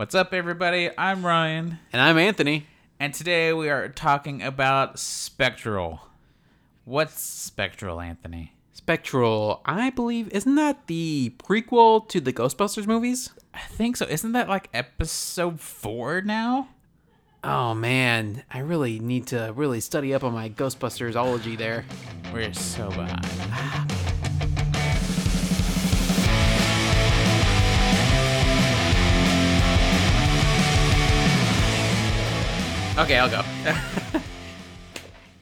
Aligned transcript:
What's 0.00 0.14
up, 0.14 0.32
everybody? 0.32 0.88
I'm 0.96 1.26
Ryan, 1.26 1.78
And 1.92 2.00
I'm 2.00 2.16
Anthony. 2.16 2.66
and 2.98 3.12
today 3.12 3.52
we 3.52 3.68
are 3.68 3.90
talking 3.90 4.40
about 4.40 4.98
Spectral. 4.98 6.00
What's 6.86 7.20
Spectral, 7.20 8.00
Anthony? 8.00 8.54
Spectral, 8.72 9.60
I 9.66 9.90
believe, 9.90 10.32
isn't 10.32 10.54
that 10.54 10.86
the 10.86 11.34
prequel 11.36 12.08
to 12.08 12.18
the 12.18 12.32
Ghostbusters 12.32 12.86
movies? 12.86 13.28
I 13.52 13.60
think 13.60 13.98
so. 13.98 14.06
Isn't 14.06 14.32
that 14.32 14.48
like 14.48 14.70
episode 14.72 15.60
four 15.60 16.22
now? 16.22 16.70
Oh 17.44 17.74
man, 17.74 18.42
I 18.50 18.60
really 18.60 19.00
need 19.00 19.26
to 19.26 19.52
really 19.54 19.80
study 19.80 20.14
up 20.14 20.24
on 20.24 20.32
my 20.32 20.48
Ghostbusters 20.48 21.14
ology 21.14 21.56
there. 21.56 21.84
We're 22.32 22.54
so 22.54 22.88
behind. 22.88 23.99
Okay, 33.00 33.16
I'll 33.18 33.30
go. 33.30 33.40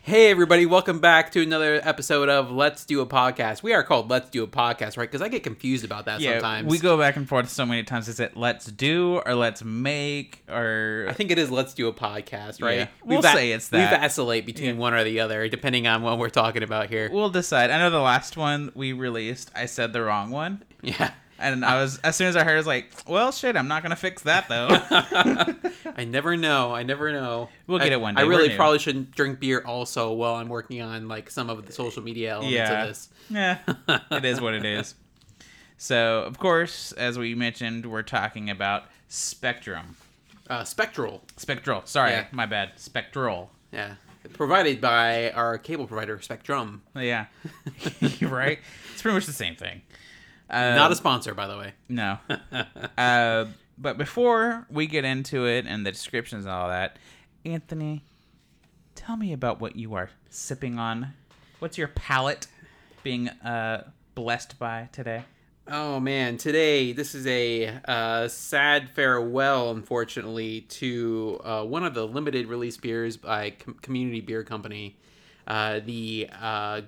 hey 0.03 0.31
everybody, 0.31 0.65
welcome 0.65 1.01
back 1.01 1.33
to 1.33 1.43
another 1.43 1.81
episode 1.83 2.29
of 2.29 2.53
Let's 2.53 2.85
Do 2.85 3.01
a 3.01 3.07
Podcast. 3.07 3.65
We 3.65 3.73
are 3.75 3.83
called 3.83 4.09
Let's 4.09 4.31
Do 4.31 4.45
a 4.45 4.47
Podcast, 4.47 4.97
right? 4.97 5.11
Because 5.11 5.23
I 5.23 5.29
get 5.29 5.43
confused 5.43 5.85
about 5.85 6.05
that 6.05 6.21
Yeah, 6.21 6.35
sometimes. 6.35 6.71
we 6.71 6.79
go 6.79 6.97
back 6.97 7.17
and 7.17 7.29
forth 7.29 7.51
so 7.51 7.67
many 7.67 7.83
times. 7.83 8.07
Is 8.09 8.21
it 8.21 8.37
let's 8.37 8.67
do 8.67 9.21
or 9.27 9.35
let's 9.35 9.65
make 9.65 10.45
or 10.49 11.07
I 11.09 11.13
think 11.15 11.33
it 11.33 11.39
is 11.39 11.51
Let's 11.51 11.75
Do 11.75 11.89
a 11.89 11.93
Podcast, 11.93 12.63
right? 12.63 12.79
Yeah, 12.79 12.87
We 13.05 13.17
we'll 13.17 13.23
say 13.23 13.51
it's 13.51 13.69
that. 13.71 13.93
We 13.93 13.99
vacillate 13.99 14.47
between 14.47 14.79
one 14.79 14.95
or 14.95 15.03
the 15.03 15.19
other, 15.21 15.49
depending 15.49 15.89
on 15.89 16.03
what 16.03 16.19
we're 16.19 16.31
talking 16.31 16.63
about 16.63 16.89
here. 16.91 17.11
we'll 17.13 17.31
decide. 17.31 17.71
I 17.71 17.79
know 17.79 17.91
the 17.91 17.99
last 17.99 18.37
one 18.37 18.71
we 18.75 18.93
released, 18.93 19.51
I 19.55 19.67
said 19.67 19.93
the 19.93 20.03
wrong 20.03 20.31
one. 20.31 20.63
Yeah. 20.81 21.11
And 21.41 21.65
I 21.65 21.81
was 21.81 21.99
as 21.99 22.17
soon 22.17 22.27
as 22.27 22.37
I 22.37 22.43
heard, 22.45 22.55
I 22.55 22.57
was 22.57 22.67
like, 22.67 22.91
"Well, 23.07 23.31
shit, 23.31 23.57
I'm 23.57 23.69
not 23.69 23.83
gonna 23.83 23.95
fix 23.97 24.23
that 24.23 24.49
though." 24.49 24.69
I 25.97 26.05
never 26.05 26.37
know. 26.37 26.75
I 26.75 26.83
never 26.83 27.13
know. 27.13 27.49
We'll 27.67 27.79
get 27.79 27.91
I- 27.93 27.95
it 27.95 28.01
one 28.01 28.15
day. 28.17 28.23
I 28.23 28.25
really 28.25 28.55
probably 28.57 28.79
shouldn't 28.81 29.13
drink 29.13 29.39
beer 29.41 29.63
also 29.65 30.13
while 30.13 30.35
I'm 30.35 30.49
working 30.49 30.83
on 30.83 31.07
like 31.09 31.31
some 31.31 31.49
of 31.49 31.65
the 31.67 31.73
social 31.73 32.03
media 32.03 32.33
elements 32.35 32.53
yeah, 32.55 32.83
of 32.83 32.89
this. 32.89 33.09
yeah, 33.31 33.59
it 34.11 34.25
is 34.25 34.41
what 34.41 34.55
it 34.55 34.65
is. 34.65 34.95
So, 35.77 36.23
of 36.25 36.39
course, 36.39 36.91
as 36.93 37.19
we 37.19 37.37
mentioned, 37.37 37.87
we're 37.87 38.03
talking 38.03 38.51
about 38.51 38.85
Spectrum, 39.07 39.97
Uh, 40.51 40.65
Spectral. 40.65 41.23
Spectral. 41.37 41.83
Sorry, 41.85 42.11
Yeah. 42.11 42.27
my 42.33 42.47
bad. 42.47 42.73
Spectral. 42.77 43.53
Yeah. 43.73 43.95
Provided 44.33 44.81
by 44.81 45.31
our 45.31 45.57
cable 45.57 45.87
provider, 45.87 46.21
Spectrum. 46.21 46.83
Yeah, 46.97 47.27
right. 48.21 48.59
It's 48.93 49.03
pretty 49.03 49.15
much 49.15 49.27
the 49.27 49.33
same 49.33 49.55
thing. 49.55 49.83
Um, 50.51 50.77
Not 50.77 50.93
a 50.93 50.97
sponsor, 50.97 51.35
by 51.35 51.47
the 51.47 51.59
way. 51.59 51.75
No. 51.89 52.19
uh, 52.99 53.47
but 53.77 53.99
before 53.99 54.67
we 54.71 54.87
get 54.87 55.05
into 55.05 55.47
it 55.47 55.67
and 55.67 55.85
the 55.85 55.93
descriptions 55.93 56.45
and 56.45 56.53
all 56.53 56.69
that, 56.69 56.99
Anthony, 57.45 58.05
tell 58.95 59.17
me 59.17 59.33
about 59.33 59.61
what 59.61 59.77
you 59.77 59.95
are 59.95 60.11
sipping 60.31 60.79
on. 60.79 61.15
What's 61.59 61.79
your 61.79 61.89
palate 61.89 62.47
being 63.03 63.29
uh, 63.29 63.91
blessed 64.15 64.59
by 64.59 64.89
today? 64.93 65.25
Oh 65.71 66.01
man, 66.01 66.39
today 66.39 66.93
this 66.93 67.15
is 67.15 67.27
a 67.27 67.79
uh, 67.87 68.29
sad 68.29 68.89
farewell, 68.89 69.71
unfortunately, 69.71 70.63
to 70.63 71.39
uh, 71.45 71.63
one 71.63 71.85
of 71.85 71.93
the 71.93 72.07
limited 72.07 72.47
release 72.47 72.79
beers 72.79 73.19
by 73.19 73.51
Com- 73.51 73.75
Community 73.83 74.23
Beer 74.23 74.45
Company. 74.45 74.97
Uh, 75.47 75.81
the 75.85 76.31
uh, 76.41 76.81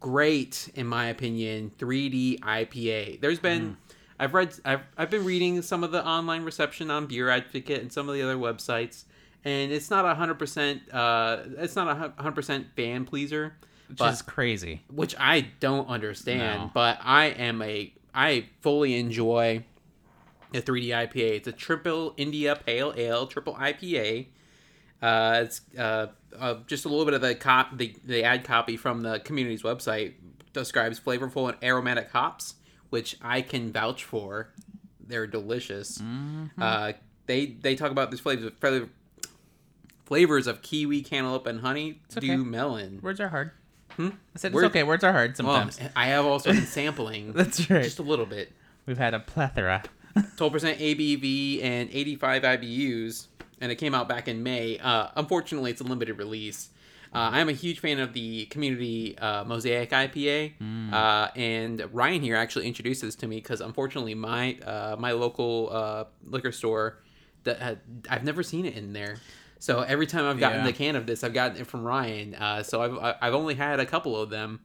great, 0.00 0.70
in 0.74 0.86
my 0.86 1.06
opinion, 1.06 1.70
3D 1.78 2.40
IPA. 2.40 3.20
There's 3.20 3.38
been, 3.40 3.76
I've 4.18 4.34
read, 4.34 4.54
I've, 4.64 4.80
I've 4.96 5.10
been 5.10 5.24
reading 5.24 5.62
some 5.62 5.82
of 5.84 5.90
the 5.92 6.04
online 6.06 6.42
reception 6.44 6.90
on 6.90 7.06
Beer 7.06 7.28
Advocate 7.30 7.80
and 7.82 7.92
some 7.92 8.08
of 8.08 8.14
the 8.14 8.22
other 8.22 8.36
websites, 8.36 9.04
and 9.44 9.72
it's 9.72 9.90
not 9.90 10.04
a 10.04 10.14
hundred 10.14 10.38
percent, 10.38 10.82
uh, 10.92 11.38
it's 11.58 11.76
not 11.76 11.88
a 11.88 12.12
hundred 12.22 12.34
percent 12.34 12.66
fan 12.76 13.04
pleaser, 13.04 13.54
Which 13.88 13.98
but 13.98 14.12
is 14.12 14.22
crazy. 14.22 14.82
which 14.90 15.14
I 15.18 15.48
don't 15.60 15.88
understand, 15.88 16.62
No. 16.62 16.70
but 16.74 16.98
I 17.02 17.26
am 17.26 17.62
a 17.62 17.92
I 18.14 18.46
fully 18.62 18.98
enjoy 18.98 19.64
the 20.52 20.62
3D 20.62 20.88
IPA. 20.88 21.36
It's 21.36 21.48
a 21.48 21.52
triple 21.52 22.14
India 22.16 22.56
Pale 22.56 22.94
Ale, 22.96 23.26
triple 23.26 23.54
IPA. 23.54 24.26
Uh, 25.00 25.42
it's 25.44 25.60
uh, 25.78 26.06
uh, 26.38 26.56
just 26.66 26.84
a 26.84 26.88
little 26.88 27.04
bit 27.04 27.14
of 27.14 27.20
the 27.20 27.34
cop 27.34 27.76
the, 27.76 27.94
the 28.04 28.24
ad 28.24 28.44
copy 28.44 28.76
from 28.76 29.02
the 29.02 29.20
community's 29.20 29.62
website 29.62 30.14
describes 30.52 30.98
flavorful 30.98 31.48
and 31.48 31.62
aromatic 31.62 32.10
hops, 32.10 32.54
which 32.90 33.16
I 33.22 33.42
can 33.42 33.72
vouch 33.72 34.04
for. 34.04 34.52
They're 35.00 35.26
delicious. 35.26 36.02
Uh, 36.58 36.92
they 37.26 37.46
they 37.46 37.76
talk 37.76 37.90
about 37.90 38.10
these 38.10 38.20
flavors 38.20 38.50
flavor, 38.60 38.88
flavors 40.04 40.46
of 40.46 40.62
kiwi, 40.62 41.02
cantaloupe, 41.02 41.46
and 41.46 41.60
honey 41.60 42.00
okay. 42.16 42.26
dew 42.26 42.44
melon. 42.44 43.00
Words 43.02 43.20
are 43.20 43.28
hard. 43.28 43.52
I 43.98 44.12
said 44.36 44.54
it's 44.54 44.62
okay. 44.64 44.82
Words 44.84 45.02
are 45.04 45.12
hard 45.12 45.36
Well, 45.38 45.68
sometimes. 45.68 45.80
I 45.96 46.06
have 46.06 46.24
also 46.24 46.52
been 46.52 46.66
sampling 46.66 47.32
That's 47.32 47.68
right. 47.68 47.82
just 47.82 47.98
a 47.98 48.02
little 48.02 48.26
bit. 48.26 48.52
We've 48.86 48.98
had 48.98 49.14
a 49.14 49.20
plethora. 49.20 49.82
12% 50.16 50.78
ABV 50.78 51.62
and 51.62 51.88
85 51.92 52.42
IBUs, 52.42 53.26
and 53.60 53.70
it 53.72 53.76
came 53.76 53.94
out 53.94 54.08
back 54.08 54.28
in 54.28 54.42
May. 54.42 54.78
Uh, 54.78 55.08
unfortunately, 55.16 55.70
it's 55.70 55.80
a 55.80 55.84
limited 55.84 56.14
release. 56.18 56.70
Uh, 57.14 57.30
I'm 57.32 57.48
a 57.48 57.52
huge 57.52 57.80
fan 57.80 57.98
of 58.00 58.12
the 58.12 58.44
community 58.46 59.16
uh, 59.16 59.42
Mosaic 59.44 59.90
IPA, 59.90 60.52
uh, 60.92 61.28
and 61.34 61.82
Ryan 61.92 62.20
here 62.20 62.36
actually 62.36 62.66
introduced 62.66 63.00
this 63.00 63.14
to 63.16 63.26
me 63.26 63.36
because 63.36 63.60
unfortunately 63.62 64.14
my 64.14 64.58
uh, 64.64 64.96
my 64.98 65.12
local 65.12 65.70
uh, 65.72 66.04
liquor 66.26 66.52
store 66.52 66.98
that 67.44 67.78
I've 68.10 68.24
never 68.24 68.42
seen 68.42 68.66
it 68.66 68.76
in 68.76 68.92
there. 68.92 69.16
So 69.58 69.80
every 69.80 70.06
time 70.06 70.26
I've 70.26 70.38
gotten 70.38 70.58
Yeah. 70.60 70.66
the 70.66 70.72
can 70.74 70.96
of 70.96 71.06
this, 71.06 71.24
I've 71.24 71.32
gotten 71.32 71.56
it 71.60 71.66
from 71.66 71.82
Ryan. 71.82 72.34
Uh, 72.34 72.62
so 72.62 72.82
I've 72.82 73.16
I've 73.22 73.34
only 73.34 73.54
had 73.54 73.80
a 73.80 73.86
couple 73.86 74.14
of 74.14 74.28
them 74.28 74.60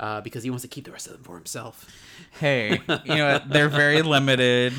uh, 0.00 0.20
because 0.20 0.42
he 0.42 0.50
wants 0.50 0.62
to 0.62 0.68
keep 0.68 0.84
the 0.86 0.90
rest 0.92 1.06
of 1.06 1.12
them 1.12 1.22
for 1.22 1.36
himself. 1.36 1.88
Hey, 2.40 2.80
you 3.04 3.14
know 3.14 3.34
what? 3.34 3.48
They're 3.48 3.68
very 3.68 4.02
limited. 4.16 4.72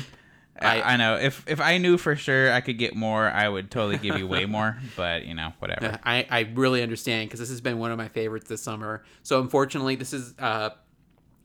I, 0.60 0.82
I- 0.82 0.96
know. 0.96 1.16
If 1.16 1.44
if 1.46 1.60
I 1.60 1.78
knew 1.78 1.98
for 1.98 2.16
sure 2.16 2.52
I 2.52 2.60
could 2.60 2.78
get 2.78 2.94
more, 2.94 3.26
I 3.28 3.48
would 3.48 3.70
totally 3.70 3.98
give 3.98 4.16
you 4.18 4.26
way 4.26 4.44
more. 4.56 4.78
But 4.96 5.26
you 5.26 5.34
know, 5.34 5.52
whatever. 5.58 5.98
I, 6.04 6.26
I 6.30 6.40
really 6.54 6.82
understand 6.82 7.28
because 7.28 7.40
this 7.40 7.50
has 7.50 7.60
been 7.60 7.78
one 7.78 7.90
of 7.92 7.98
my 7.98 8.08
favorites 8.08 8.48
this 8.48 8.62
summer. 8.62 9.04
So 9.22 9.40
unfortunately, 9.40 9.96
this 9.96 10.12
is 10.12 10.34
uh, 10.38 10.70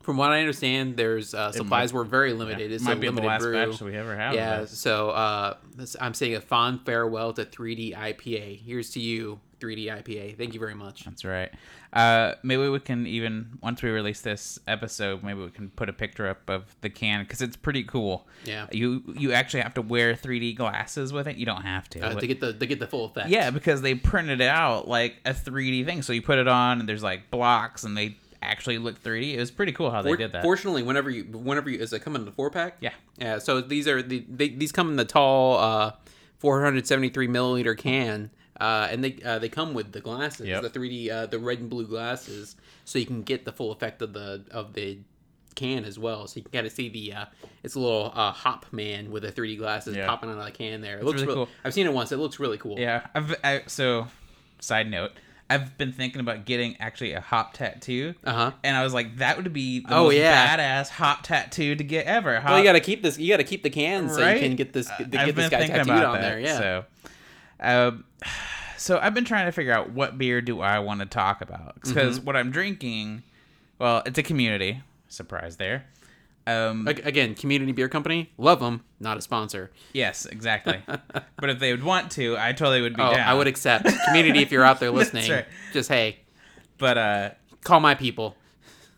from 0.03 0.17
what 0.17 0.31
I 0.31 0.39
understand, 0.39 0.97
there's 0.97 1.33
uh, 1.33 1.51
supplies 1.51 1.93
were 1.93 2.03
very 2.03 2.33
limited. 2.33 2.71
It's 2.71 2.83
Might 2.83 2.93
a 2.93 2.95
be 2.95 3.07
the 3.07 3.13
limited 3.13 3.27
last 3.27 3.41
brew. 3.41 3.53
batch 3.71 3.81
we 3.81 3.95
ever 3.95 4.15
have. 4.15 4.33
yeah, 4.33 4.65
so 4.65 5.09
uh, 5.11 5.57
this, 5.75 5.95
I'm 6.01 6.13
saying 6.15 6.35
a 6.35 6.41
fond 6.41 6.85
farewell 6.85 7.33
to 7.33 7.45
3D 7.45 7.95
IPA. 7.95 8.59
Here's 8.65 8.89
to 8.91 8.99
you, 8.99 9.39
3D 9.61 9.85
IPA. 9.85 10.37
Thank 10.37 10.53
you 10.53 10.59
very 10.59 10.73
much. 10.73 11.05
That's 11.05 11.23
right. 11.23 11.51
Uh, 11.93 12.33
maybe 12.43 12.67
we 12.67 12.79
can 12.79 13.05
even 13.05 13.57
once 13.61 13.81
we 13.83 13.89
release 13.89 14.21
this 14.21 14.59
episode, 14.67 15.23
maybe 15.23 15.39
we 15.41 15.49
can 15.51 15.69
put 15.69 15.87
a 15.89 15.93
picture 15.93 16.27
up 16.27 16.49
of 16.49 16.75
the 16.81 16.89
can 16.89 17.23
because 17.23 17.41
it's 17.41 17.55
pretty 17.55 17.83
cool. 17.83 18.27
Yeah. 18.43 18.67
You 18.71 19.03
you 19.17 19.33
actually 19.33 19.61
have 19.61 19.73
to 19.75 19.81
wear 19.81 20.15
3D 20.15 20.55
glasses 20.55 21.13
with 21.13 21.27
it. 21.27 21.37
You 21.37 21.45
don't 21.45 21.61
have 21.63 21.87
to. 21.89 21.99
Uh, 22.01 22.13
to 22.19 22.27
get 22.27 22.39
the 22.39 22.53
to 22.53 22.65
get 22.65 22.79
the 22.79 22.87
full 22.87 23.05
effect. 23.05 23.29
yeah, 23.29 23.51
because 23.51 23.81
they 23.81 23.93
printed 23.95 24.41
it 24.41 24.47
out 24.49 24.87
like 24.87 25.17
a 25.25 25.33
3D 25.33 25.85
thing. 25.85 26.01
So 26.01 26.13
you 26.13 26.21
put 26.21 26.39
it 26.39 26.47
on, 26.47 26.79
and 26.79 26.89
there's 26.89 27.03
like 27.03 27.29
blocks, 27.29 27.83
and 27.83 27.95
they 27.95 28.17
actually 28.43 28.79
look 28.79 29.01
3D. 29.03 29.35
It 29.35 29.39
was 29.39 29.51
pretty 29.51 29.71
cool 29.71 29.91
how 29.91 30.01
they 30.01 30.11
For- 30.11 30.17
did 30.17 30.31
that. 30.31 30.41
Fortunately, 30.43 30.81
whenever 30.83 31.09
you 31.09 31.23
whenever 31.25 31.69
you 31.69 31.79
is 31.79 31.93
it 31.93 31.99
come 31.99 32.15
in 32.15 32.25
the 32.25 32.31
four 32.31 32.49
pack? 32.49 32.77
Yeah. 32.79 32.93
Yeah. 33.17 33.37
So 33.37 33.61
these 33.61 33.87
are 33.87 34.01
the 34.01 34.25
they, 34.27 34.49
these 34.49 34.71
come 34.71 34.89
in 34.89 34.95
the 34.95 35.05
tall 35.05 35.57
uh, 35.59 35.91
473 36.39 37.27
milliliter 37.27 37.77
can, 37.77 38.31
uh, 38.61 38.87
and 38.91 39.03
they 39.03 39.17
uh, 39.25 39.39
they 39.39 39.49
come 39.49 39.73
with 39.73 39.91
the 39.91 39.99
glasses, 40.01 40.47
Yep. 40.47 40.61
the 40.63 40.69
3D 40.69 41.09
uh, 41.11 41.25
the 41.25 41.39
red 41.39 41.59
and 41.59 41.69
blue 41.69 41.87
glasses, 41.87 42.55
so 42.85 42.99
you 42.99 43.05
can 43.05 43.21
get 43.23 43.43
the 43.45 43.51
full 43.51 43.71
effect 43.71 44.01
of 44.01 44.13
the 44.13 44.43
of 44.51 44.73
the 44.73 44.99
can 45.55 45.83
as 45.83 45.99
well. 45.99 46.27
So 46.27 46.37
you 46.37 46.43
can 46.43 46.51
kind 46.53 46.65
of 46.67 46.71
see 46.71 46.87
the 46.87 47.13
uh, 47.13 47.25
it's 47.63 47.75
a 47.75 47.79
little 47.79 48.11
uh, 48.15 48.31
hop 48.31 48.65
man 48.71 49.11
with 49.11 49.23
the 49.23 49.31
3D 49.31 49.57
glasses 49.57 49.95
Yeah. 49.97 50.05
popping 50.07 50.29
out 50.29 50.37
of 50.37 50.45
the 50.45 50.51
can 50.51 50.79
there. 50.81 50.97
It 50.99 51.03
looks 51.03 51.15
really 51.21 51.27
really, 51.27 51.45
cool. 51.47 51.53
I've 51.65 51.73
seen 51.73 51.87
it 51.87 51.93
once. 51.93 52.11
It 52.13 52.17
looks 52.17 52.39
really 52.39 52.57
cool. 52.57 52.79
Yeah, 52.79 53.05
I've 53.13 53.35
I, 53.43 53.63
so. 53.67 54.07
Side 54.63 54.91
note: 54.91 55.11
I've 55.49 55.75
been 55.79 55.91
thinking 55.91 56.21
about 56.21 56.45
getting 56.45 56.77
actually 56.79 57.13
a 57.13 57.19
hop 57.19 57.53
tattoo, 57.53 58.13
Uh 58.23 58.31
huh. 58.31 58.51
and 58.63 58.77
I 58.77 58.83
was 58.83 58.93
like, 58.93 59.17
that 59.17 59.37
would 59.37 59.51
be 59.51 59.79
the 59.79 59.95
Oh, 59.95 60.03
most 60.03 60.15
yeah. 60.17 60.55
badass 60.55 60.89
hop 60.89 61.23
tattoo 61.23 61.75
to 61.75 61.83
get 61.83 62.05
ever. 62.05 62.39
Hop, 62.39 62.51
Well, 62.51 62.59
you 62.59 62.63
got 62.63 62.73
to 62.73 62.79
keep 62.79 63.01
this. 63.01 63.17
You 63.17 63.27
got 63.33 63.37
to 63.37 63.43
keep 63.43 63.63
the 63.63 63.71
can 63.71 64.07
so 64.07 64.19
you 64.29 64.39
can 64.39 64.55
get 64.55 64.71
this 64.71 64.87
I've 64.89 65.09
get 65.09 65.35
this 65.35 65.35
been 65.35 65.49
guy 65.49 65.57
thinking 65.61 65.75
tattooed 65.77 65.93
about 65.95 66.05
on 66.05 66.13
that, 66.13 66.21
there. 66.21 66.39
Yeah. 66.39 66.57
So, 66.59 66.85
um, 67.61 68.03
so 68.77 68.99
I've 69.01 69.13
been 69.13 69.25
trying 69.25 69.45
to 69.45 69.51
figure 69.51 69.73
out 69.73 69.91
what 69.91 70.17
beer 70.17 70.41
do 70.41 70.61
I 70.61 70.79
want 70.79 70.99
to 71.01 71.05
talk 71.05 71.41
about 71.41 71.75
because 71.75 72.17
Mm-hmm. 72.17 72.25
what 72.25 72.35
I'm 72.35 72.51
drinking, 72.51 73.23
well, 73.79 74.01
it's 74.05 74.17
a 74.17 74.23
community 74.23 74.81
surprise 75.07 75.57
there. 75.57 75.85
Um, 76.47 76.87
Again, 76.87 77.35
community 77.35 77.71
beer 77.71 77.87
company, 77.87 78.31
love 78.39 78.59
them. 78.59 78.81
Not 78.99 79.15
a 79.17 79.21
sponsor. 79.21 79.69
yes, 79.93 80.25
exactly. 80.25 80.81
but 80.87 81.49
if 81.51 81.59
they 81.59 81.71
would 81.71 81.83
want 81.83 82.11
to, 82.13 82.35
I 82.37 82.51
totally 82.53 82.81
would 82.81 82.95
be 82.95 83.01
Oh, 83.03 83.11
down. 83.13 83.27
I 83.27 83.33
would 83.35 83.45
accept. 83.47 83.87
Community, 84.07 84.41
if 84.41 84.51
you're 84.51 84.63
out 84.65 84.79
there 84.79 84.89
listening, 85.01 85.29
right. 85.31 85.45
just 85.71 85.87
hey, 85.89 86.17
But 86.79 86.97
uh, 86.97 87.29
call 87.63 87.79
my 87.79 87.93
people. 87.93 88.35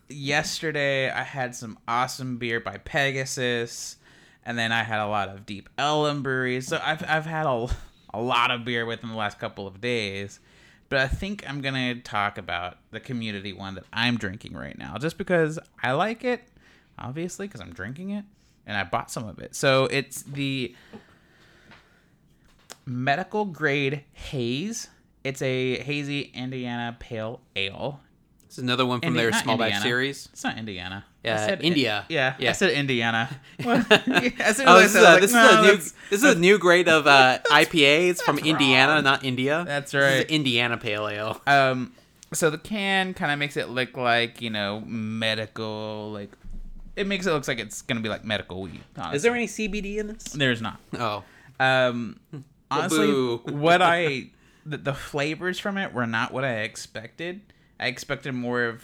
yesterday 0.10 1.10
I 1.10 1.24
had 1.24 1.54
some 1.56 1.78
awesome 1.88 2.38
beer 2.38 2.60
by 2.60 2.78
Pegasus. 2.78 3.98
and 4.46 4.58
then 4.58 4.72
I 4.72 4.84
had 4.84 5.00
a 5.00 5.08
lot 5.08 5.30
of 5.30 5.46
Deep 5.46 5.70
Ellum 5.78 6.24
breweries. 6.24 6.68
So 6.68 6.80
I've 6.84 7.04
I've 7.08 7.26
had 7.26 7.46
a 7.46 7.68
a 8.14 8.22
lot 8.22 8.52
of 8.52 8.64
beer 8.66 8.86
within 8.86 9.10
the 9.10 9.16
last 9.16 9.40
couple 9.40 9.68
of 9.68 9.82
days. 9.82 10.40
But 10.90 11.00
I 11.00 11.08
think 11.08 11.44
I'm 11.50 11.62
gonna 11.62 11.96
talk 11.96 12.38
about 12.38 12.78
the 12.92 13.00
community 13.00 13.54
one 13.54 13.76
that 13.76 13.86
I'm 13.92 14.18
drinking 14.18 14.54
right 14.54 14.78
now, 14.78 14.98
just 14.98 15.18
because 15.18 15.58
I 15.82 15.94
like 15.94 16.24
it, 16.24 16.48
obviously, 17.00 17.48
because 17.48 17.62
I'm 17.62 17.74
drinking 17.74 18.12
it, 18.12 18.26
and 18.68 18.78
I 18.78 18.84
bought 18.84 19.10
some 19.10 19.28
of 19.28 19.40
it. 19.40 19.56
So 19.56 19.86
it's 19.86 20.22
the 20.22 20.76
medical 22.86 23.46
grade 23.46 24.04
haze. 24.12 24.90
It's 25.24 25.42
a 25.42 25.80
hazy 25.80 26.32
Indiana 26.34 26.96
pale 27.00 27.42
ale. 27.56 28.02
This 28.54 28.60
is 28.60 28.64
another 28.66 28.86
one 28.86 29.00
from 29.00 29.08
Indi- 29.08 29.20
their 29.20 29.32
not 29.32 29.42
small 29.42 29.58
batch 29.58 29.82
series. 29.82 30.30
It's 30.32 30.44
not 30.44 30.60
Indiana. 30.60 31.04
I 31.26 31.28
Yeah, 31.28 31.38
said 31.48 31.62
India. 31.64 32.06
yeah, 32.08 32.36
I 32.38 32.42
Yeah. 32.44 32.52
said 32.52 32.70
Indiana. 32.70 33.28
Well, 33.66 33.84
yeah, 33.90 34.30
as 34.42 34.58
soon 34.58 34.68
as 34.68 34.72
Oh, 34.72 34.76
I 34.76 34.82
this 34.82 34.86
is, 34.86 34.92
said 34.94 35.02
it, 35.02 35.08
I 35.08 35.18
a, 35.18 35.22
this, 35.22 35.34
like, 35.34 35.44
is 35.44 35.58
a 35.58 35.62
new, 35.64 35.78
this 35.78 35.94
is 36.12 36.24
a 36.24 36.36
new 36.40 36.60
grade 36.60 36.88
of 36.88 37.08
uh, 37.08 37.40
IPA. 37.52 38.10
It's 38.10 38.22
from 38.22 38.36
that's 38.36 38.48
Indiana, 38.48 38.94
wrong. 38.94 39.04
not 39.06 39.24
India. 39.26 39.64
That's 39.66 39.92
This 39.94 40.04
is 40.04 40.18
right. 40.20 40.30
Indiana 40.30 40.78
Pale 40.78 41.08
Ale. 41.08 41.42
Um, 41.48 41.94
so 42.32 42.52
the 42.52 42.60
can 42.60 43.16
kind 43.16 43.32
of 43.32 43.40
makes 43.40 43.58
it 43.58 43.70
look 43.70 43.98
like 43.98 44.40
you 44.40 44.52
know 44.52 44.82
medical, 44.86 46.12
like 46.12 46.30
it 46.96 47.08
makes 47.08 47.26
it 47.26 47.32
looks 47.32 47.48
like 47.48 47.58
it's 47.58 47.82
gonna 47.82 48.02
be 48.02 48.10
like 48.10 48.24
medical 48.24 48.62
weed. 48.62 48.82
Honestly. 48.96 49.16
Is 49.16 49.24
there 49.24 49.34
any 49.34 49.48
CBD 49.48 49.98
in 49.98 50.06
this? 50.10 50.26
There's 50.26 50.62
not. 50.62 50.80
Oh, 51.00 51.24
Um, 51.60 52.20
honestly, 52.70 53.12
what 53.52 53.82
I 53.82 54.28
the, 54.64 54.78
the 54.78 54.94
flavors 54.94 55.58
from 55.58 55.80
it 55.80 55.92
were 55.92 56.06
not 56.06 56.32
what 56.32 56.44
I 56.44 56.58
expected. 56.60 57.42
I 57.80 57.88
expected 57.88 58.34
more 58.34 58.64
of 58.64 58.84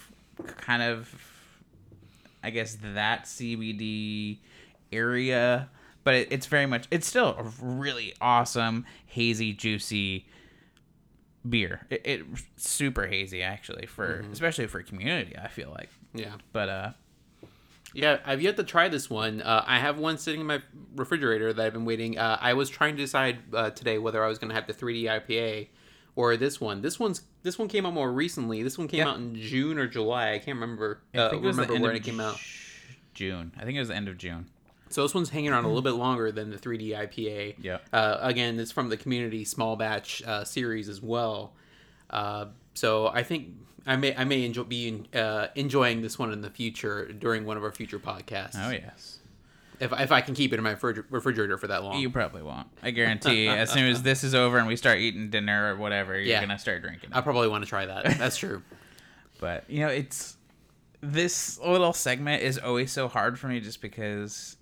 kind 0.57 0.81
of, 0.81 1.13
I 2.43 2.49
guess 2.49 2.77
that 2.93 3.25
CBD 3.25 4.37
area, 4.91 5.69
but 6.03 6.15
it, 6.15 6.27
it's 6.31 6.47
very 6.47 6.65
much. 6.65 6.87
It's 6.91 7.07
still 7.07 7.35
a 7.37 7.43
really 7.61 8.13
awesome, 8.21 8.85
hazy, 9.05 9.53
juicy 9.53 10.25
beer. 11.47 11.85
It, 11.89 12.01
it 12.05 12.25
super 12.57 13.07
hazy 13.07 13.41
actually 13.43 13.85
for 13.85 14.25
especially 14.31 14.67
for 14.67 14.81
community. 14.81 15.35
I 15.37 15.47
feel 15.47 15.69
like, 15.71 15.89
yeah. 16.13 16.33
but 16.51 16.69
uh, 16.69 16.91
Yeah, 17.93 18.19
I've 18.25 18.41
yet 18.41 18.57
to 18.57 18.63
try 18.63 18.89
this 18.89 19.09
one. 19.09 19.41
Uh, 19.41 19.63
I 19.65 19.79
have 19.79 19.97
one 19.97 20.17
sitting 20.17 20.41
in 20.41 20.47
my 20.47 20.61
refrigerator 20.95 21.53
that 21.53 21.65
I've 21.65 21.73
been 21.73 21.85
waiting. 21.85 22.17
Uh, 22.17 22.37
I 22.39 22.53
was 22.53 22.69
trying 22.69 22.95
to 22.95 23.01
decide 23.01 23.39
uh, 23.53 23.69
today 23.71 23.97
whether 23.97 24.23
I 24.23 24.27
was 24.27 24.39
going 24.39 24.49
to 24.49 24.55
have 24.55 24.67
the 24.67 24.73
3D 24.73 25.03
IPA 25.03 25.67
or 26.19 26.35
this 26.35 26.59
one. 26.59 26.81
This 26.81 26.99
one's 26.99 27.21
this 27.43 27.57
one 27.57 27.69
came 27.69 27.85
out 27.85 27.93
more 27.93 28.11
recently. 28.11 28.61
This 28.61 28.77
one 28.77 28.89
came 28.89 29.07
out 29.07 29.15
in 29.17 29.35
June 29.35 29.77
or 29.79 29.87
July. 29.87 30.33
I 30.33 30.39
can't 30.39 30.59
remember. 30.59 30.99
I 31.13 31.17
Uh, 31.17 31.29
think 31.29 31.43
it 31.43 31.47
was 31.47 31.55
the 31.55 31.61
remember 31.61 31.75
end 31.75 31.83
when 31.83 31.91
of 31.91 31.95
it 31.97 32.03
came 32.03 32.19
out. 32.19 32.37
June. 33.13 33.53
I 33.57 33.63
think 33.63 33.77
it 33.77 33.79
was 33.79 33.87
the 33.87 33.95
end 33.95 34.09
of 34.09 34.17
June. 34.17 34.47
So 34.89 35.03
this 35.03 35.13
one's 35.13 35.29
hanging 35.29 35.51
around 35.51 35.63
a 35.63 35.67
little 35.67 35.81
bit 35.93 35.93
longer 35.93 36.29
than 36.31 36.49
the 36.49 36.57
3D 36.57 36.89
IPA. 36.89 37.55
Yeah. 37.61 37.77
Uh, 37.93 38.17
again, 38.19 38.59
it's 38.59 38.71
from 38.71 38.89
the 38.89 38.97
community 38.97 39.45
small 39.45 39.77
batch 39.77 40.21
uh, 40.23 40.43
series 40.43 40.89
as 40.89 41.01
well. 41.01 41.53
Uh, 42.09 42.47
so 42.73 43.07
I 43.07 43.23
think 43.23 43.49
I 43.87 43.95
may 43.95 44.13
I 44.13 44.25
may 44.25 44.43
enjoy 44.43 44.63
be 44.63 45.05
uh, 45.15 45.47
enjoying 45.55 46.01
this 46.01 46.19
one 46.19 46.33
in 46.33 46.41
the 46.41 46.49
future 46.49 47.13
during 47.13 47.45
one 47.45 47.55
of 47.55 47.63
our 47.63 47.71
future 47.71 47.99
podcasts. 47.99 48.55
Oh 48.57 48.71
yes. 48.71 49.18
If, 49.79 49.93
if 49.93 50.11
I 50.11 50.21
can 50.21 50.33
keep 50.35 50.51
it 50.53 50.57
in 50.57 50.63
my 50.63 50.71
refrigerator 51.09 51.57
for 51.57 51.67
that 51.67 51.83
long. 51.83 51.99
You 51.99 52.09
probably 52.09 52.41
won't. 52.41 52.67
I 52.83 52.91
guarantee. 52.91 53.47
as 53.47 53.69
soon 53.71 53.85
as 53.85 54.01
this 54.03 54.23
is 54.23 54.35
over 54.35 54.57
and 54.57 54.67
we 54.67 54.75
start 54.75 54.99
eating 54.99 55.29
dinner 55.29 55.73
or 55.73 55.77
whatever, 55.77 56.13
you're 56.15 56.23
Yeah. 56.25 56.41
gonna 56.41 56.59
start 56.59 56.81
drinking. 56.81 57.11
I 57.13 57.21
probably 57.21 57.47
want 57.47 57.63
to 57.63 57.69
try 57.69 57.85
that. 57.85 58.17
That's 58.17 58.37
true. 58.37 58.61
But 59.39 59.63
you 59.69 59.79
know, 59.79 59.87
it's 59.87 60.35
this 61.01 61.57
little 61.59 61.93
segment 61.93 62.43
is 62.43 62.57
always 62.57 62.91
so 62.91 63.07
hard 63.07 63.39
for 63.39 63.47
me, 63.47 63.59
just 63.61 63.81
because. 63.81 64.57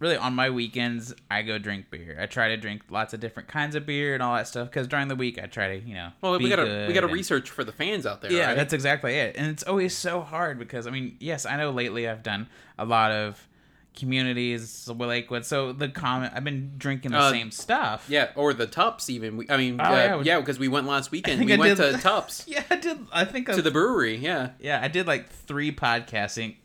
Really, 0.00 0.16
on 0.16 0.34
my 0.34 0.48
weekends, 0.48 1.14
I 1.30 1.42
go 1.42 1.58
drink 1.58 1.90
beer. 1.90 2.16
I 2.18 2.24
try 2.24 2.48
to 2.48 2.56
drink 2.56 2.84
lots 2.88 3.12
of 3.12 3.20
different 3.20 3.50
kinds 3.50 3.74
of 3.76 3.84
beer 3.84 4.14
and 4.14 4.22
all 4.22 4.34
that 4.34 4.48
stuff. 4.48 4.68
Because 4.70 4.88
during 4.88 5.08
the 5.08 5.14
week, 5.14 5.38
I 5.38 5.44
try 5.46 5.78
to, 5.78 5.86
you 5.86 5.92
know, 5.94 6.08
Well, 6.22 6.38
we 6.38 6.48
gotta 6.48 6.86
we 6.88 6.94
gotta 6.94 7.06
and- 7.06 7.14
research 7.14 7.50
for 7.50 7.64
the 7.64 7.70
fans 7.72 8.06
out 8.06 8.22
there. 8.22 8.32
Yeah, 8.32 8.46
right? 8.46 8.56
that's 8.56 8.72
exactly 8.72 9.14
it. 9.16 9.36
And 9.36 9.48
it's 9.48 9.62
always 9.62 9.94
so 9.94 10.22
hard 10.22 10.58
because 10.58 10.86
I 10.86 10.90
mean, 10.90 11.18
yes, 11.20 11.44
I 11.44 11.56
know 11.58 11.70
lately 11.70 12.08
I've 12.08 12.22
done 12.22 12.48
a 12.78 12.84
lot 12.86 13.12
of 13.12 13.46
communities 13.96 14.88
Lakewood. 14.88 15.44
So 15.44 15.72
the 15.72 15.88
comment 15.88 16.32
I've 16.34 16.44
been 16.44 16.72
drinking 16.78 17.12
the 17.12 17.18
Uh, 17.18 17.30
same 17.30 17.50
stuff. 17.50 18.06
yeah, 18.08 18.30
or 18.34 18.52
the 18.54 18.66
Tupps 18.66 19.08
even. 19.10 19.36
We, 19.36 19.50
I 19.50 19.56
mean, 19.56 19.80
Oh, 19.80 19.84
uh, 19.84 19.90
yeah. 19.92 20.22
yeah, 20.22 20.40
because 20.40 20.58
we 20.58 20.68
went 20.68 20.86
last 20.86 21.10
weekend. 21.10 21.44
We 21.44 21.52
I 21.52 21.56
went 21.56 21.78
did- 21.78 21.96
to 21.96 21.98
Tupps 22.02 22.44
Yeah, 22.46 22.62
I 22.70 22.76
did. 22.76 22.98
I 23.12 23.24
think 23.24 23.46
to 23.46 23.54
I, 23.54 23.60
the 23.60 23.70
brewery. 23.70 24.16
Yeah, 24.16 24.50
yeah, 24.60 24.80
I 24.82 24.88
did 24.88 25.06
like 25.06 25.28
three 25.30 25.72
podcasting, 25.72 26.56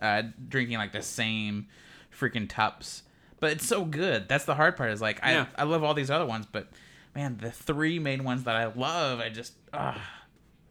uh, 0.00 0.22
drinking 0.48 0.78
like 0.78 0.92
the 0.92 1.02
same 1.02 1.66
freaking 2.16 2.48
tupps. 2.48 3.02
But 3.40 3.52
it's 3.52 3.66
so 3.66 3.84
good. 3.84 4.28
That's 4.28 4.44
the 4.44 4.54
hard 4.56 4.76
part. 4.76 4.90
Is 4.90 5.00
like 5.00 5.20
I 5.22 5.32
Yeah. 5.32 5.46
I 5.56 5.64
love 5.64 5.84
all 5.84 5.94
these 5.94 6.10
other 6.10 6.26
ones, 6.26 6.46
but 6.50 6.68
man, 7.14 7.38
the 7.40 7.50
three 7.50 7.98
main 7.98 8.24
ones 8.24 8.44
that 8.44 8.56
I 8.56 8.66
love, 8.66 9.20
I 9.20 9.28
just 9.28 9.52
ah. 9.72 10.00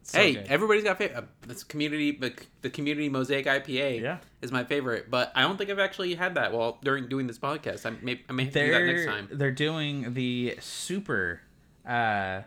So 0.09 0.17
hey, 0.19 0.33
good. 0.35 0.47
everybody's 0.47 0.83
got 0.85 0.97
favorite. 0.97 1.17
Uh, 1.17 1.21
this 1.47 1.63
community, 1.63 2.11
the, 2.11 2.33
the 2.61 2.69
community 2.69 3.09
mosaic 3.09 3.45
IPA 3.45 4.01
Yeah. 4.01 4.17
is 4.41 4.51
my 4.53 4.63
favorite. 4.63 5.11
But 5.11 5.31
I 5.35 5.41
don't 5.41 5.57
think 5.57 5.69
I've 5.69 5.79
actually 5.79 6.15
had 6.15 6.35
that 6.35 6.53
while 6.53 6.77
during 6.83 7.07
doing 7.09 7.27
this 7.27 7.37
podcast. 7.37 7.85
I 7.85 7.89
may 8.01 8.21
I 8.29 8.33
may 8.33 8.45
have 8.45 8.53
to 8.53 8.59
do 8.65 8.71
that 8.71 8.77
they're 8.79 8.87
next 8.87 9.05
time. 9.05 9.27
they're 9.31 9.51
doing 9.51 10.13
the 10.13 10.57
super 10.61 11.41
uh 11.85 12.41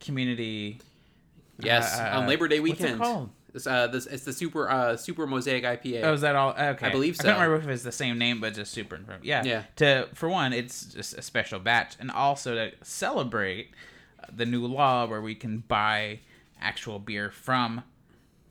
community 0.00 0.78
Yes, 1.62 1.98
uh, 1.98 2.18
on 2.18 2.26
Labor 2.26 2.48
Day 2.48 2.58
what's 2.60 2.80
it 2.80 2.82
weekend. 2.84 3.00
called? 3.00 3.30
It's, 3.52 3.66
uh, 3.66 3.88
this 3.88 4.06
it's 4.06 4.24
the 4.24 4.32
super 4.32 4.70
uh 4.70 4.96
super 4.96 5.26
mosaic 5.26 5.64
IPA. 5.64 6.04
Oh, 6.04 6.12
is 6.14 6.20
that 6.22 6.36
all? 6.36 6.50
Okay, 6.52 6.86
I 6.86 6.90
believe 6.90 7.16
so. 7.16 7.28
I 7.28 7.32
can't 7.32 7.42
remember 7.48 7.68
if 7.68 7.74
it's 7.74 7.82
the 7.84 7.92
same 7.92 8.16
name, 8.18 8.40
but 8.40 8.54
just 8.54 8.72
super. 8.72 8.98
Yeah, 9.22 9.42
Yeah. 9.44 9.64
To 9.76 10.08
for 10.14 10.28
one, 10.28 10.52
it's 10.52 10.84
just 10.86 11.14
a 11.18 11.22
special 11.22 11.58
batch, 11.58 11.96
and 12.00 12.10
also 12.10 12.54
to 12.54 12.72
celebrate 12.82 13.72
the 14.32 14.46
new 14.46 14.64
law 14.66 15.06
where 15.06 15.20
we 15.20 15.34
can 15.34 15.58
buy 15.66 16.20
actual 16.60 16.98
beer 16.98 17.30
from 17.30 17.82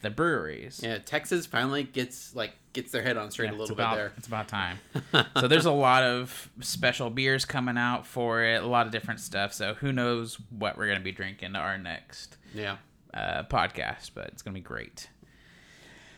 the 0.02 0.10
breweries. 0.10 0.80
yeah, 0.84 0.98
Texas 1.00 1.46
finally 1.46 1.84
gets 1.84 2.34
like 2.36 2.54
gets 2.72 2.92
their 2.92 3.02
head 3.02 3.18
on 3.18 3.32
straight 3.32 3.50
Yeah, 3.52 3.58
a 3.58 3.60
little 3.60 3.74
about, 3.74 3.92
bit 3.92 3.98
there. 3.98 4.14
It's 4.18 4.28
about 4.28 4.48
time. 4.48 4.78
so 5.36 5.48
there's 5.48 5.66
a 5.66 5.72
lot 5.72 6.04
of 6.04 6.50
special 6.62 7.10
beers 7.10 7.44
coming 7.44 7.78
out 7.78 8.06
for 8.08 8.44
it, 8.44 8.62
a 8.64 8.68
lot 8.68 8.86
of 8.86 8.92
different 8.94 9.20
stuff. 9.20 9.54
So 9.54 9.74
who 9.74 9.92
knows 9.92 10.38
what 10.50 10.78
we're 10.78 10.88
gonna 10.88 11.00
be 11.02 11.12
drinking 11.12 11.56
our 11.56 11.78
next 11.78 12.38
Yeah. 12.54 12.78
uh, 13.14 13.44
podcast, 13.44 14.12
but 14.14 14.28
it's 14.28 14.42
gonna 14.42 14.54
be 14.54 14.62
great. 14.62 15.10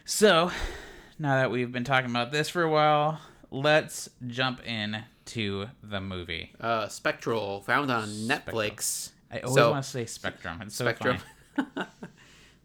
So 0.05 0.51
now 1.17 1.35
that 1.37 1.51
we've 1.51 1.71
been 1.71 1.83
talking 1.83 2.09
about 2.09 2.31
this 2.31 2.49
for 2.49 2.63
a 2.63 2.69
while, 2.69 3.19
let's 3.49 4.09
jump 4.27 4.65
in 4.67 5.03
to 5.25 5.67
the 5.81 6.01
movie. 6.01 6.51
Uh, 6.59 6.87
Spectral 6.87 7.61
found 7.61 7.89
on 7.91 8.07
Netflix. 8.09 9.11
I 9.31 9.39
always 9.39 9.55
So- 9.55 9.71
want 9.71 9.83
to 9.85 9.89
say 9.89 10.05
Spectrum. 10.05 10.61
It's 10.61 10.75
so 10.75 10.85
Spectrum. 10.85 11.17
funny. 11.17 11.29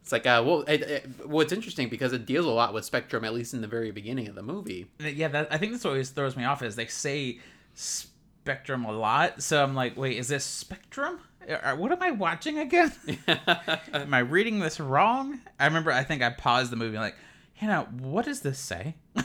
it's 0.02 0.12
like 0.12 0.26
uh, 0.26 0.42
well, 0.44 0.62
it, 0.62 0.82
it, 0.82 1.26
well, 1.26 1.40
it's 1.40 1.52
interesting 1.52 1.88
because 1.88 2.12
it 2.12 2.26
deals 2.26 2.46
a 2.46 2.50
lot 2.50 2.72
with 2.74 2.84
Spectrum, 2.84 3.24
at 3.24 3.34
least 3.34 3.54
in 3.54 3.60
the 3.60 3.66
very 3.66 3.90
beginning 3.90 4.28
of 4.28 4.34
the 4.34 4.42
movie. 4.42 4.86
Yeah, 5.00 5.28
that, 5.28 5.48
I 5.52 5.58
think 5.58 5.72
that's 5.72 5.84
what 5.84 5.90
always 5.90 6.10
throws 6.10 6.36
me 6.36 6.44
off 6.44 6.62
is 6.62 6.76
they 6.76 6.86
say 6.86 7.38
Spectrum 7.74 8.84
a 8.84 8.92
lot, 8.92 9.42
so 9.42 9.62
I'm 9.62 9.74
like, 9.74 9.96
wait, 9.96 10.16
is 10.18 10.28
this 10.28 10.44
Spectrum? 10.44 11.18
Uh, 11.48 11.76
What 11.76 11.92
am 11.92 12.02
I 12.02 12.10
watching 12.12 12.58
again? 12.58 12.92
am 13.92 14.14
I 14.14 14.18
reading 14.20 14.60
this 14.60 14.80
wrong? 14.80 15.40
I 15.58 15.66
remember, 15.66 15.92
I 15.92 16.02
think 16.04 16.22
I 16.22 16.30
paused 16.30 16.70
the 16.72 16.76
movie 16.76 16.98
like, 16.98 17.16
Hannah, 17.54 17.88
what 18.00 18.24
does 18.24 18.40
this 18.40 18.58
say? 18.58 18.94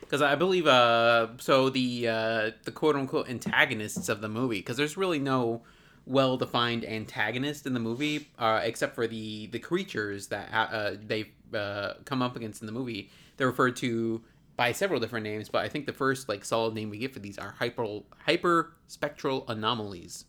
Because 0.00 0.20
I 0.20 0.34
believe, 0.36 0.66
uh, 0.66 1.28
so 1.38 1.70
the 1.70 2.06
uh, 2.08 2.50
the 2.64 2.70
quote 2.72 2.94
unquote 2.94 3.28
antagonists 3.28 4.08
of 4.08 4.20
the 4.20 4.28
movie, 4.28 4.58
because 4.58 4.76
there's 4.76 4.96
really 4.96 5.18
no 5.18 5.62
well 6.06 6.36
defined 6.36 6.84
antagonist 6.84 7.66
in 7.66 7.74
the 7.74 7.80
movie, 7.80 8.28
uh, 8.38 8.60
except 8.62 8.94
for 8.94 9.06
the 9.06 9.46
the 9.48 9.58
creatures 9.58 10.28
that 10.28 10.48
uh, 10.52 10.92
they 11.04 11.30
uh, 11.54 11.94
come 12.04 12.22
up 12.22 12.36
against 12.36 12.62
in 12.62 12.66
the 12.66 12.72
movie. 12.72 13.10
They're 13.36 13.48
referred 13.48 13.76
to 13.76 14.22
by 14.56 14.72
several 14.72 15.00
different 15.00 15.24
names, 15.24 15.48
but 15.48 15.64
I 15.64 15.68
think 15.68 15.86
the 15.86 15.92
first 15.92 16.28
like 16.28 16.44
solid 16.44 16.74
name 16.74 16.90
we 16.90 16.98
get 16.98 17.12
for 17.12 17.20
these 17.20 17.38
are 17.38 17.54
hyper 17.58 18.00
hyper 18.26 18.72
spectral 18.86 19.44
anomalies. 19.48 20.24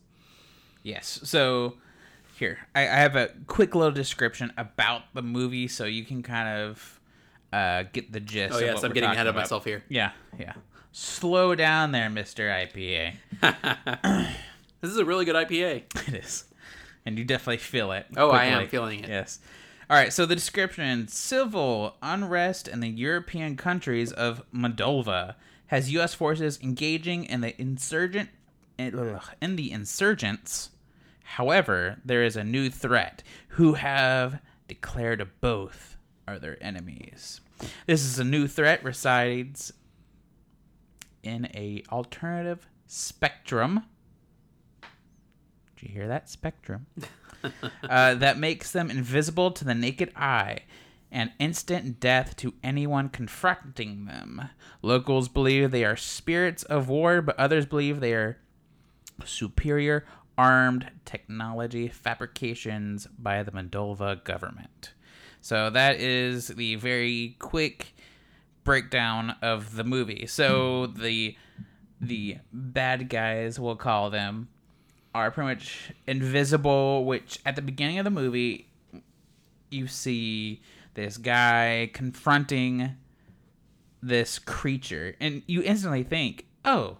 Yes. 0.82 1.20
So 1.24 1.74
here, 2.38 2.58
I, 2.74 2.82
I 2.82 2.96
have 2.96 3.16
a 3.16 3.30
quick 3.46 3.74
little 3.74 3.92
description 3.92 4.52
about 4.56 5.02
the 5.14 5.22
movie, 5.22 5.68
so 5.68 5.84
you 5.84 6.04
can 6.04 6.22
kind 6.22 6.48
of 6.48 7.00
uh, 7.52 7.84
get 7.92 8.12
the 8.12 8.20
gist. 8.20 8.54
Oh 8.54 8.58
yes, 8.58 8.82
I'm 8.82 8.92
getting 8.92 9.10
ahead 9.10 9.26
of 9.26 9.34
about. 9.34 9.44
myself 9.44 9.64
here. 9.64 9.82
Yeah, 9.88 10.12
yeah. 10.38 10.54
Slow 10.92 11.54
down 11.54 11.92
there, 11.92 12.08
Mister 12.08 12.48
IPA. 12.48 13.14
This 14.86 14.92
is 14.92 15.00
a 15.00 15.04
really 15.04 15.24
good 15.24 15.34
IPA. 15.34 15.82
It 16.06 16.14
is, 16.14 16.44
and 17.04 17.18
you 17.18 17.24
definitely 17.24 17.56
feel 17.56 17.90
it. 17.90 18.06
Oh, 18.16 18.30
I 18.30 18.44
am 18.44 18.68
feeling 18.68 19.02
it. 19.02 19.08
Yes. 19.08 19.40
All 19.90 19.96
right. 19.96 20.12
So 20.12 20.26
the 20.26 20.36
description: 20.36 21.08
civil 21.08 21.96
unrest 22.00 22.68
in 22.68 22.78
the 22.78 22.88
European 22.88 23.56
countries 23.56 24.12
of 24.12 24.44
Moldova 24.54 25.34
has 25.66 25.90
U.S. 25.90 26.14
forces 26.14 26.60
engaging 26.62 27.24
in 27.24 27.40
the 27.40 27.60
insurgent 27.60 28.28
in 28.78 29.18
in 29.42 29.56
the 29.56 29.72
insurgents. 29.72 30.70
However, 31.24 31.96
there 32.04 32.22
is 32.22 32.36
a 32.36 32.44
new 32.44 32.70
threat 32.70 33.24
who 33.48 33.74
have 33.74 34.38
declared 34.68 35.28
both 35.40 35.96
are 36.28 36.38
their 36.38 36.62
enemies. 36.62 37.40
This 37.86 38.04
is 38.04 38.20
a 38.20 38.24
new 38.24 38.46
threat 38.46 38.84
resides 38.84 39.72
in 41.24 41.46
a 41.46 41.82
alternative 41.90 42.68
spectrum. 42.86 43.82
Did 45.76 45.88
you 45.88 45.94
hear 45.94 46.08
that 46.08 46.28
spectrum? 46.28 46.86
uh, 47.88 48.14
that 48.14 48.38
makes 48.38 48.72
them 48.72 48.90
invisible 48.90 49.50
to 49.52 49.64
the 49.64 49.74
naked 49.74 50.12
eye 50.16 50.60
and 51.10 51.32
instant 51.38 52.00
death 52.00 52.36
to 52.36 52.54
anyone 52.62 53.08
confronting 53.08 54.06
them. 54.06 54.48
Locals 54.82 55.28
believe 55.28 55.70
they 55.70 55.84
are 55.84 55.96
spirits 55.96 56.62
of 56.64 56.88
war, 56.88 57.22
but 57.22 57.38
others 57.38 57.66
believe 57.66 58.00
they 58.00 58.12
are 58.12 58.38
superior 59.24 60.04
armed 60.36 60.90
technology 61.04 61.88
fabrications 61.88 63.06
by 63.18 63.42
the 63.42 63.50
Moldova 63.50 64.22
government. 64.24 64.92
So 65.40 65.70
that 65.70 66.00
is 66.00 66.48
the 66.48 66.74
very 66.74 67.36
quick 67.38 67.94
breakdown 68.64 69.36
of 69.42 69.76
the 69.76 69.84
movie. 69.84 70.26
So 70.26 70.86
the 70.86 71.36
the 71.98 72.38
bad 72.52 73.08
guys, 73.08 73.58
we'll 73.58 73.76
call 73.76 74.10
them, 74.10 74.48
are 75.16 75.30
pretty 75.30 75.48
much 75.48 75.92
invisible. 76.06 77.04
Which 77.04 77.38
at 77.46 77.56
the 77.56 77.62
beginning 77.62 77.98
of 77.98 78.04
the 78.04 78.10
movie, 78.10 78.68
you 79.70 79.86
see 79.86 80.62
this 80.94 81.16
guy 81.18 81.90
confronting 81.92 82.96
this 84.02 84.38
creature, 84.38 85.16
and 85.20 85.42
you 85.46 85.62
instantly 85.62 86.02
think, 86.02 86.46
"Oh, 86.64 86.98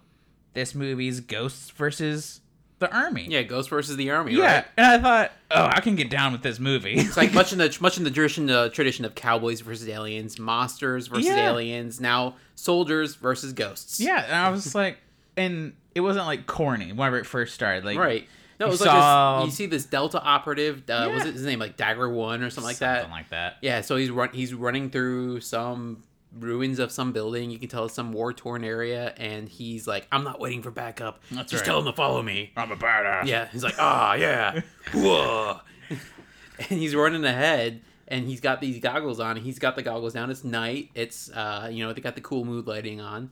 this 0.53 0.75
movie's 0.75 1.19
ghosts 1.21 1.69
versus 1.71 2.41
the 2.79 2.93
army." 2.95 3.27
Yeah, 3.29 3.43
Ghost 3.43 3.69
versus 3.69 3.95
the 3.97 4.11
Army. 4.11 4.33
Yeah, 4.33 4.55
right? 4.57 4.65
and 4.77 4.85
I 4.85 4.99
thought, 4.99 5.31
"Oh, 5.51 5.65
I 5.65 5.79
can 5.81 5.95
get 5.95 6.09
down 6.09 6.31
with 6.31 6.41
this 6.43 6.59
movie." 6.59 6.93
It's 6.93 7.17
like 7.17 7.33
much 7.39 7.51
in 7.53 7.59
the 7.59 7.75
much 7.81 7.97
in 7.97 8.03
the 8.03 8.11
tradition 8.11 8.49
uh, 8.49 8.69
tradition 8.69 9.05
of 9.05 9.15
cowboys 9.15 9.61
versus 9.61 9.87
aliens, 9.87 10.37
monsters 10.37 11.07
versus 11.07 11.25
Yeah. 11.27 11.49
aliens, 11.49 12.01
now 12.01 12.35
soldiers 12.55 13.15
versus 13.15 13.53
ghosts. 13.53 13.99
Yeah, 13.99 14.23
and 14.25 14.35
I 14.35 14.49
was 14.49 14.75
like, 14.75 14.97
and 15.37 15.73
it 15.95 16.01
wasn't 16.01 16.25
like 16.25 16.45
corny 16.47 16.91
whenever 16.91 17.17
it 17.19 17.25
first 17.25 17.53
started. 17.53 17.85
Like, 17.85 17.97
Right. 17.97 18.27
No, 18.59 18.65
it 18.65 18.69
was 18.69 18.79
saw- 18.79 19.35
like 19.41 19.45
this, 19.45 19.59
you 19.59 19.65
see 19.65 19.69
this 19.69 19.85
Delta 19.85 20.19
operative. 20.21 20.83
Uh, 20.89 21.11
Was 21.13 21.25
it 21.25 21.33
his 21.35 21.45
name 21.45 21.59
like 21.59 21.77
Dagger 21.77 22.09
One 22.09 22.41
or 22.41 22.49
something 22.49 22.63
like 22.67 22.77
that? 22.79 23.01
something 23.01 23.11
like 23.11 23.29
that. 23.29 23.57
Yeah. 23.61 23.81
So 23.81 23.97
he's 23.97 24.09
run. 24.09 24.29
He's 24.33 24.51
running 24.53 24.89
through 24.89 25.41
some 25.41 26.03
ruins 26.39 26.79
of 26.79 26.91
some 26.91 27.11
building. 27.11 27.51
You 27.51 27.59
can 27.59 27.69
tell 27.69 27.85
it's 27.85 27.93
some 27.93 28.11
war 28.13 28.33
torn 28.33 28.63
area, 28.63 29.13
and 29.17 29.47
he's 29.47 29.85
like, 29.87 30.07
"I'm 30.11 30.23
not 30.23 30.39
waiting 30.39 30.63
for 30.63 30.71
backup. 30.71 31.21
That's 31.29 31.51
Just 31.51 31.61
right. 31.61 31.67
tell 31.67 31.79
him 31.79 31.85
to 31.85 31.93
follow 31.93 32.23
me." 32.23 32.51
I'm 32.57 32.71
a 32.71 32.75
badass. 32.75 33.27
Yeah. 33.27 33.47
He's 33.51 33.63
like, 33.63 33.75
"Ah, 33.77 34.15
yeah, 34.15 34.61
whoa," 34.93 35.59
and 35.89 36.79
he's 36.79 36.95
running 36.95 37.25
ahead. 37.25 37.81
And 38.09 38.25
he's 38.25 38.39
got 38.39 38.61
these 38.61 38.79
goggles 38.79 39.19
on. 39.19 39.35
He's 39.35 39.59
got 39.59 39.75
the 39.75 39.83
goggles 39.83 40.13
down. 40.13 40.31
It's 40.31 40.43
night. 40.45 40.89
It's 40.95 41.29
uh, 41.29 41.69
you 41.71 41.85
know, 41.85 41.91
they 41.93 41.99
got 42.01 42.15
the 42.15 42.21
cool 42.21 42.45
mood 42.45 42.65
lighting 42.65 43.01
on, 43.01 43.31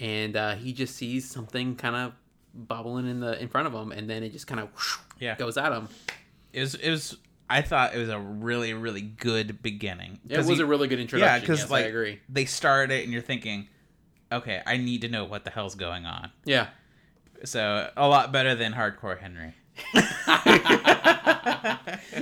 and 0.00 0.34
uh, 0.36 0.54
he 0.56 0.72
just 0.72 0.96
sees 0.96 1.30
something 1.30 1.76
kind 1.76 1.94
of 1.94 2.12
bubbling 2.54 3.06
in 3.08 3.20
the 3.20 3.40
in 3.40 3.46
front 3.48 3.68
of 3.68 3.74
him, 3.74 3.92
and 3.92 4.10
then 4.10 4.22
it 4.24 4.32
just 4.32 4.46
kind 4.48 4.60
of 4.60 4.68
Yeah. 5.20 5.36
goes 5.36 5.56
at 5.56 5.70
him. 5.72 5.88
It 6.52 6.60
was. 6.60 6.74
It 6.74 6.90
was. 6.90 7.16
I 7.48 7.62
thought 7.62 7.94
it 7.94 7.98
was 7.98 8.08
a 8.08 8.18
really, 8.18 8.72
really 8.74 9.00
good 9.02 9.60
beginning. 9.62 10.20
It 10.28 10.38
was 10.38 10.46
he- 10.48 10.60
a 10.62 10.66
really 10.66 10.86
good 10.88 11.00
introduction. 11.00 11.34
yeah, 11.34 11.40
because 11.40 11.60
yes, 11.60 11.70
like 11.70 11.84
I 11.84 11.88
agree. 11.88 12.20
they 12.28 12.44
started 12.44 12.94
it, 12.94 13.04
and 13.04 13.12
you're 13.12 13.22
thinking, 13.22 13.68
okay, 14.32 14.62
I 14.66 14.76
need 14.76 15.00
to 15.02 15.08
know 15.08 15.24
what 15.24 15.44
the 15.44 15.50
hell's 15.50 15.74
going 15.74 16.06
on. 16.06 16.30
Yeah. 16.44 16.68
So 17.44 17.90
a 17.96 18.06
lot 18.08 18.30
better 18.32 18.54
than 18.54 18.72
Hardcore 18.74 19.18
Henry. 19.18 19.54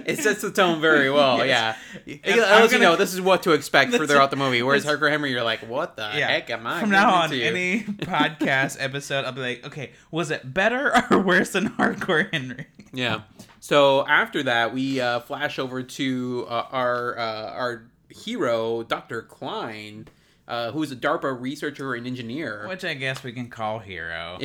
it 0.06 0.18
sets 0.18 0.42
the 0.42 0.50
tone 0.50 0.80
very 0.80 1.10
well. 1.10 1.44
Yes. 1.44 1.76
Yeah, 2.06 2.16
it 2.24 2.36
lets 2.36 2.72
you 2.72 2.78
know 2.78 2.96
this 2.96 3.14
is 3.14 3.20
what 3.20 3.42
to 3.44 3.52
expect 3.52 3.94
for 3.94 4.06
throughout 4.06 4.30
the 4.30 4.36
movie. 4.36 4.62
Whereas 4.62 4.84
Hardcore 4.84 5.10
Henry, 5.10 5.30
you're 5.30 5.42
like, 5.42 5.60
what 5.60 5.96
the 5.96 6.02
Yeah. 6.14 6.28
heck 6.28 6.50
am 6.50 6.66
I? 6.66 6.80
From 6.80 6.90
now 6.90 7.14
on, 7.14 7.32
into? 7.32 7.44
any 7.44 7.80
podcast 7.82 8.76
episode, 8.80 9.24
I'll 9.24 9.32
be 9.32 9.40
like, 9.40 9.66
okay, 9.66 9.90
was 10.10 10.30
it 10.30 10.52
better 10.54 10.92
or 11.10 11.18
worse 11.20 11.50
than 11.50 11.70
Hardcore 11.70 12.32
Henry? 12.32 12.66
Yeah. 12.92 13.22
So 13.60 14.06
after 14.06 14.42
that, 14.44 14.72
we 14.72 15.00
uh, 15.00 15.20
flash 15.20 15.58
over 15.58 15.82
to 15.82 16.46
uh, 16.48 16.64
our 16.70 17.18
uh, 17.18 17.50
our 17.52 17.84
hero, 18.08 18.82
Doctor 18.82 19.22
Clyne, 19.22 20.06
uh, 20.48 20.72
who 20.72 20.82
is 20.82 20.90
a 20.90 20.96
DARPA 20.96 21.38
researcher 21.38 21.94
and 21.94 22.06
engineer. 22.06 22.66
Which 22.66 22.84
I 22.84 22.94
guess 22.94 23.22
we 23.22 23.32
can 23.32 23.48
call 23.48 23.78
Hero. 23.78 24.38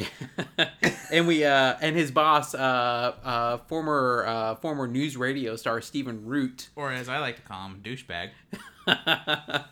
and 1.12 1.26
we 1.26 1.46
uh, 1.46 1.76
and 1.82 1.96
his 1.96 2.12
boss, 2.12 2.54
uh, 2.54 2.58
uh, 3.24 3.58
former 3.70 4.26
uh, 4.28 4.56
former 4.56 4.86
news 4.86 5.16
radio 5.16 5.56
star 5.56 5.82
Stephen 5.82 6.26
Root, 6.26 6.70
Or 6.76 6.92
as 6.92 7.08
I 7.08 7.20
like 7.20 7.38
to 7.38 7.42
call 7.42 7.68
him, 7.68 7.82
douchebag. 7.82 8.32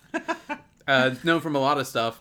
uh, 0.88 1.16
known 1.24 1.42
from 1.42 1.56
a 1.56 1.60
lot 1.60 1.78
of 1.78 1.86
stuff. 1.86 2.20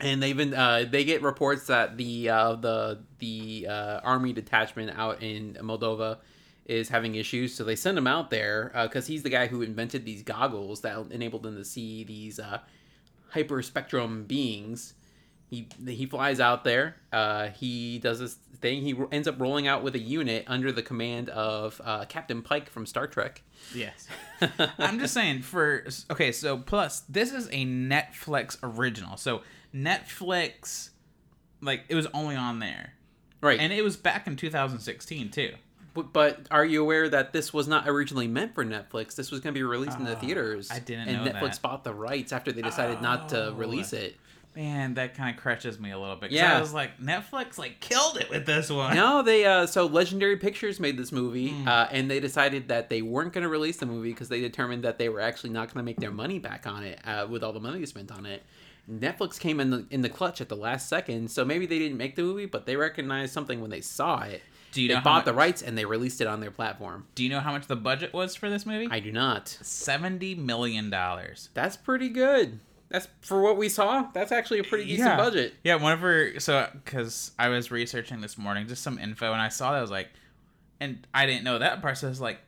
And 0.00 0.22
they 0.22 0.30
even 0.30 0.52
uh, 0.52 0.86
they 0.90 1.04
get 1.04 1.22
reports 1.22 1.68
that 1.68 1.96
the 1.96 2.30
uh, 2.30 2.54
the 2.56 2.98
the 3.20 3.66
uh, 3.68 4.00
army 4.02 4.32
detachment 4.32 4.98
out 4.98 5.22
in 5.22 5.54
Moldova 5.60 6.18
is 6.64 6.88
having 6.88 7.16
issues, 7.16 7.54
so 7.54 7.64
they 7.64 7.76
send 7.76 7.98
him 7.98 8.06
out 8.06 8.30
there 8.30 8.70
because 8.84 9.06
he's 9.06 9.22
the 9.22 9.28
guy 9.28 9.46
who 9.46 9.60
invented 9.60 10.04
these 10.04 10.22
goggles 10.22 10.80
that 10.82 10.96
enabled 11.10 11.42
them 11.42 11.56
to 11.56 11.64
see 11.64 12.04
these 12.04 12.38
uh, 12.38 12.60
hyperspectrum 13.34 14.26
beings. 14.26 14.94
He 15.46 15.68
he 15.84 16.06
flies 16.06 16.38
out 16.38 16.62
there. 16.64 16.96
Uh, 17.12 17.48
he 17.48 17.98
does 17.98 18.20
this 18.20 18.34
thing. 18.60 18.82
He 18.82 18.94
ends 19.10 19.26
up 19.26 19.40
rolling 19.40 19.66
out 19.66 19.82
with 19.82 19.94
a 19.96 19.98
unit 19.98 20.44
under 20.46 20.70
the 20.70 20.82
command 20.82 21.28
of 21.30 21.80
uh, 21.84 22.04
Captain 22.04 22.40
Pike 22.42 22.70
from 22.70 22.86
Star 22.86 23.08
Trek. 23.08 23.42
Yes. 23.74 24.06
I'm 24.78 25.00
just 25.00 25.12
saying 25.12 25.42
for 25.42 25.86
okay, 26.10 26.30
so 26.30 26.58
plus 26.58 27.00
this 27.08 27.32
is 27.32 27.48
a 27.48 27.64
Netflix 27.66 28.58
original. 28.62 29.16
So 29.16 29.42
Netflix 29.74 30.90
like 31.60 31.84
it 31.88 31.94
was 31.94 32.06
only 32.14 32.36
on 32.36 32.60
there. 32.60 32.94
Right. 33.40 33.58
And 33.58 33.72
it 33.72 33.82
was 33.82 33.96
back 33.96 34.26
in 34.26 34.36
2016 34.36 35.30
too. 35.30 35.54
But, 35.94 36.12
but 36.12 36.46
are 36.50 36.64
you 36.64 36.82
aware 36.82 37.08
that 37.08 37.32
this 37.32 37.52
was 37.52 37.66
not 37.68 37.88
originally 37.88 38.28
meant 38.28 38.54
for 38.54 38.64
Netflix? 38.64 39.14
This 39.16 39.30
was 39.30 39.40
going 39.40 39.52
to 39.54 39.58
be 39.58 39.64
released 39.64 39.98
in 39.98 40.04
the 40.04 40.16
theaters. 40.16 40.68
Ah, 40.70 40.76
I 40.76 40.78
didn't 40.78 41.08
and 41.08 41.24
know 41.24 41.32
Netflix 41.32 41.52
that. 41.54 41.62
bought 41.62 41.84
the 41.84 41.94
rights 41.94 42.32
after 42.32 42.52
they 42.52 42.62
decided 42.62 43.02
not 43.02 43.28
to 43.30 43.48
Oh. 43.48 43.52
release 43.54 43.92
it. 43.92 44.16
Man, 44.56 44.94
that 44.94 45.14
kind 45.16 45.34
of 45.34 45.40
crushes 45.40 45.78
me 45.78 45.92
a 45.92 45.98
little 45.98 46.16
bit. 46.16 46.32
Yeah. 46.32 46.56
I 46.56 46.60
was 46.60 46.74
like, 46.74 46.98
Netflix 47.00 47.56
like 47.56 47.78
killed 47.78 48.16
it 48.18 48.28
with 48.30 48.46
this 48.46 48.68
one. 48.68 48.96
No, 48.96 49.22
they 49.22 49.44
uh 49.46 49.66
so 49.66 49.86
Legendary 49.86 50.36
Pictures 50.38 50.80
made 50.80 50.96
this 50.96 51.12
movie, 51.12 51.50
Hmm. 51.50 51.68
uh, 51.68 51.86
and 51.92 52.10
they 52.10 52.18
decided 52.18 52.66
that 52.68 52.90
they 52.90 53.00
weren't 53.00 53.32
going 53.32 53.42
to 53.42 53.48
release 53.48 53.76
the 53.76 53.86
movie 53.86 54.10
because 54.10 54.28
they 54.28 54.40
determined 54.40 54.82
that 54.82 54.98
they 54.98 55.08
were 55.08 55.20
actually 55.20 55.50
not 55.50 55.68
going 55.72 55.78
to 55.78 55.84
make 55.84 56.00
their 56.00 56.10
money 56.10 56.40
back 56.40 56.66
on 56.66 56.82
it 56.82 56.98
uh, 57.06 57.26
with 57.30 57.44
all 57.44 57.52
the 57.52 57.60
money 57.60 57.78
they 57.78 57.86
spent 57.86 58.10
on 58.10 58.26
it. 58.26 58.42
Netflix 58.90 59.38
came 59.38 59.60
in 59.60 59.70
the 59.70 59.86
in 59.90 60.02
the 60.02 60.08
clutch 60.08 60.40
at 60.40 60.48
the 60.48 60.56
last 60.56 60.88
second, 60.88 61.30
so 61.30 61.44
maybe 61.44 61.64
they 61.64 61.78
didn't 61.78 61.96
make 61.96 62.16
the 62.16 62.22
movie, 62.22 62.46
but 62.46 62.66
they 62.66 62.74
recognized 62.74 63.32
something 63.32 63.60
when 63.60 63.70
they 63.70 63.80
saw 63.80 64.22
it. 64.22 64.42
Do 64.72 64.82
you 64.82 64.88
they 64.88 64.94
know 64.94 65.00
how 65.00 65.04
bought 65.04 65.24
the 65.24 65.34
rights 65.34 65.62
and 65.62 65.76
they 65.76 65.84
released 65.84 66.20
it 66.20 66.26
on 66.26 66.40
their 66.40 66.50
platform. 66.50 67.06
Do 67.14 67.22
you 67.22 67.28
know 67.28 67.40
how 67.40 67.52
much 67.52 67.66
the 67.66 67.76
budget 67.76 68.12
was 68.12 68.34
for 68.34 68.48
this 68.50 68.66
movie? 68.66 68.88
I 68.90 69.00
do 69.00 69.12
not. 69.12 69.48
70 69.48 70.36
million 70.36 70.90
dollars. 70.90 71.50
That's 71.54 71.76
pretty 71.76 72.08
good. 72.08 72.60
That's 72.88 73.06
for 73.20 73.40
what 73.40 73.56
we 73.56 73.68
saw. 73.68 74.08
That's 74.12 74.32
actually 74.32 74.58
a 74.58 74.64
pretty 74.64 74.84
decent 74.84 75.16
budget. 75.16 75.54
Yeah, 75.62 75.76
whenever 75.76 76.40
so 76.40 76.68
because 76.72 77.30
I 77.38 77.48
was 77.48 77.70
researching 77.70 78.20
this 78.20 78.36
morning 78.36 78.66
just 78.66 78.82
some 78.82 78.98
info 78.98 79.32
and 79.32 79.40
I 79.40 79.48
saw 79.48 79.72
that 79.72 79.78
I 79.78 79.82
was 79.82 79.92
like, 79.92 80.08
and 80.80 81.06
I 81.14 81.26
didn't 81.26 81.44
know 81.44 81.58
that 81.58 81.82
part. 81.82 81.98
So 81.98 82.08
I 82.08 82.10
was 82.10 82.20
like, 82.20 82.40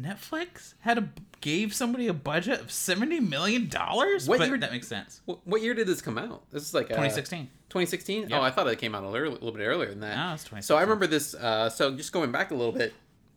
Netflix 0.00 0.74
had 0.80 0.98
a 0.98 1.08
gave 1.40 1.74
somebody 1.74 2.06
a 2.06 2.12
budget 2.12 2.60
of 2.60 2.70
seventy 2.70 3.20
million 3.20 3.68
dollars. 3.68 4.28
What 4.28 4.38
But 4.38 4.48
year- 4.48 4.58
that 4.58 4.72
makes 4.72 4.88
sense. 4.88 5.20
What, 5.24 5.46
what 5.46 5.62
year 5.62 5.74
did 5.74 5.86
this 5.86 6.00
come 6.02 6.18
out? 6.18 6.42
This 6.50 6.62
is 6.64 6.74
like 6.74 6.86
uh, 6.86 6.96
2016. 6.96 7.48
2016. 7.68 8.32
Oh, 8.32 8.40
I 8.40 8.50
thought 8.50 8.68
it 8.68 8.78
came 8.78 8.94
out 8.94 9.04
a 9.04 9.08
little, 9.08 9.32
little 9.32 9.52
bit 9.52 9.64
earlier 9.64 9.90
than 9.90 10.00
that. 10.00 10.16
No, 10.16 10.34
it's 10.34 10.44
2016. 10.44 10.62
So 10.62 10.76
I 10.76 10.82
remember 10.82 11.06
this. 11.06 11.34
Uh, 11.34 11.68
so 11.68 11.94
just 11.96 12.12
going 12.12 12.30
back 12.32 12.50
a 12.50 12.54
little 12.54 12.72
bit, 12.72 12.94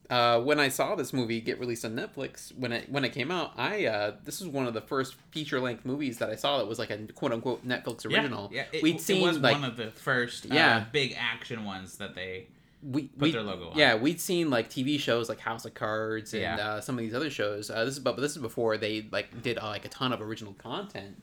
uh, 0.09 0.39
when 0.41 0.59
I 0.59 0.69
saw 0.69 0.95
this 0.95 1.13
movie 1.13 1.39
get 1.41 1.59
released 1.59 1.83
on 1.85 1.95
Netflix 1.95 2.55
when 2.57 2.71
it 2.71 2.89
when 2.91 3.05
it 3.05 3.09
came 3.09 3.31
out, 3.31 3.51
I 3.57 3.85
uh, 3.85 4.15
this 4.23 4.39
was 4.39 4.49
one 4.49 4.65
of 4.67 4.73
the 4.73 4.81
first 4.81 5.15
feature 5.31 5.59
length 5.59 5.85
movies 5.85 6.17
that 6.19 6.29
I 6.29 6.35
saw 6.35 6.57
that 6.57 6.67
was 6.67 6.79
like 6.79 6.89
a 6.89 6.97
quote 7.13 7.31
unquote 7.31 7.67
Netflix 7.67 8.05
original. 8.05 8.49
Yeah, 8.51 8.65
yeah. 8.71 8.77
It, 8.79 8.83
We'd 8.83 8.95
it 8.95 9.01
seen 9.01 9.21
was 9.27 9.37
like 9.39 9.53
one 9.53 9.65
of 9.65 9.77
the 9.77 9.91
first 9.91 10.45
Yeah. 10.45 10.53
yeah 10.55 10.85
big 10.91 11.15
action 11.17 11.63
ones 11.65 11.97
that 11.97 12.15
they 12.15 12.47
we 12.81 13.03
put 13.07 13.19
we, 13.21 13.31
their 13.31 13.41
logo 13.43 13.71
on. 13.71 13.77
Yeah, 13.77 13.95
we'd 13.95 14.21
seen 14.21 14.49
like 14.49 14.69
TV 14.69 14.99
shows 14.99 15.27
like 15.29 15.39
House 15.39 15.65
of 15.65 15.73
Cards 15.73 16.33
and 16.33 16.41
Yeah. 16.41 16.57
uh, 16.57 16.81
some 16.81 16.95
of 16.97 16.99
these 17.03 17.13
other 17.13 17.29
shows. 17.29 17.69
Uh, 17.69 17.83
this 17.85 17.95
is 17.95 17.99
but 17.99 18.15
this 18.17 18.31
is 18.31 18.37
before 18.41 18.77
they 18.77 19.05
like 19.11 19.41
did 19.41 19.57
uh, 19.57 19.67
like 19.67 19.85
a 19.85 19.89
ton 19.89 20.13
of 20.13 20.21
original 20.21 20.53
content. 20.53 21.21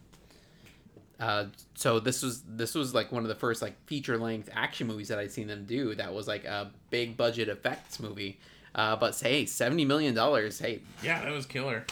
Uh, 1.19 1.47
so 1.75 1.99
this 1.99 2.23
was 2.23 2.43
this 2.43 2.75
was 2.75 2.95
like 2.95 3.11
one 3.11 3.23
of 3.23 3.29
the 3.29 3.35
first 3.35 3.63
like 3.63 3.75
feature 3.87 4.19
length 4.19 4.51
action 4.53 4.87
movies 4.87 5.09
that 5.09 5.19
I'd 5.19 5.33
seen 5.33 5.47
them 5.47 5.65
do. 5.65 5.95
That 5.95 6.13
was 6.13 6.29
like 6.29 6.45
a 6.45 6.71
big 6.91 7.17
budget 7.17 7.49
effects 7.49 7.99
movie. 8.01 8.39
Uh, 8.75 8.97
but 8.97 9.19
hey, 9.19 9.47
seventy 9.47 9.87
million 9.87 10.15
dollars. 10.15 10.59
Hey, 10.59 10.81
Yeah, 11.03 11.25
that 11.25 11.33
was 11.33 11.47
killer. 11.47 11.87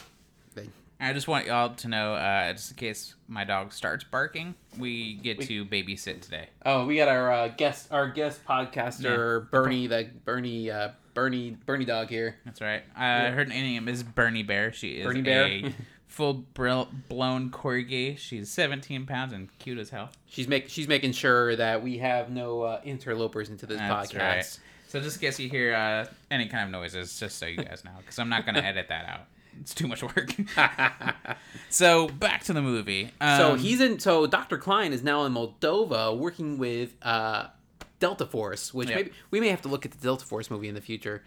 I 1.01 1.13
just 1.13 1.29
want 1.29 1.47
y'all 1.47 1.75
to 1.75 1.89
know, 1.89 2.15
uh, 2.15 2.53
just 2.53 2.71
in 2.71 2.77
case 2.77 3.15
my 3.29 3.45
dog 3.45 3.73
starts 3.73 4.05
barking, 4.05 4.55
we 4.79 5.15
get 5.15 5.39
We- 5.39 5.47
to 5.47 5.65
babysit 5.67 6.23
today. 6.23 6.49
oh, 6.65 6.87
we 6.87 6.97
got 6.97 7.09
our 7.09 7.31
uh, 7.33 7.49
guest 7.49 7.89
our 7.91 8.09
guest 8.09 8.45
podcaster 8.45 9.51
Bernie 9.51 9.87
the 9.87 10.09
Bernie 10.25 10.71
uh, 10.71 10.91
Bernie 11.15 11.57
Bernie 11.67 11.85
dog 11.85 12.09
here. 12.09 12.37
That's 12.45 12.61
right. 12.61 12.83
Uh, 12.97 13.31
Her 13.33 13.45
name 13.45 13.89
is 13.89 14.03
Bernie 14.03 14.43
Bear. 14.43 14.73
She 14.73 14.93
is 14.99 15.07
Bernie 15.07 15.23
Bear? 15.23 15.45
a 15.47 15.75
full 16.07 16.35
br- 16.55 16.83
blown 17.09 17.51
corgi. 17.51 18.17
She's 18.17 18.51
17 18.51 19.05
pounds 19.07 19.33
and 19.33 19.49
cute 19.59 19.79
as 19.79 19.91
hell. 19.91 20.11
She's 20.27 20.49
make 20.49 20.69
she's 20.69 20.89
making 20.89 21.13
sure 21.13 21.55
that 21.57 21.83
we 21.83 21.99
have 21.99 22.31
no 22.31 22.63
uh, 22.63 22.81
interlopers 22.85 23.51
into 23.51 23.67
this 23.67 23.79
That's 23.79 24.13
podcast. 24.13 24.19
right. 24.19 24.59
So 24.89 25.01
just 25.01 25.17
in 25.17 25.23
case 25.29 25.41
you 25.41 25.49
hear 25.49 25.75
uh, 25.75 26.07
any 26.31 26.47
kind 26.47 26.65
of 26.65 26.71
noises, 26.71 27.19
just 27.19 27.39
so 27.39 27.47
you 27.47 27.57
guys 27.57 27.85
know, 27.85 27.91
because 27.99 28.19
I'm 28.21 28.29
not 28.29 28.45
going 28.47 28.55
to 28.61 28.65
edit 28.65 28.87
that 28.89 29.07
out. 29.07 29.23
It's 29.61 29.75
too 29.75 29.87
much 29.87 30.03
work. 30.03 30.35
so 31.69 32.09
back 32.09 32.45
to 32.45 32.53
the 32.53 32.63
movie. 32.63 33.11
Um, 33.21 33.39
so 33.39 33.55
he's 33.55 33.81
in. 33.81 33.99
So 33.99 34.27
Dr. 34.27 34.59
Clyne 34.59 34.93
is 34.93 35.03
now 35.03 35.25
in 35.25 35.33
Moldova 35.33 36.17
working 36.17 36.59
with 36.59 36.97
uh, 37.03 37.47
Delta 38.01 38.27
Force, 38.27 38.73
which 38.75 38.89
maybe 38.89 39.13
we 39.31 39.41
may 39.41 39.49
have 39.49 39.63
to 39.63 39.69
look 39.69 39.85
at 39.85 39.93
the 39.93 39.99
Delta 39.99 40.25
Force 40.25 40.51
movie 40.51 40.69
in 40.69 40.75
the 40.75 40.81
future, 40.81 41.25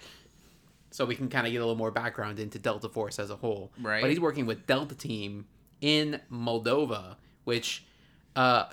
so 0.92 1.06
we 1.06 1.16
can 1.16 1.30
kind 1.30 1.46
of 1.48 1.52
get 1.52 1.60
a 1.60 1.62
little 1.62 1.76
more 1.76 1.92
background 1.92 2.40
into 2.40 2.60
Delta 2.60 2.90
Force 2.90 3.20
as 3.20 3.30
a 3.30 3.36
whole. 3.36 3.72
Right. 3.82 4.02
But 4.02 4.10
he's 4.10 4.20
working 4.20 4.46
with 4.46 4.68
Delta 4.68 4.96
Team 4.96 5.46
in 5.82 6.22
Moldova, 6.32 7.16
which. 7.44 7.84
Uh, 8.36 8.66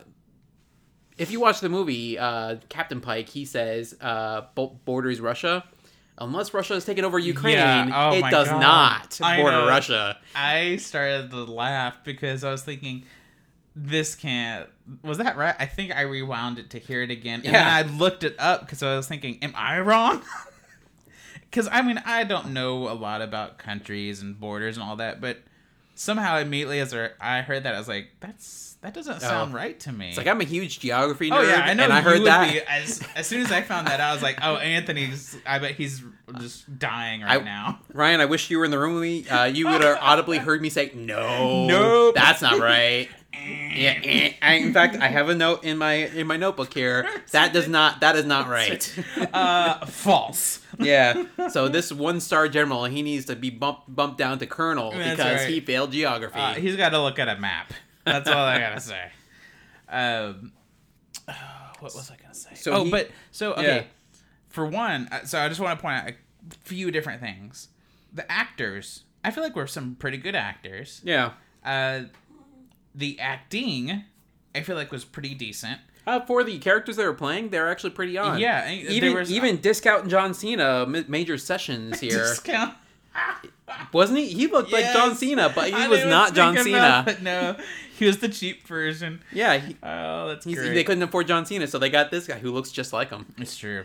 if 1.16 1.30
you 1.30 1.40
watch 1.40 1.60
the 1.60 1.68
movie, 1.68 2.18
uh, 2.18 2.56
Captain 2.68 3.00
Pike, 3.00 3.28
he 3.28 3.44
says 3.44 3.96
uh, 4.00 4.42
bo- 4.54 4.78
borders 4.84 5.20
Russia. 5.20 5.64
Unless 6.18 6.54
Russia 6.54 6.74
has 6.74 6.84
taken 6.84 7.04
over 7.04 7.18
Ukraine, 7.18 7.54
Yeah, 7.54 8.10
oh 8.12 8.14
it 8.16 8.30
does 8.30 8.48
God. 8.48 8.60
not 8.60 9.18
border. 9.36 9.66
Russia. 9.66 10.16
I 10.34 10.76
started 10.76 11.30
to 11.32 11.44
laugh 11.44 11.96
because 12.04 12.44
I 12.44 12.50
was 12.52 12.62
thinking, 12.62 13.04
this 13.74 14.14
can't. 14.14 14.68
Was 15.02 15.18
that 15.18 15.36
right? 15.36 15.56
I 15.58 15.66
think 15.66 15.92
I 15.94 16.02
rewound 16.02 16.58
it 16.60 16.70
to 16.70 16.78
hear 16.78 17.02
it 17.02 17.10
again, 17.10 17.40
and 17.44 17.46
Yeah. 17.52 17.80
then 17.80 17.92
I 17.94 17.96
looked 17.98 18.22
it 18.22 18.36
up 18.38 18.60
because 18.60 18.82
I 18.82 18.96
was 18.96 19.08
thinking, 19.08 19.38
am 19.42 19.52
I 19.56 19.80
wrong? 19.80 20.22
Because 21.50 21.68
I 21.70 21.82
mean, 21.82 22.02
I 22.04 22.24
don't 22.24 22.52
know 22.52 22.88
a 22.88 22.94
lot 22.94 23.22
about 23.22 23.58
countries 23.58 24.20
and 24.22 24.38
borders 24.40 24.76
and 24.76 24.82
all 24.84 24.96
that, 24.96 25.20
but 25.20 25.38
somehow 25.94 26.38
immediately 26.38 26.80
as 26.80 26.94
I 27.20 27.42
heard 27.42 27.64
that, 27.64 27.74
I 27.74 27.78
was 27.78 27.88
like, 27.88 28.08
that's 28.20 28.76
that 28.82 28.92
doesn't 28.92 29.20
sound 29.20 29.54
right 29.54 29.80
to 29.80 29.92
me. 29.92 30.08
It's 30.08 30.18
like 30.18 30.26
I'm 30.26 30.40
a 30.42 30.44
huge 30.44 30.78
geography 30.80 31.30
nerd, 31.30 31.38
Oh 31.38 31.42
yeah, 31.42 31.62
I 31.64 31.72
know. 31.72 31.84
and 31.84 31.92
I 31.92 32.00
heard 32.02 32.22
that. 32.24 32.52
Be, 32.52 32.60
as 32.60 33.02
as 33.16 33.26
soon 33.26 33.40
as 33.40 33.50
I 33.50 33.62
found 33.62 33.86
that, 33.86 33.98
out, 34.00 34.10
I 34.10 34.12
was 34.12 34.22
like, 34.22 34.38
"Oh, 34.42 34.56
Anthony's. 34.56 35.36
I 35.46 35.58
bet 35.58 35.72
he's 35.76 36.02
just 36.38 36.78
dying 36.78 37.22
right 37.22 37.40
I- 37.40 37.44
now." 37.44 37.80
Ryan, 37.94 38.20
I 38.20 38.26
wish 38.26 38.50
you 38.50 38.58
were 38.58 38.64
in 38.66 38.70
the 38.70 38.78
room 38.78 38.92
with 38.94 39.02
me. 39.02 39.26
Uh, 39.26 39.44
you 39.44 39.66
would 39.68 39.80
have 39.82 39.98
audibly 40.02 40.36
heard 40.38 40.60
me 40.60 40.68
say, 40.68 40.90
"No, 40.94 41.66
Nope. 41.68 42.14
that's 42.14 42.42
not 42.42 42.58
right." 42.58 43.08
Yeah, 43.42 43.98
eh. 44.02 44.32
I, 44.40 44.54
in 44.54 44.72
fact, 44.72 44.96
I 44.96 45.08
have 45.08 45.28
a 45.28 45.34
note 45.34 45.64
in 45.64 45.76
my 45.78 45.94
in 45.94 46.26
my 46.26 46.36
notebook 46.36 46.72
here. 46.72 47.08
That 47.32 47.52
does 47.52 47.68
not 47.68 48.00
that 48.00 48.14
is 48.16 48.24
not 48.24 48.48
right. 48.48 48.80
Uh, 49.32 49.84
false. 49.86 50.60
yeah. 50.78 51.24
So 51.50 51.68
this 51.68 51.90
one 51.92 52.20
star 52.20 52.48
general, 52.48 52.84
he 52.84 53.02
needs 53.02 53.26
to 53.26 53.36
be 53.36 53.50
bumped 53.50 53.94
bumped 53.94 54.18
down 54.18 54.38
to 54.38 54.46
colonel 54.46 54.92
That's 54.92 55.10
because 55.10 55.40
right. 55.40 55.48
he 55.48 55.60
failed 55.60 55.92
geography. 55.92 56.38
Uh, 56.38 56.54
he's 56.54 56.76
got 56.76 56.90
to 56.90 57.02
look 57.02 57.18
at 57.18 57.28
a 57.28 57.36
map. 57.38 57.72
That's 58.04 58.28
all 58.28 58.44
I 58.44 58.58
gotta 58.58 58.80
say. 58.80 59.10
Um, 59.88 60.52
what 61.80 61.94
was 61.94 62.10
I 62.10 62.16
gonna 62.16 62.34
say? 62.34 62.54
So 62.54 62.72
oh, 62.72 62.84
he- 62.84 62.90
but 62.90 63.10
so 63.30 63.52
okay. 63.54 63.76
Yeah. 63.76 63.84
For 64.48 64.64
one, 64.66 65.08
uh, 65.10 65.24
so 65.24 65.40
I 65.40 65.48
just 65.48 65.60
want 65.60 65.76
to 65.78 65.82
point 65.82 65.96
out 65.96 66.08
a 66.10 66.14
few 66.62 66.90
different 66.92 67.20
things. 67.20 67.68
The 68.12 68.30
actors, 68.30 69.02
I 69.24 69.32
feel 69.32 69.42
like 69.42 69.56
we're 69.56 69.66
some 69.66 69.96
pretty 69.96 70.18
good 70.18 70.36
actors. 70.36 71.00
yeah. 71.04 71.32
Uh, 71.64 72.02
the 72.94 73.18
acting, 73.20 74.04
I 74.54 74.62
feel 74.62 74.76
like 74.76 74.92
was 74.92 75.04
pretty 75.04 75.34
decent. 75.34 75.78
Uh, 76.06 76.20
for 76.20 76.44
the 76.44 76.58
characters 76.58 76.96
they 76.96 77.04
were 77.06 77.14
playing, 77.14 77.48
they're 77.48 77.70
actually 77.70 77.90
pretty 77.90 78.18
on. 78.18 78.38
Yeah, 78.38 78.70
Even 78.70 79.14
was- 79.14 79.32
even 79.32 79.56
discount 79.60 80.08
John 80.08 80.34
Cena, 80.34 80.84
Ma- 80.86 81.00
Major 81.08 81.38
Sessions 81.38 82.00
here, 82.00 82.18
Discount. 82.18 82.74
wasn't 83.92 84.18
he? 84.18 84.26
He 84.28 84.46
looked 84.46 84.72
like 84.72 84.84
John 84.92 85.14
Cena, 85.14 85.50
but 85.54 85.68
he 85.68 85.72
I 85.74 85.88
was 85.88 86.04
not 86.04 86.34
John 86.34 86.56
Cena. 86.58 87.04
about. 87.06 87.22
No, 87.22 87.56
he 87.98 88.04
was 88.06 88.18
the 88.18 88.28
cheap 88.28 88.66
version. 88.66 89.22
Yeah, 89.32 89.56
he, 89.58 89.76
Oh, 89.82 90.28
that's 90.28 90.44
great. 90.44 90.74
they 90.74 90.84
couldn't 90.84 91.02
afford 91.02 91.26
John 91.28 91.46
Cena, 91.46 91.66
so 91.66 91.78
they 91.78 91.90
got 91.90 92.10
this 92.10 92.26
guy 92.26 92.38
who 92.38 92.50
looks 92.52 92.70
just 92.70 92.92
like 92.92 93.10
him. 93.10 93.32
It's 93.38 93.56
true. 93.56 93.84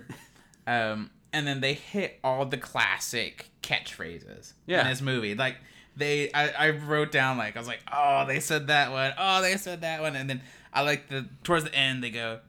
Um, 0.67 1.11
and 1.31 1.47
then 1.47 1.61
they 1.61 1.73
hit 1.73 2.19
all 2.23 2.45
the 2.45 2.57
classic 2.57 3.49
catchphrases 3.63 4.53
Yeah. 4.65 4.81
in 4.81 4.87
this 4.89 5.01
movie. 5.01 5.35
Like 5.35 5.55
they, 5.95 6.31
I, 6.33 6.49
I 6.49 6.69
wrote 6.71 7.11
down 7.11 7.37
like 7.37 7.55
I 7.55 7.59
was 7.59 7.67
like, 7.67 7.81
oh, 7.91 8.25
they 8.27 8.39
said 8.39 8.67
that 8.67 8.91
one. 8.91 9.13
Oh, 9.17 9.41
they 9.41 9.57
said 9.57 9.81
that 9.81 10.01
one. 10.01 10.15
And 10.15 10.29
then 10.29 10.41
I 10.73 10.81
like 10.81 11.07
the 11.09 11.25
towards 11.43 11.63
the 11.65 11.73
end 11.75 12.03
they 12.03 12.11
go, 12.11 12.39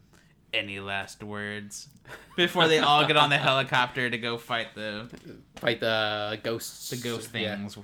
any 0.52 0.80
last 0.80 1.22
words 1.22 1.88
before 2.36 2.66
they 2.68 2.78
all 2.80 3.06
get 3.06 3.16
on 3.16 3.30
the 3.30 3.38
helicopter 3.48 4.10
to 4.10 4.18
go 4.18 4.36
fight 4.38 4.74
the 4.74 5.08
Fight 5.56 5.80
the 5.80 6.38
ghosts. 6.42 6.90
the 6.90 6.96
ghost 6.96 7.30
Yeah. 7.34 7.56
things. 7.56 7.76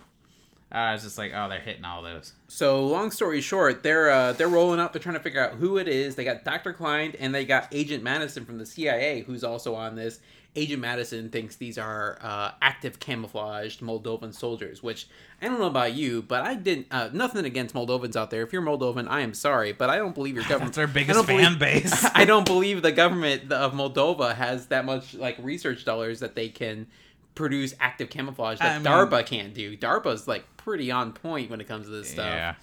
I 0.72 0.92
was 0.94 1.04
just 1.04 1.16
like, 1.16 1.30
oh, 1.32 1.48
they're 1.48 1.60
hitting 1.60 1.84
all 1.84 2.02
those. 2.02 2.32
So 2.48 2.86
long 2.86 3.12
story 3.12 3.40
short, 3.40 3.84
they're 3.84 4.10
uh, 4.10 4.32
they're 4.32 4.48
rolling 4.48 4.80
up. 4.80 4.92
They're 4.92 5.00
trying 5.02 5.14
to 5.14 5.20
figure 5.22 5.40
out 5.40 5.52
who 5.54 5.78
it 5.78 5.86
is. 5.86 6.16
They 6.16 6.24
got 6.24 6.42
Dr. 6.44 6.72
Clyne 6.72 7.14
and 7.20 7.32
they 7.32 7.44
got 7.44 7.68
Agent 7.70 8.02
Madison 8.02 8.44
from 8.44 8.58
the 8.58 8.66
CIA, 8.66 9.20
who's 9.22 9.44
also 9.44 9.76
on 9.76 9.94
this. 9.94 10.18
Agent 10.56 10.80
Madison 10.80 11.28
thinks 11.30 11.56
these 11.56 11.78
are 11.78 12.18
uh, 12.22 12.52
active 12.62 12.98
camouflaged 12.98 13.80
Moldovan 13.80 14.34
soldiers. 14.34 14.82
Which 14.82 15.06
I 15.40 15.46
don't 15.48 15.60
know 15.60 15.66
about 15.66 15.92
you, 15.94 16.22
but 16.22 16.42
I 16.42 16.54
didn't. 16.54 16.86
Uh, 16.90 17.10
nothing 17.12 17.44
against 17.44 17.74
Moldovans 17.74 18.16
out 18.16 18.30
there. 18.30 18.42
If 18.42 18.52
you're 18.52 18.62
Moldovan, 18.62 19.06
I 19.08 19.20
am 19.20 19.34
sorry, 19.34 19.72
but 19.72 19.90
I 19.90 19.96
don't 19.96 20.14
believe 20.14 20.34
your 20.34 20.44
government. 20.48 20.74
That's 20.74 20.78
our 20.78 20.86
biggest 20.86 21.24
fan 21.26 21.58
believe- 21.58 21.82
base. 21.82 22.04
I 22.14 22.24
don't 22.24 22.46
believe 22.46 22.82
the 22.82 22.92
government 22.92 23.52
of 23.52 23.72
Moldova 23.74 24.34
has 24.34 24.66
that 24.68 24.84
much 24.84 25.14
like 25.14 25.36
research 25.40 25.84
dollars 25.84 26.20
that 26.20 26.34
they 26.34 26.48
can 26.48 26.86
produce 27.34 27.74
active 27.80 28.08
camouflage 28.08 28.58
that 28.60 28.72
I 28.72 28.78
mean- 28.78 28.86
DARPA 28.86 29.26
can't 29.26 29.52
do. 29.54 29.76
DARPA's 29.76 30.26
like 30.26 30.44
pretty 30.56 30.90
on 30.90 31.12
point 31.12 31.50
when 31.50 31.60
it 31.60 31.68
comes 31.68 31.86
to 31.86 31.92
this 31.92 32.10
stuff. 32.10 32.26
Yeah. 32.26 32.54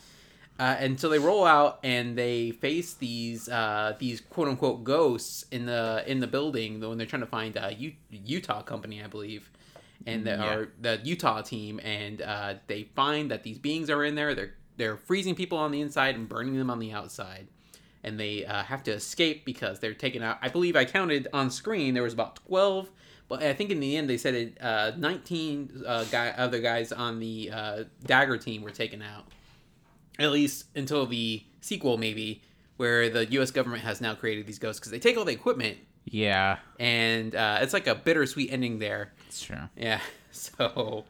Uh, 0.59 0.75
and 0.79 0.99
so 0.99 1.09
they 1.09 1.17
roll 1.17 1.45
out 1.45 1.79
and 1.83 2.15
they 2.15 2.51
face 2.51 2.93
these 2.93 3.49
uh, 3.49 3.95
these 3.97 4.21
quote 4.21 4.47
unquote 4.47 4.83
ghosts 4.83 5.45
in 5.51 5.65
the 5.65 6.03
in 6.05 6.19
the 6.19 6.27
building 6.27 6.79
when 6.79 6.97
they're 6.97 7.07
trying 7.07 7.21
to 7.23 7.27
find 7.27 7.55
a 7.57 7.73
U- 7.73 7.93
Utah 8.11 8.61
company, 8.61 9.03
I 9.03 9.07
believe, 9.07 9.49
and 10.05 10.25
the, 10.25 10.31
Yeah. 10.31 10.53
or 10.53 10.69
the 10.79 10.99
Utah 11.03 11.41
team, 11.41 11.79
and 11.83 12.21
uh, 12.21 12.53
they 12.67 12.83
find 12.95 13.31
that 13.31 13.41
these 13.43 13.57
beings 13.57 13.89
are 13.89 14.03
in 14.03 14.13
there. 14.15 14.35
They're 14.35 14.53
they're 14.77 14.97
freezing 14.97 15.33
people 15.33 15.57
on 15.57 15.71
the 15.71 15.81
inside 15.81 16.15
and 16.15 16.29
burning 16.29 16.55
them 16.55 16.69
on 16.69 16.77
the 16.77 16.91
outside, 16.91 17.47
and 18.03 18.19
they 18.19 18.45
uh, 18.45 18.61
have 18.63 18.83
to 18.83 18.91
escape 18.91 19.45
because 19.45 19.79
they're 19.79 19.95
taken 19.95 20.21
out. 20.21 20.37
I 20.41 20.49
believe 20.49 20.75
I 20.75 20.85
counted 20.85 21.27
on 21.33 21.49
screen 21.49 21.95
there 21.95 22.03
was 22.03 22.13
about 22.13 22.35
twelve. 22.35 22.89
But 23.27 23.41
I 23.41 23.53
think 23.53 23.71
in 23.71 23.79
the 23.79 23.97
end 23.97 24.07
they 24.07 24.17
said 24.17 24.35
it. 24.35 24.57
Uh, 24.61 24.91
Nineteen 24.97 25.83
uh, 25.87 26.03
guy, 26.05 26.29
other 26.37 26.59
guys 26.59 26.91
on 26.91 27.19
the 27.19 27.49
uh, 27.51 27.83
Dagger 28.05 28.37
team 28.37 28.61
were 28.61 28.69
taken 28.69 29.01
out 29.01 29.25
at 30.19 30.32
least 30.32 30.65
until 30.76 31.06
the 31.06 31.43
sequel 31.62 31.97
maybe 31.97 32.41
where 32.78 33.10
the 33.10 33.26
us 33.39 33.52
government 33.52 33.84
has 33.84 34.02
now 34.02 34.13
created 34.15 34.45
these 34.47 34.60
ghosts 34.60 34.80
because 34.80 34.91
they 34.91 34.99
take 34.99 35.17
all 35.17 35.26
the 35.26 35.32
equipment 35.32 35.78
Yeah, 36.06 36.58
and 36.80 37.36
uh, 37.36 37.60
it's 37.62 37.73
like 37.73 37.88
a 37.88 37.95
bittersweet 37.95 38.52
ending 38.52 38.80
there 38.80 39.13
it's 39.28 39.41
true. 39.43 39.58
yeah 39.78 39.99
so 40.32 41.06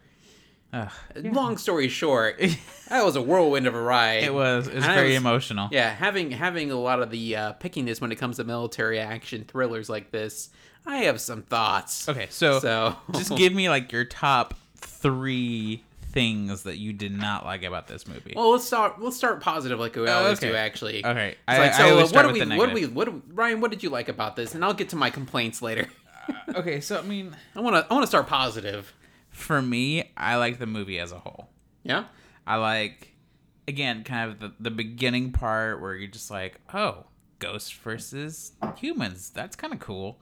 Ugh. 0.73 0.89
long 1.15 1.57
story 1.57 1.87
short 1.87 2.39
that 2.89 3.03
was 3.05 3.15
a 3.15 3.21
whirlwind 3.21 3.67
of 3.67 3.75
a 3.75 3.81
ride 3.81 4.23
It 4.23 4.33
was. 4.33 4.67
It 4.67 4.75
was 4.75 4.83
And 4.83 4.93
very 4.93 5.09
was- 5.09 5.17
emotional. 5.17 5.69
yeah 5.71 5.89
having 5.93 6.31
having 6.31 6.71
a 6.71 6.75
lot 6.79 7.01
of 7.01 7.09
the 7.11 7.35
uh, 7.35 7.53
pickiness 7.53 8.01
when 8.01 8.11
it 8.11 8.15
comes 8.15 8.37
to 8.37 8.43
military 8.43 8.99
action 8.99 9.45
thrillers 9.47 9.89
like 9.89 10.11
this 10.11 10.49
i 10.85 10.97
have 10.97 11.21
some 11.21 11.43
thoughts 11.43 12.09
Okay, 12.09 12.27
so, 12.29 12.59
so 12.59 12.95
just 13.13 13.35
give 13.37 13.53
me 13.53 13.69
like 13.69 13.91
your 13.91 14.03
top 14.05 14.53
three 14.75 15.83
things 16.13 16.63
that 16.63 16.77
you 16.77 16.93
did 16.93 17.11
not 17.11 17.43
like 17.43 17.63
about 17.63 17.87
this 17.87 18.07
movie. 18.07 18.33
well 18.35 18.51
let's 18.51 18.63
start 18.63 19.01
let's 19.01 19.17
start 19.17 19.41
positive 19.41 19.79
like 19.79 19.95
we 19.95 20.07
always 20.07 20.37
okay. 20.37 20.49
do 20.49 20.55
actually 20.55 21.05
okay, 21.05 21.29
It's 21.29 21.39
I, 21.47 21.57
like, 21.57 21.73
so 21.73 21.89
always 21.89 22.05
uh, 22.05 22.07
start 22.07 22.25
what 22.27 22.35
do 22.35 22.49
we 22.49 22.57
what 22.57 22.69
do 22.69 22.75
we 22.75 22.85
what 22.85 23.05
do, 23.05 23.21
Ryan 23.33 23.59
what 23.59 23.71
did 23.71 23.83
you 23.83 23.89
like 23.89 24.07
about 24.07 24.35
this 24.35 24.55
and 24.55 24.63
I'll 24.63 24.73
get 24.73 24.89
to 24.89 24.95
my 24.95 25.09
complaints 25.09 25.61
later 25.61 25.87
okay, 26.55 26.79
so 26.79 26.97
I 26.97 27.01
mean, 27.01 27.35
I 27.55 27.61
want 27.61 27.75
to 27.75 27.85
I 27.89 27.93
want 27.93 28.03
to 28.03 28.07
start 28.07 28.27
positive. 28.27 28.93
for 29.29 29.61
me, 29.61 30.11
I 30.15 30.35
like 30.37 30.59
the 30.59 30.65
movie 30.65 30.99
as 30.99 31.11
a 31.11 31.19
whole. 31.19 31.49
Yeah. 31.83 32.05
I 32.45 32.57
like, 32.57 33.13
again, 33.67 34.03
kind 34.03 34.31
of 34.31 34.39
the, 34.39 34.53
the 34.59 34.71
beginning 34.71 35.31
part 35.31 35.81
where 35.81 35.95
you're 35.95 36.09
just 36.09 36.29
like, 36.29 36.59
oh, 36.73 37.05
ghosts 37.39 37.71
versus 37.71 38.53
humans. 38.77 39.29
That's 39.29 39.55
kind 39.55 39.73
of 39.73 39.79
cool. 39.79 40.19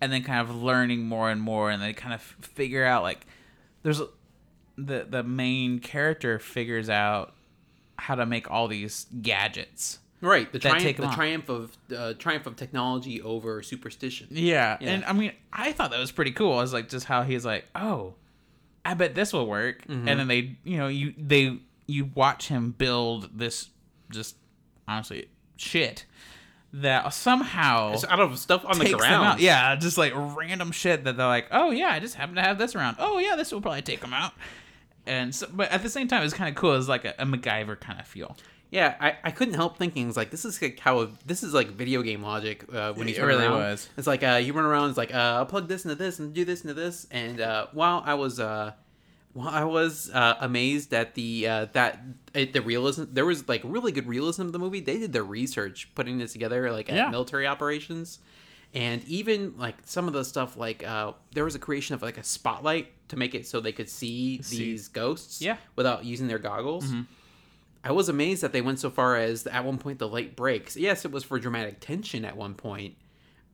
And 0.00 0.12
then 0.12 0.24
kind 0.24 0.40
of 0.40 0.54
learning 0.54 1.04
more 1.04 1.30
and 1.30 1.40
more, 1.40 1.70
and 1.70 1.80
they 1.80 1.92
kind 1.92 2.14
of 2.14 2.20
figure 2.20 2.84
out 2.84 3.02
like, 3.02 3.26
there's 3.82 4.00
the 4.76 5.06
the 5.08 5.22
main 5.22 5.78
character 5.78 6.38
figures 6.38 6.88
out 6.88 7.34
how 7.96 8.14
to 8.14 8.26
make 8.26 8.50
all 8.50 8.68
these 8.68 9.06
gadgets. 9.22 9.98
Right. 10.20 10.50
The 10.52 10.60
triumph 10.60 10.82
take 10.82 10.96
the 10.98 11.08
triumph 11.08 11.48
of 11.48 11.76
uh, 11.94 12.14
triumph 12.14 12.46
of 12.46 12.56
technology 12.56 13.20
over 13.20 13.60
superstition. 13.62 14.28
Yeah. 14.30 14.78
Yeah. 14.80 14.90
And 14.90 15.04
I 15.04 15.12
mean, 15.12 15.32
I 15.52 15.72
thought 15.72 15.90
that 15.90 15.98
was 15.98 16.12
pretty 16.12 16.30
cool. 16.30 16.52
I 16.52 16.62
was 16.62 16.72
like, 16.72 16.88
just 16.88 17.06
how 17.06 17.22
he's 17.22 17.44
like, 17.44 17.64
oh, 17.74 18.14
I 18.84 18.94
bet 18.94 19.16
this 19.16 19.32
will 19.32 19.46
work. 19.46 19.82
Mm-hmm. 19.82 20.08
And 20.08 20.20
then 20.20 20.28
they, 20.28 20.56
you 20.62 20.78
know, 20.78 20.86
you 20.86 21.12
they 21.18 21.58
you 21.86 22.10
watch 22.14 22.48
him 22.48 22.70
build 22.70 23.36
this 23.36 23.68
just 24.10 24.36
honestly 24.86 25.28
shit 25.56 26.06
that 26.74 27.12
somehow 27.12 27.92
It's 27.92 28.04
out 28.04 28.20
of 28.20 28.38
stuff 28.38 28.64
on 28.64 28.78
the 28.78 28.92
ground. 28.92 29.26
out. 29.26 29.40
Yeah, 29.40 29.76
just 29.76 29.98
like 29.98 30.12
random 30.14 30.72
shit 30.72 31.04
that 31.04 31.16
they're 31.16 31.26
like, 31.26 31.46
oh 31.50 31.70
yeah, 31.70 31.88
I 31.88 32.00
just 32.00 32.14
happen 32.14 32.34
to 32.36 32.42
have 32.42 32.58
this 32.58 32.74
around. 32.74 32.96
Oh 32.98 33.18
yeah, 33.18 33.36
this 33.36 33.52
will 33.52 33.60
probably 33.60 33.82
take 33.82 34.00
them 34.00 34.12
out. 34.14 34.32
and 35.06 35.34
so, 35.34 35.46
but 35.52 35.70
at 35.70 35.82
the 35.82 35.90
same 35.90 36.08
time, 36.08 36.22
it's 36.24 36.34
kind 36.34 36.48
of 36.48 36.54
cool. 36.54 36.74
It's 36.74 36.88
like 36.88 37.04
a, 37.04 37.14
a 37.18 37.24
MacGyver 37.26 37.78
kind 37.78 38.00
of 38.00 38.06
feel. 38.06 38.36
Yeah, 38.70 38.94
I, 38.98 39.16
I 39.24 39.30
couldn't 39.32 39.52
help 39.52 39.76
thinking 39.76 40.08
it's 40.08 40.16
like 40.16 40.30
this 40.30 40.46
is 40.46 40.62
like 40.62 40.78
how 40.80 41.10
this 41.26 41.42
is 41.42 41.52
like 41.52 41.68
video 41.72 42.00
game 42.00 42.22
logic 42.22 42.64
uh, 42.72 42.94
when 42.94 43.06
he's 43.06 43.18
It 43.18 43.22
really 43.22 43.44
around. 43.44 43.58
was. 43.58 43.90
It's 43.98 44.06
like 44.06 44.22
uh, 44.22 44.36
you 44.42 44.54
run 44.54 44.64
around. 44.64 44.88
It's 44.88 44.96
like 44.96 45.12
uh, 45.14 45.18
I'll 45.18 45.44
plug 45.44 45.68
this 45.68 45.84
into 45.84 45.94
this 45.96 46.18
and 46.20 46.32
do 46.32 46.46
this 46.46 46.62
into 46.62 46.72
this. 46.72 47.06
And 47.10 47.38
uh, 47.38 47.66
while 47.72 48.02
I 48.06 48.14
was 48.14 48.40
uh, 48.40 48.72
while 49.34 49.48
I 49.48 49.64
was 49.64 50.10
uh, 50.12 50.36
amazed 50.40 50.92
at 50.92 51.14
the 51.14 51.46
uh, 51.48 51.66
that 51.72 52.00
it, 52.34 52.52
the 52.52 52.60
realism, 52.62 53.04
there 53.12 53.24
was 53.26 53.48
like 53.48 53.62
really 53.64 53.92
good 53.92 54.06
realism 54.06 54.42
of 54.42 54.52
the 54.52 54.58
movie. 54.58 54.80
They 54.80 54.98
did 54.98 55.12
their 55.12 55.24
research 55.24 55.88
putting 55.94 56.18
this 56.18 56.32
together, 56.32 56.70
like 56.70 56.88
at 56.90 56.96
Yeah. 56.96 57.10
military 57.10 57.46
operations, 57.46 58.18
and 58.74 59.02
even 59.04 59.54
like 59.58 59.76
some 59.84 60.06
of 60.06 60.12
the 60.14 60.24
stuff 60.24 60.56
like 60.56 60.86
uh, 60.86 61.12
there 61.32 61.44
was 61.44 61.54
a 61.54 61.58
creation 61.58 61.94
of 61.94 62.02
like 62.02 62.18
a 62.18 62.24
spotlight 62.24 62.88
to 63.08 63.16
make 63.16 63.34
it 63.34 63.46
so 63.46 63.60
they 63.60 63.72
could 63.72 63.88
see, 63.88 64.40
See. 64.42 64.58
these 64.58 64.88
ghosts, 64.88 65.40
Yeah. 65.42 65.56
without 65.76 66.04
using 66.04 66.28
their 66.28 66.38
goggles. 66.38 66.86
Mhm. 66.86 67.06
I 67.84 67.90
was 67.92 68.08
amazed 68.08 68.42
that 68.42 68.52
they 68.52 68.60
went 68.62 68.78
so 68.78 68.90
far 68.90 69.16
as 69.16 69.46
at 69.46 69.64
one 69.64 69.76
point 69.78 69.98
the 69.98 70.06
light 70.08 70.36
breaks. 70.36 70.76
Yes, 70.76 71.04
it 71.04 71.10
was 71.10 71.24
for 71.24 71.38
dramatic 71.40 71.80
tension 71.80 72.24
at 72.24 72.36
one 72.36 72.54
point, 72.54 72.94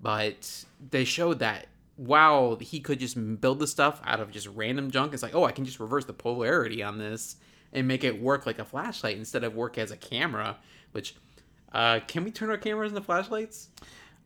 but 0.03 0.65
they 0.91 1.05
showed 1.05 1.39
that 1.39 1.67
wow, 1.99 2.57
he 2.61 2.81
could 2.81 2.99
just 3.01 3.41
build 3.41 3.59
the 3.59 3.67
stuff 3.67 4.01
out 4.05 4.21
of 4.21 4.31
just 4.31 4.47
random 4.49 4.91
junk. 4.91 5.13
It's 5.13 5.23
like, 5.23 5.35
oh, 5.35 5.45
I 5.45 5.53
can 5.53 5.65
just 5.65 5.81
reverse 5.81 6.05
the 6.07 6.13
polarity 6.15 6.83
on 6.83 6.97
this 6.99 7.37
and 7.73 7.87
make 7.87 8.05
it 8.05 8.23
work 8.23 8.47
like 8.47 8.59
a 8.59 8.65
flashlight 8.65 9.17
instead 9.19 9.45
of 9.45 9.55
work 9.55 9.77
as 9.79 9.91
a 9.91 9.97
camera. 9.97 10.57
Which, 10.93 11.15
uh, 11.73 12.01
can 12.07 12.25
we 12.25 12.31
turn 12.31 12.49
our 12.51 12.57
cameras 12.57 12.93
into 12.93 13.03
flashlights? 13.03 13.69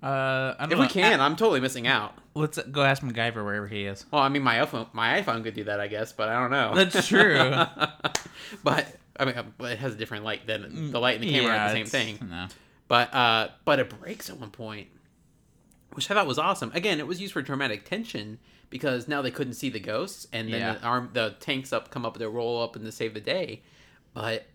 Uh, 0.03 0.55
I 0.59 0.63
don't 0.63 0.73
If 0.73 0.79
know. 0.79 0.83
we 0.83 0.89
can, 0.89 1.21
I'm 1.21 1.35
totally 1.37 1.61
missing 1.61 1.87
out. 1.87 2.15
let's 2.35 2.59
go 2.59 2.83
ask 2.83 3.03
MacGyver 3.03 3.45
wherever 3.45 3.69
he 3.69 3.85
is. 3.87 4.05
Well, 4.11 4.21
I 4.23 4.29
mean, 4.29 4.43
my 4.43 4.57
iPhone, 4.57 4.89
my 4.93 5.21
iPhone 5.23 5.43
could 5.45 5.55
do 5.55 5.65
that, 5.65 5.81
I 5.81 5.87
guess, 5.89 6.13
but 6.13 6.29
I 6.29 6.41
don't 6.41 6.51
know. 6.51 6.75
That's 6.75 7.07
true. 7.09 7.39
but 8.65 8.87
I 9.19 9.25
mean, 9.25 9.35
it 9.61 9.79
has 9.79 9.95
a 9.95 9.97
different 9.97 10.25
light 10.25 10.47
than 10.47 10.91
the 10.91 10.99
light 11.01 11.17
in 11.17 11.21
the 11.23 11.31
camera 11.31 11.57
are 11.57 11.69
the 11.69 11.85
same 11.85 11.87
thing. 12.17 12.29
No. 12.29 12.47
But 12.89 13.15
uh, 13.15 13.49
but 13.65 13.79
it 13.79 13.91
breaks 14.01 14.29
at 14.29 14.39
one 14.39 14.51
point, 14.51 14.89
which 15.95 16.11
I 16.11 16.15
thought 16.15 16.27
was 16.27 16.39
awesome. 16.39 16.71
Again, 16.75 16.99
it 17.01 17.07
was 17.07 17.21
used 17.21 17.33
for 17.33 17.43
dramatic 17.43 17.85
tension 17.85 18.39
because 18.71 19.07
now 19.09 19.21
they 19.23 19.31
couldn't 19.31 19.55
see 19.55 19.69
the 19.69 19.81
ghosts, 19.81 20.27
and 20.33 20.53
then 20.53 20.61
Yeah. 20.61 20.75
the 20.75 20.83
arm, 20.83 21.11
the 21.13 21.37
tanks 21.41 21.73
up 21.73 21.91
come 21.91 22.07
up, 22.07 22.17
they 22.19 22.27
roll 22.27 22.63
up 22.63 22.75
and 22.77 22.85
to 22.85 22.93
save 22.93 23.15
the 23.15 23.21
day. 23.21 23.63
But 24.15 24.47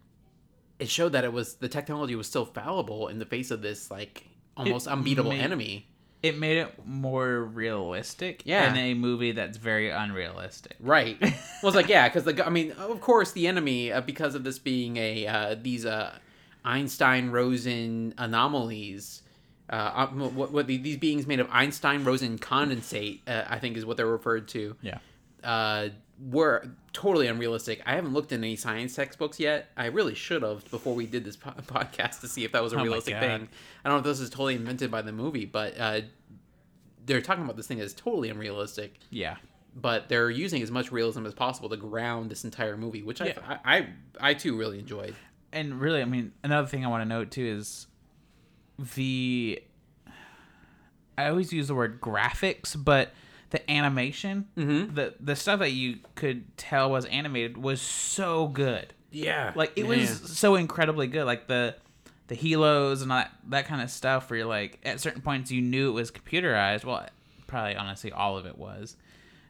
it 0.79 0.89
showed 0.89 1.11
that 1.13 1.23
it 1.23 1.33
was 1.33 1.55
the 1.55 1.69
technology 1.69 2.15
was 2.15 2.27
still 2.27 2.45
fallible 2.45 3.07
in 3.07 3.19
the 3.19 3.25
face 3.25 3.49
of 3.51 3.61
this 3.61 3.89
like 3.91 4.25
almost 4.55 4.87
unbeatable 4.87 5.31
made- 5.31 5.41
enemy. 5.41 5.87
It 6.23 6.35
made 6.39 6.57
it 6.57 6.73
more 6.83 7.43
realistic 7.43 8.41
Yeah. 8.43 8.71
in 8.71 8.75
a 8.77 8.93
movie 8.95 9.31
that's 9.33 9.57
very 9.57 9.91
unrealistic. 9.91 10.75
Right. 10.79 11.15
well, 11.21 11.31
it's 11.63 11.75
like 11.75 11.87
yeah, 11.89 12.09
because 12.09 12.23
the 12.23 12.43
I 12.45 12.49
mean, 12.49 12.71
of 12.71 12.99
course, 13.01 13.31
the 13.33 13.45
enemy 13.47 13.91
uh, 13.91 14.01
because 14.01 14.33
of 14.33 14.43
this 14.43 14.57
being 14.57 14.97
a 14.97 15.27
uh, 15.27 15.55
these 15.61 15.85
uh, 15.85 16.17
Einstein 16.65 17.29
Rosen 17.29 18.15
anomalies. 18.17 19.21
Uh, 19.69 20.07
what, 20.07 20.51
what 20.51 20.67
the, 20.67 20.77
these 20.77 20.97
beings 20.97 21.27
made 21.27 21.39
of 21.39 21.47
Einstein 21.51 22.03
Rosen 22.03 22.37
condensate, 22.37 23.19
uh, 23.27 23.43
I 23.49 23.59
think, 23.59 23.75
is 23.77 23.85
what 23.85 23.97
they're 23.97 24.05
referred 24.07 24.47
to. 24.49 24.75
Yeah. 24.81 24.99
Uh, 25.43 25.89
were 26.19 26.65
totally 26.93 27.27
unrealistic. 27.27 27.81
I 27.85 27.93
haven't 27.95 28.13
looked 28.13 28.31
in 28.31 28.43
any 28.43 28.55
science 28.55 28.95
textbooks 28.95 29.39
yet. 29.39 29.69
I 29.77 29.85
really 29.87 30.15
should 30.15 30.41
have 30.41 30.69
before 30.71 30.95
we 30.95 31.05
did 31.05 31.23
this 31.23 31.35
po- 31.35 31.51
podcast 31.67 32.21
to 32.21 32.27
see 32.27 32.43
if 32.43 32.53
that 32.53 32.63
was 32.63 32.73
a 32.73 32.77
Oh 32.79 32.81
realistic 32.83 33.19
thing. 33.19 33.47
I 33.85 33.89
don't 33.89 33.93
know 33.93 33.97
if 33.99 34.03
this 34.03 34.19
is 34.19 34.29
totally 34.29 34.55
invented 34.55 34.89
by 34.89 35.03
the 35.03 35.11
movie, 35.11 35.45
but 35.45 35.79
uh, 35.79 36.01
they're 37.05 37.21
talking 37.21 37.43
about 37.43 37.55
this 37.55 37.67
thing 37.67 37.79
as 37.79 37.93
totally 37.93 38.29
unrealistic 38.29 38.97
Yeah. 39.11 39.35
but 39.75 40.09
they're 40.09 40.29
using 40.31 40.61
as 40.63 40.71
much 40.71 40.91
realism 40.91 41.25
as 41.25 41.33
possible 41.35 41.69
to 41.69 41.77
ground 41.77 42.31
this 42.31 42.43
entire 42.43 42.77
movie, 42.77 43.03
which 43.03 43.21
Yeah. 43.21 43.33
I, 43.47 43.53
I, 43.53 43.77
I, 43.77 43.87
I 44.29 44.33
too 44.33 44.57
really 44.57 44.79
enjoyed. 44.79 45.15
and 45.51 45.79
really, 45.79 46.01
I 46.01 46.05
mean, 46.05 46.31
another 46.43 46.67
thing 46.67 46.83
I 46.83 46.87
want 46.87 47.01
to 47.01 47.07
note 47.07 47.29
too 47.31 47.45
is 47.45 47.85
the. 48.79 49.61
I 51.17 51.29
always 51.29 51.51
use 51.51 51.67
the 51.67 51.75
word 51.75 51.99
graphics, 51.99 52.75
but 52.81 53.11
the 53.49 53.69
animation, 53.71 54.47
Mhm. 54.55 54.93
the 54.93 55.15
the 55.19 55.35
stuff 55.35 55.59
that 55.59 55.71
you 55.71 55.99
could 56.15 56.55
tell 56.57 56.91
was 56.91 57.05
animated 57.05 57.57
was 57.57 57.81
so 57.81 58.47
good. 58.47 58.93
Yeah, 59.09 59.53
Like 59.55 59.71
it 59.77 59.87
was 59.87 60.37
so 60.37 60.55
incredibly 60.55 61.07
good. 61.07 61.25
Like 61.25 61.47
the 61.47 61.75
the 62.27 62.35
helos 62.35 63.01
and 63.01 63.11
all 63.11 63.19
that 63.19 63.31
that 63.47 63.65
kind 63.67 63.81
of 63.81 63.89
stuff. 63.89 64.29
Where 64.29 64.39
you're 64.39 64.47
like, 64.47 64.79
at 64.83 64.99
certain 64.99 65.21
points, 65.21 65.49
you 65.49 65.61
knew 65.61 65.89
it 65.89 65.93
was 65.93 66.11
computerized. 66.11 66.83
Well, 66.83 67.07
probably 67.47 67.75
honestly, 67.77 68.11
all 68.11 68.37
of 68.37 68.45
it 68.45 68.57
was. 68.57 68.95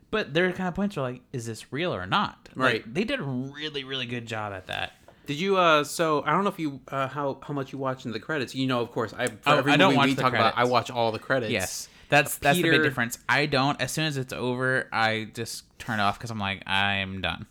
But 0.10 0.34
there 0.34 0.48
are 0.48 0.54
kind 0.54 0.70
of 0.70 0.76
points 0.76 0.96
where 0.96 1.04
like, 1.12 1.22
is 1.34 1.48
this 1.48 1.74
real 1.74 1.94
or 1.94 2.06
not? 2.06 2.48
Like, 2.56 2.72
Right. 2.74 2.94
they 2.94 3.04
did 3.04 3.20
a 3.20 3.24
really 3.24 3.84
really 3.84 4.06
good 4.06 4.26
job 4.26 4.54
at 4.54 4.68
that. 4.68 4.94
Did 5.28 5.40
you? 5.40 5.58
Uh, 5.58 5.84
so 5.84 6.24
I 6.26 6.32
don't 6.32 6.44
know 6.44 6.50
if 6.50 6.58
you 6.60 6.80
uh, 6.88 7.08
how 7.08 7.38
how 7.44 7.54
much 7.54 7.72
you 7.72 7.78
watch 7.78 8.06
in 8.06 8.12
the 8.12 8.20
credits. 8.20 8.56
You 8.56 8.66
know, 8.68 8.80
of 8.82 8.92
course, 8.92 9.14
I 9.14 9.28
for 9.28 9.34
Oh, 9.48 9.58
every 9.60 9.74
I 9.74 9.78
don't 9.78 9.90
movie 9.90 9.98
watch 9.98 10.08
we 10.08 10.14
the 10.16 10.22
talk 10.24 10.34
about, 10.34 10.48
I 10.48 10.52
credits. 10.54 10.72
watch 10.72 10.90
all 10.92 11.12
the 11.12 11.20
credits. 11.20 11.52
Yes, 11.52 11.90
that's 12.10 12.38
that's 12.40 12.58
the 12.58 12.64
Peter- 12.64 12.74
big 12.78 12.84
difference. 12.84 13.20
I 13.30 13.46
don't. 13.46 13.80
As 13.80 13.92
soon 13.92 14.06
as 14.06 14.18
it's 14.18 14.34
over, 14.34 14.88
I 14.92 15.28
just 15.34 15.64
turn 15.80 16.00
it 16.00 16.04
off 16.04 16.18
because 16.18 16.32
I'm 16.32 16.40
like, 16.40 16.64
I'm 16.68 17.22
done. 17.22 17.46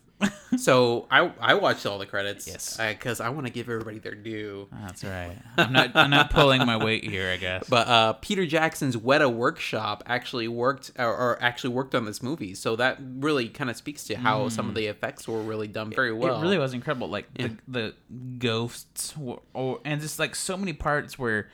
So 0.56 1.06
I 1.10 1.30
I 1.40 1.54
watched 1.54 1.84
all 1.84 1.98
the 1.98 2.06
credits. 2.06 2.46
Yes. 2.46 2.76
because 2.78 3.20
I 3.20 3.28
want 3.28 3.46
to 3.46 3.52
give 3.52 3.68
everybody 3.68 3.98
their 3.98 4.14
due. 4.14 4.68
That's 4.72 5.04
right. 5.04 5.36
I'm 5.58 5.72
not. 5.72 5.94
I'm 5.94 6.08
not 6.08 6.30
pulling 6.30 6.64
my 6.64 6.76
weight 6.78 7.04
here. 7.04 7.30
I 7.30 7.36
guess. 7.36 7.68
But 7.68 7.88
uh, 7.88 8.12
Peter 8.14 8.46
Jackson's 8.46 8.96
Weta 8.96 9.30
Workshop 9.30 10.02
actually 10.06 10.48
worked, 10.48 10.92
or, 10.98 11.08
or 11.14 11.42
actually 11.42 11.74
worked 11.74 11.94
on 11.94 12.06
this 12.06 12.22
movie, 12.22 12.54
so 12.54 12.76
that 12.76 12.98
really 13.00 13.48
kind 13.48 13.68
of 13.68 13.76
speaks 13.76 14.04
to 14.04 14.14
how 14.14 14.48
some 14.48 14.68
of 14.68 14.74
the 14.74 14.86
effects 14.86 15.28
were 15.28 15.42
really 15.42 15.68
done 15.68 15.90
very 15.90 16.12
well. 16.12 16.38
It 16.38 16.42
really 16.42 16.58
was 16.58 16.72
incredible. 16.72 17.08
Like 17.08 17.26
Yeah. 17.36 17.48
the 17.68 17.94
the 18.08 18.38
ghosts, 18.38 19.16
were, 19.16 19.40
or 19.52 19.80
and 19.84 20.00
just 20.00 20.18
like 20.18 20.34
so 20.34 20.56
many 20.56 20.72
parts 20.72 21.18
where 21.18 21.50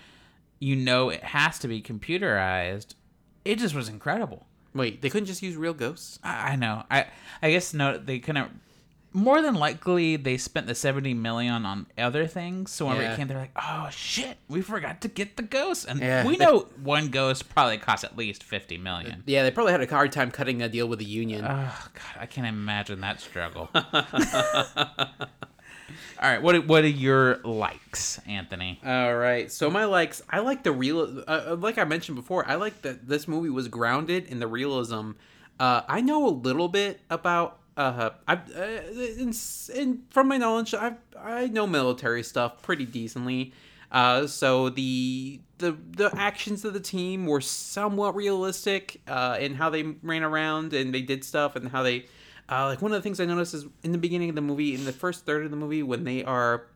you 0.61 0.77
know 0.77 1.09
it 1.09 1.25
has 1.25 1.59
to 1.61 1.69
be 1.69 1.83
computerized. 1.83 2.95
It 3.45 3.59
just 3.59 3.75
was 3.75 3.89
incredible. 3.89 4.47
Wait, 4.75 5.03
they 5.03 5.11
couldn't 5.11 5.27
just 5.27 5.43
use 5.43 5.57
real 5.57 5.75
ghosts? 5.75 6.19
I, 6.23 6.53
I 6.53 6.57
know. 6.57 6.85
I 6.91 7.07
I 7.43 7.51
guess 7.51 7.75
no, 7.75 7.99
they 7.99 8.19
couldn't. 8.19 8.61
More 9.15 9.43
than 9.43 9.55
likely, 9.57 10.17
they 10.17 10.39
spent 10.39 10.67
the 10.67 10.75
seventy 10.75 11.13
million 11.13 11.67
on 11.67 11.87
other 11.99 12.27
things. 12.27 12.71
So 12.71 12.87
whenever 12.87 13.03
Yeah. 13.05 13.13
it 13.13 13.17
came, 13.17 13.29
they're 13.29 13.37
like, 13.37 13.51
"Oh 13.55 13.89
shit, 13.91 14.39
we 14.49 14.63
forgot 14.63 15.03
to 15.03 15.09
get 15.09 15.37
the 15.37 15.43
ghosts." 15.43 15.85
And 15.85 16.01
Yeah. 16.01 16.27
we 16.27 16.39
know 16.39 16.61
one 16.83 17.09
ghost 17.09 17.51
probably 17.51 17.77
cost 17.77 18.05
at 18.05 18.17
least 18.17 18.43
fifty 18.43 18.79
million. 18.79 19.23
Yeah, 19.27 19.43
they 19.43 19.51
probably 19.51 19.73
had 19.73 19.83
a 19.83 19.87
hard 19.87 20.13
time 20.13 20.31
cutting 20.31 20.63
a 20.63 20.69
deal 20.71 20.89
with 20.89 20.99
the 21.01 21.05
union. 21.05 21.45
Oh 21.45 21.89
god, 21.93 22.17
I 22.21 22.25
can't 22.25 22.47
imagine 22.47 23.03
that 23.03 23.21
struggle. 23.21 23.69
All 26.23 26.31
right, 26.31 26.41
what 26.41 26.69
what 26.69 26.85
are 26.85 26.89
your 26.89 27.39
likes, 27.39 28.21
Anthony? 28.29 28.79
All 28.87 29.17
right. 29.17 29.51
So 29.51 29.69
my 29.69 29.87
likes, 29.87 30.23
I 30.31 30.39
like 30.39 30.63
the 30.63 30.71
real. 30.71 31.25
Uh, 31.27 31.57
like 31.59 31.79
I 31.79 31.85
mentioned 31.85 32.15
before, 32.15 32.49
I 32.49 32.55
like 32.55 32.83
that 32.83 33.09
this 33.09 33.27
movie 33.27 33.51
was 33.51 33.67
grounded 33.67 34.27
in 34.27 34.39
the 34.39 34.47
realism. 34.47 35.13
Uh, 35.59 35.83
I 35.89 36.01
know 36.01 36.29
a 36.29 36.31
little 36.31 36.69
bit 36.69 37.01
about. 37.11 37.59
Uh, 37.77 38.11
I 38.29 38.35
uh, 38.35 38.83
in, 39.19 39.33
in, 39.75 40.03
from 40.11 40.29
my 40.29 40.39
knowledge, 40.39 40.75
I 40.75 40.95
I 41.19 41.49
know 41.49 41.67
military 41.67 42.23
stuff 42.23 42.63
pretty 42.63 42.87
decently. 42.87 43.53
Uh, 43.91 44.29
so 44.29 44.69
the 44.69 45.41
the 45.59 45.77
the 45.91 46.09
actions 46.17 46.65
of 46.65 46.73
the 46.73 46.81
team 46.81 47.27
were 47.27 47.41
somewhat 47.41 48.15
realistic 48.15 49.01
uh, 49.09 49.39
in 49.41 49.57
how 49.57 49.71
they 49.71 49.83
ran 49.83 50.23
around 50.23 50.73
and 50.73 50.95
they 50.95 51.03
did 51.03 51.25
stuff 51.25 51.57
and 51.57 51.69
how 51.71 51.83
they. 51.83 52.07
Uh, 52.51 52.67
like 52.67 52.83
one 52.83 52.93
of 52.93 52.97
the 52.99 53.03
things 53.03 53.21
I 53.21 53.25
noticed 53.25 53.55
is 53.55 53.67
in 53.83 53.93
the 53.93 53.99
beginning 53.99 54.29
of 54.29 54.35
the 54.35 54.43
movie, 54.43 54.75
in 54.75 54.85
the 54.85 54.93
first 54.93 55.25
third 55.25 55.45
of 55.45 55.51
the 55.51 55.57
movie, 55.57 55.83
when 55.83 56.05
they 56.05 56.23
are 56.25 56.67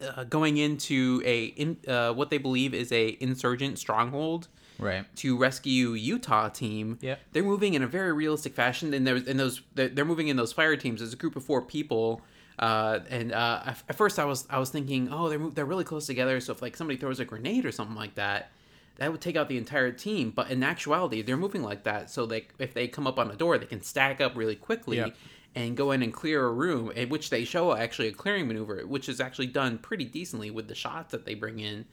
uh, 0.00 0.24
going 0.24 0.56
into 0.56 1.22
a 1.24 1.44
in, 1.46 1.76
uh, 1.86 2.12
what 2.12 2.30
they 2.30 2.38
believe 2.38 2.72
is 2.74 2.90
a 2.92 3.16
insurgent 3.20 3.78
stronghold 3.78 4.48
Right. 4.78 5.04
to 5.16 5.36
rescue 5.36 5.90
Utah 5.90 6.48
team. 6.48 6.98
Yeah, 7.02 7.16
They're 7.32 7.42
moving 7.42 7.74
in 7.74 7.82
a 7.82 7.86
very 7.86 8.12
realistic 8.14 8.54
fashion, 8.54 8.94
and 8.94 9.06
there's 9.06 9.26
in 9.26 9.36
those 9.36 9.60
they're 9.74 9.88
they're 9.88 10.06
moving 10.06 10.28
in 10.28 10.36
those 10.36 10.52
fire 10.54 10.74
teams. 10.76 11.00
There's 11.00 11.12
a 11.12 11.16
group 11.16 11.36
of 11.36 11.44
four 11.44 11.60
people, 11.60 12.22
uh, 12.58 13.00
and 13.10 13.30
uh, 13.32 13.62
at 13.66 13.82
at 13.90 13.96
first 13.96 14.18
I 14.18 14.24
was 14.24 14.46
I 14.48 14.58
was 14.58 14.70
thinking, 14.70 15.10
oh, 15.12 15.28
they're 15.28 15.50
they're 15.50 15.66
really 15.66 15.84
close 15.84 16.06
together. 16.06 16.40
So 16.40 16.52
if 16.52 16.62
like 16.62 16.76
somebody 16.78 16.98
throws 16.98 17.20
a 17.20 17.26
grenade 17.26 17.66
or 17.66 17.72
something 17.72 17.96
like 17.96 18.14
that, 18.14 18.52
that 18.96 19.10
would 19.12 19.20
take 19.20 19.36
out 19.36 19.48
the 19.48 19.56
entire 19.56 19.92
team. 19.92 20.30
But 20.30 20.50
in 20.50 20.62
actuality, 20.62 21.22
they're 21.22 21.36
moving 21.36 21.62
like 21.62 21.84
that. 21.84 22.10
So 22.10 22.24
like 22.24 22.54
if 22.58 22.74
they 22.74 22.88
come 22.88 23.06
up 23.06 23.18
on 23.18 23.30
a 23.30 23.36
door, 23.36 23.58
they 23.58 23.66
can 23.66 23.82
stack 23.82 24.20
up 24.20 24.36
really 24.36 24.56
quickly. 24.56 24.98
Yep. 24.98 25.16
And 25.52 25.76
go 25.76 25.90
in 25.90 26.00
and 26.04 26.12
clear 26.12 26.46
a 26.46 26.52
room, 26.52 26.92
in 26.92 27.08
which 27.08 27.28
they 27.30 27.42
show 27.42 27.74
actually 27.74 28.06
a 28.06 28.12
clearing 28.12 28.46
maneuver, 28.46 28.86
which 28.86 29.08
is 29.08 29.20
actually 29.20 29.48
done 29.48 29.78
pretty 29.78 30.04
decently 30.04 30.48
with 30.48 30.68
the 30.68 30.76
shots 30.76 31.10
that 31.10 31.24
they 31.24 31.34
bring 31.34 31.58
in. 31.58 31.86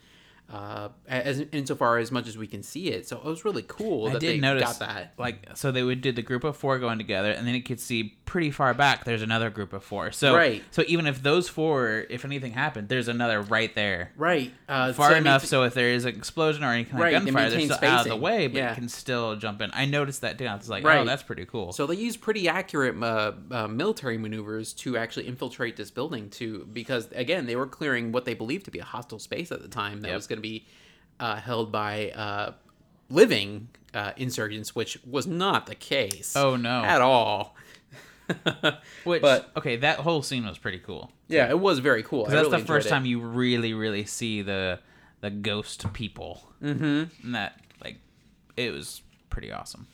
Uh, 0.52 0.90
as 1.08 1.42
insofar 1.52 1.98
as 1.98 2.12
much 2.12 2.28
as 2.28 2.38
we 2.38 2.48
can 2.48 2.64
see 2.64 2.88
it. 2.90 3.08
So 3.08 3.18
it 3.18 3.24
was 3.26 3.44
really 3.44 3.64
cool 3.68 4.08
I 4.08 4.14
that 4.14 4.20
did 4.20 4.36
they 4.36 4.40
notice 4.40 4.64
got 4.64 4.80
that. 4.80 5.14
Like, 5.18 5.46
so 5.56 5.72
they 5.72 5.84
would 5.84 6.02
do 6.02 6.12
the 6.12 6.22
group 6.22 6.44
of 6.44 6.56
four 6.56 6.80
going 6.80 6.98
together, 6.98 7.32
and 7.32 7.46
then 7.46 7.54
you 7.56 7.62
could 7.64 7.80
see 7.80 8.16
pretty 8.26 8.52
far 8.52 8.74
back. 8.74 9.04
There's 9.06 9.22
another 9.22 9.50
group 9.50 9.74
of 9.74 9.84
four. 9.84 10.12
So, 10.12 10.36
Right. 10.36 10.64
So 10.72 10.84
even 10.88 11.06
if 11.08 11.22
those 11.24 11.50
four, 11.50 12.06
if 12.10 12.24
anything 12.26 12.54
happened, 12.54 12.88
there's 12.90 13.08
another 13.08 13.42
right 13.42 13.74
there, 13.76 14.12
Right, 14.16 14.52
uh, 14.70 14.94
far 14.94 15.12
so 15.12 15.16
enough 15.18 15.42
means- 15.44 15.50
so 15.50 15.64
if 15.64 15.74
there 15.74 15.90
is 15.90 16.06
an 16.06 16.16
explosion 16.16 16.64
or 16.64 16.72
any 16.72 16.84
kind 16.86 17.02
Right, 17.02 17.14
of 17.16 17.26
gunfire, 17.26 17.50
they're 17.50 17.60
still 17.62 17.78
out 17.90 18.02
of 18.06 18.10
the 18.10 18.16
way, 18.16 18.48
but 18.48 18.58
Yeah. 18.58 18.70
you 18.70 18.76
can 18.76 18.90
still 18.90 19.36
jump 19.36 19.62
in. 19.62 19.70
I 19.74 19.86
noticed 19.86 20.22
that 20.22 20.38
too. 20.38 20.46
I 20.46 20.56
was 20.56 20.70
like, 20.70 20.86
oh, 20.86 21.04
that's 21.06 21.24
pretty 21.24 21.46
cool. 21.46 21.72
So 21.74 21.86
they 21.88 21.96
use 21.96 22.16
pretty 22.18 22.48
accurate 22.48 23.02
uh, 23.02 23.34
uh, 23.52 23.68
military 23.68 24.18
maneuvers 24.18 24.74
to 24.74 24.98
actually 24.98 25.28
infiltrate 25.28 25.76
this 25.78 25.92
building 25.92 26.30
to 26.32 26.68
because 26.74 27.08
again 27.14 27.46
they 27.46 27.56
were 27.56 27.68
clearing 27.68 28.12
what 28.12 28.26
they 28.26 28.34
believed 28.34 28.66
to 28.66 28.72
be 28.72 28.80
a 28.80 28.84
hostile 28.84 29.20
space 29.20 29.52
at 29.52 29.62
the 29.62 29.68
time 29.68 30.02
that 30.02 30.08
Yep. 30.10 30.16
was 30.16 30.28
going 30.28 30.37
to 30.38 30.42
be 30.42 30.66
uh, 31.20 31.36
held 31.38 31.72
by 31.72 32.12
uh, 32.12 32.54
living 33.10 33.70
uh, 33.94 34.12
insurgents, 34.18 34.76
which 34.76 35.00
was 35.06 35.28
not 35.28 35.66
the 35.66 35.76
case. 35.76 36.36
Oh, 36.36 36.56
no. 36.56 36.84
at 36.84 37.02
all. 37.02 37.56
Which, 39.06 39.22
but- 39.22 39.52
okay, 39.56 39.78
that 39.78 40.00
whole 40.00 40.22
scene 40.22 40.46
was 40.46 40.58
pretty 40.58 40.80
cool. 40.80 41.12
Yeah, 41.30 41.50
it 41.50 41.60
was 41.60 41.80
very 41.80 42.04
cool. 42.04 42.26
That's 42.26 42.48
really 42.48 42.60
the 42.60 42.66
first 42.66 42.88
it. 42.88 42.90
time 42.90 43.06
you 43.06 43.20
really, 43.20 43.74
really 43.74 44.06
see 44.06 44.42
the 44.42 44.80
the 45.22 45.30
ghost 45.30 45.92
people. 45.94 46.48
Mm-hmm. 46.62 47.26
And 47.26 47.36
that, 47.36 47.60
like, 47.84 47.98
it 48.56 48.72
was 48.72 49.02
pretty 49.30 49.52
awesome. 49.52 49.88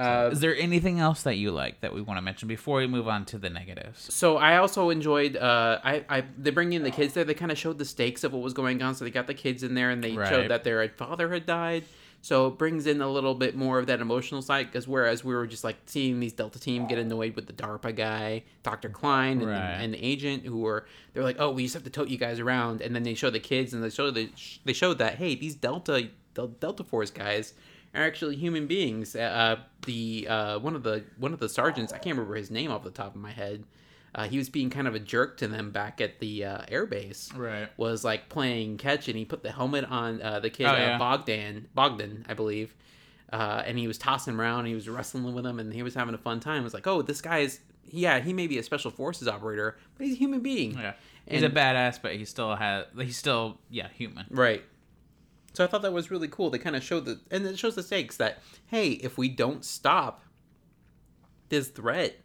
Uh, 0.00 0.30
Is 0.32 0.40
there 0.40 0.56
anything 0.56 0.98
else 0.98 1.22
that 1.24 1.36
you 1.36 1.50
like 1.50 1.80
that 1.82 1.92
we 1.92 2.00
want 2.00 2.16
to 2.18 2.22
mention 2.22 2.48
before 2.48 2.78
we 2.78 2.86
move 2.86 3.06
on 3.06 3.24
to 3.26 3.38
the 3.38 3.50
negatives? 3.50 4.12
So 4.14 4.38
I 4.38 4.56
also 4.56 4.88
enjoyed. 4.90 5.36
Uh, 5.36 5.78
I, 5.84 6.04
I 6.08 6.24
they 6.38 6.50
bring 6.50 6.72
in 6.72 6.82
the 6.82 6.90
kids 6.90 7.12
there. 7.14 7.24
They 7.24 7.34
kind 7.34 7.52
of 7.52 7.58
showed 7.58 7.78
the 7.78 7.84
stakes 7.84 8.24
of 8.24 8.32
what 8.32 8.42
was 8.42 8.54
going 8.54 8.82
on. 8.82 8.94
So 8.94 9.04
they 9.04 9.10
got 9.10 9.26
the 9.26 9.34
kids 9.34 9.62
in 9.62 9.74
there, 9.74 9.90
and 9.90 10.02
they 10.02 10.12
Right. 10.16 10.28
showed 10.28 10.50
that 10.50 10.64
their 10.64 10.88
father 10.88 11.30
had 11.32 11.44
died. 11.44 11.84
So 12.22 12.48
it 12.48 12.58
brings 12.58 12.86
in 12.86 13.00
a 13.00 13.08
little 13.10 13.34
bit 13.34 13.56
more 13.56 13.78
of 13.78 13.86
that 13.86 14.00
emotional 14.00 14.42
side. 14.42 14.66
Because 14.66 14.86
whereas 14.88 15.24
we 15.24 15.34
were 15.34 15.46
just 15.46 15.64
like 15.64 15.76
seeing 15.86 16.18
these 16.20 16.32
Delta 16.34 16.58
team 16.60 16.86
get 16.86 16.98
annoyed 16.98 17.34
with 17.36 17.46
the 17.46 17.52
DARPA 17.54 17.94
guy, 17.96 18.42
Doctor 18.62 18.88
Clyne, 18.90 19.40
and, 19.40 19.48
Right. 19.50 19.58
and 19.82 19.92
the 19.94 20.04
agent, 20.04 20.44
who 20.46 20.58
were 20.60 20.86
they're 21.12 21.22
like, 21.24 21.36
oh, 21.38 21.50
we 21.50 21.62
just 21.64 21.74
have 21.74 21.84
to 21.84 21.90
tote 21.90 22.08
you 22.08 22.18
guys 22.18 22.38
around. 22.40 22.80
And 22.80 22.94
then 22.94 23.02
they 23.02 23.14
show 23.14 23.30
the 23.30 23.40
kids, 23.40 23.74
and 23.74 23.82
they 23.82 23.90
show 23.90 24.10
the 24.10 24.30
they 24.64 24.72
showed 24.72 24.98
that 24.98 25.16
hey, 25.16 25.34
these 25.34 25.54
Delta 25.54 26.08
Del- 26.34 26.48
Delta 26.48 26.84
Force 26.84 27.10
guys 27.10 27.54
are 27.94 28.02
actually 28.02 28.36
human 28.36 28.66
beings. 28.66 29.16
Uh, 29.16 29.56
the 29.86 30.26
uh, 30.28 30.58
one 30.58 30.74
of 30.76 30.82
the 30.82 31.04
one 31.18 31.32
of 31.32 31.40
the 31.40 31.48
sergeants, 31.48 31.92
I 31.92 31.98
can't 31.98 32.16
remember 32.16 32.34
his 32.36 32.50
name 32.50 32.70
off 32.70 32.84
the 32.84 32.90
top 32.90 33.14
of 33.14 33.20
my 33.20 33.30
head. 33.32 33.64
Uh, 34.12 34.26
he 34.26 34.38
was 34.38 34.48
being 34.48 34.70
kind 34.70 34.88
of 34.88 34.94
a 34.96 34.98
jerk 34.98 35.36
to 35.36 35.46
them 35.46 35.70
back 35.70 36.00
at 36.00 36.18
the 36.18 36.44
uh, 36.44 36.62
airbase. 36.66 37.36
Right. 37.36 37.68
Was 37.76 38.02
like 38.04 38.28
playing 38.28 38.78
catch, 38.78 39.06
and 39.08 39.16
he 39.16 39.24
put 39.24 39.42
the 39.44 39.52
helmet 39.52 39.84
on 39.84 40.20
uh, 40.20 40.40
the 40.40 40.50
kid 40.50 40.66
Oh, 40.66 40.70
uh, 40.70 40.76
yeah. 40.76 40.98
Bogdan, 40.98 41.68
Bogdan, 41.74 42.26
I 42.28 42.34
believe. 42.34 42.74
Uh, 43.32 43.62
and 43.64 43.78
he 43.78 43.86
was 43.86 43.96
tossing 43.98 44.34
him 44.34 44.40
around. 44.40 44.66
He 44.66 44.74
was 44.74 44.88
wrestling 44.88 45.32
with 45.32 45.46
him, 45.46 45.60
and 45.60 45.72
he 45.72 45.84
was 45.84 45.94
having 45.94 46.14
a 46.14 46.18
fun 46.18 46.40
time. 46.40 46.62
It 46.62 46.64
was 46.64 46.74
like, 46.74 46.88
oh, 46.88 47.02
this 47.02 47.20
guy 47.20 47.38
is, 47.38 47.60
yeah, 47.88 48.18
he 48.18 48.32
may 48.32 48.48
be 48.48 48.58
a 48.58 48.62
special 48.64 48.90
forces 48.90 49.28
operator, 49.28 49.76
but 49.96 50.04
he's 50.08 50.16
a 50.16 50.18
human 50.18 50.40
being. 50.40 50.72
Yeah. 50.76 50.94
He's 51.28 51.44
And- 51.44 51.56
a 51.56 51.60
badass, 51.60 52.02
but 52.02 52.14
he 52.16 52.24
still 52.24 52.56
has, 52.56 52.86
he's 52.98 53.16
still, 53.16 53.58
yeah, 53.70 53.86
human. 53.94 54.26
Right. 54.30 54.64
So 55.52 55.64
I 55.64 55.66
thought 55.66 55.82
that 55.82 55.92
was 55.92 56.10
really 56.10 56.28
cool. 56.28 56.50
They 56.50 56.58
kind 56.58 56.76
of 56.76 56.82
showed 56.82 57.04
the, 57.04 57.20
and 57.30 57.44
it 57.44 57.58
shows 57.58 57.74
the 57.74 57.82
stakes 57.82 58.16
that, 58.18 58.38
hey, 58.66 58.90
if 58.90 59.18
we 59.18 59.28
don't 59.28 59.64
stop 59.64 60.22
this 61.48 61.68
threat, 61.68 62.20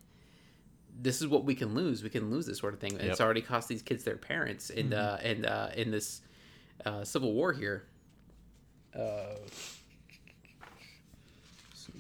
this 1.02 1.22
is 1.22 1.28
what 1.28 1.44
we 1.44 1.56
can 1.56 1.74
lose. 1.74 2.04
We 2.04 2.10
can 2.10 2.30
lose 2.30 2.46
this 2.46 2.60
sort 2.60 2.74
of 2.74 2.80
thing. 2.80 2.94
And 2.94 3.02
It's 3.10 3.20
already 3.22 3.42
cost 3.42 3.68
these 3.68 3.82
kids 3.82 4.04
their 4.04 4.16
parents, 4.18 4.70
and 4.70 4.94
uh, 4.94 5.18
and 5.22 5.46
uh, 5.46 5.70
in 5.76 5.92
this 5.92 6.22
uh, 6.86 7.04
civil 7.04 7.34
war 7.34 7.52
here. 7.52 7.84
Uh, 8.98 9.36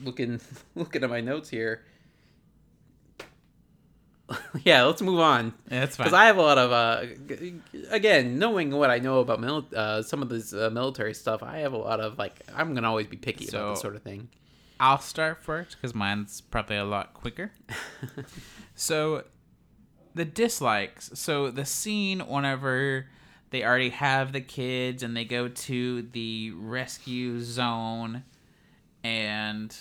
looking 0.01 0.39
looking 0.75 1.03
at 1.03 1.09
my 1.09 1.21
notes 1.21 1.49
here. 1.49 1.83
yeah, 4.63 4.83
let's 4.83 5.01
move 5.01 5.19
on 5.19 5.53
Yeah, 5.69 5.81
that's 5.81 5.97
fine. 5.97 6.05
because 6.05 6.17
I 6.17 6.25
have 6.25 6.37
a 6.37 6.41
lot 6.41 6.57
of 6.57 6.71
uh, 6.71 7.05
again 7.89 8.39
knowing 8.39 8.71
what 8.71 8.89
I 8.89 8.99
know 8.99 9.19
about 9.19 9.39
mil- 9.39 9.67
uh, 9.75 10.01
some 10.01 10.21
of 10.21 10.29
this 10.29 10.53
uh, 10.53 10.69
military 10.71 11.13
stuff. 11.13 11.43
I 11.43 11.59
have 11.59 11.73
a 11.73 11.77
lot 11.77 11.99
of 11.99 12.17
like 12.17 12.39
I'm 12.53 12.73
gonna 12.73 12.89
always 12.89 13.07
be 13.07 13.17
picky 13.17 13.47
about 13.47 13.71
this 13.71 13.81
sort 13.81 13.95
of 13.95 14.01
thing. 14.01 14.29
I'll 14.79 14.99
start 14.99 15.41
first 15.43 15.77
because 15.77 15.93
mine's 15.95 16.41
probably 16.41 16.75
a 16.77 16.83
lot 16.83 17.13
quicker. 17.13 17.51
so, 18.75 19.23
the 20.13 20.25
dislikes. 20.25 21.11
So, 21.13 21.49
the 21.49 21.63
scene 21.65 22.19
whenever 22.19 23.05
they 23.51 23.63
already 23.63 23.89
have 23.91 24.33
the 24.33 24.41
kids 24.41 25.01
and 25.01 25.15
they 25.15 25.23
go 25.23 25.47
to 25.47 26.01
the 26.01 26.51
rescue 26.51 27.39
zone 27.39 28.23
and 29.03 29.77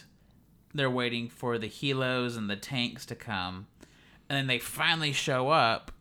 they're 0.73 0.91
waiting 0.91 1.29
for 1.29 1.59
the 1.59 1.69
helos 1.69 2.37
and 2.37 2.49
the 2.49 2.57
tanks 2.57 3.05
to 3.07 3.15
come, 3.17 3.67
and 4.29 4.37
then 4.37 4.47
they 4.47 4.59
finally 4.59 5.13
show 5.13 5.49
up, 5.51 5.93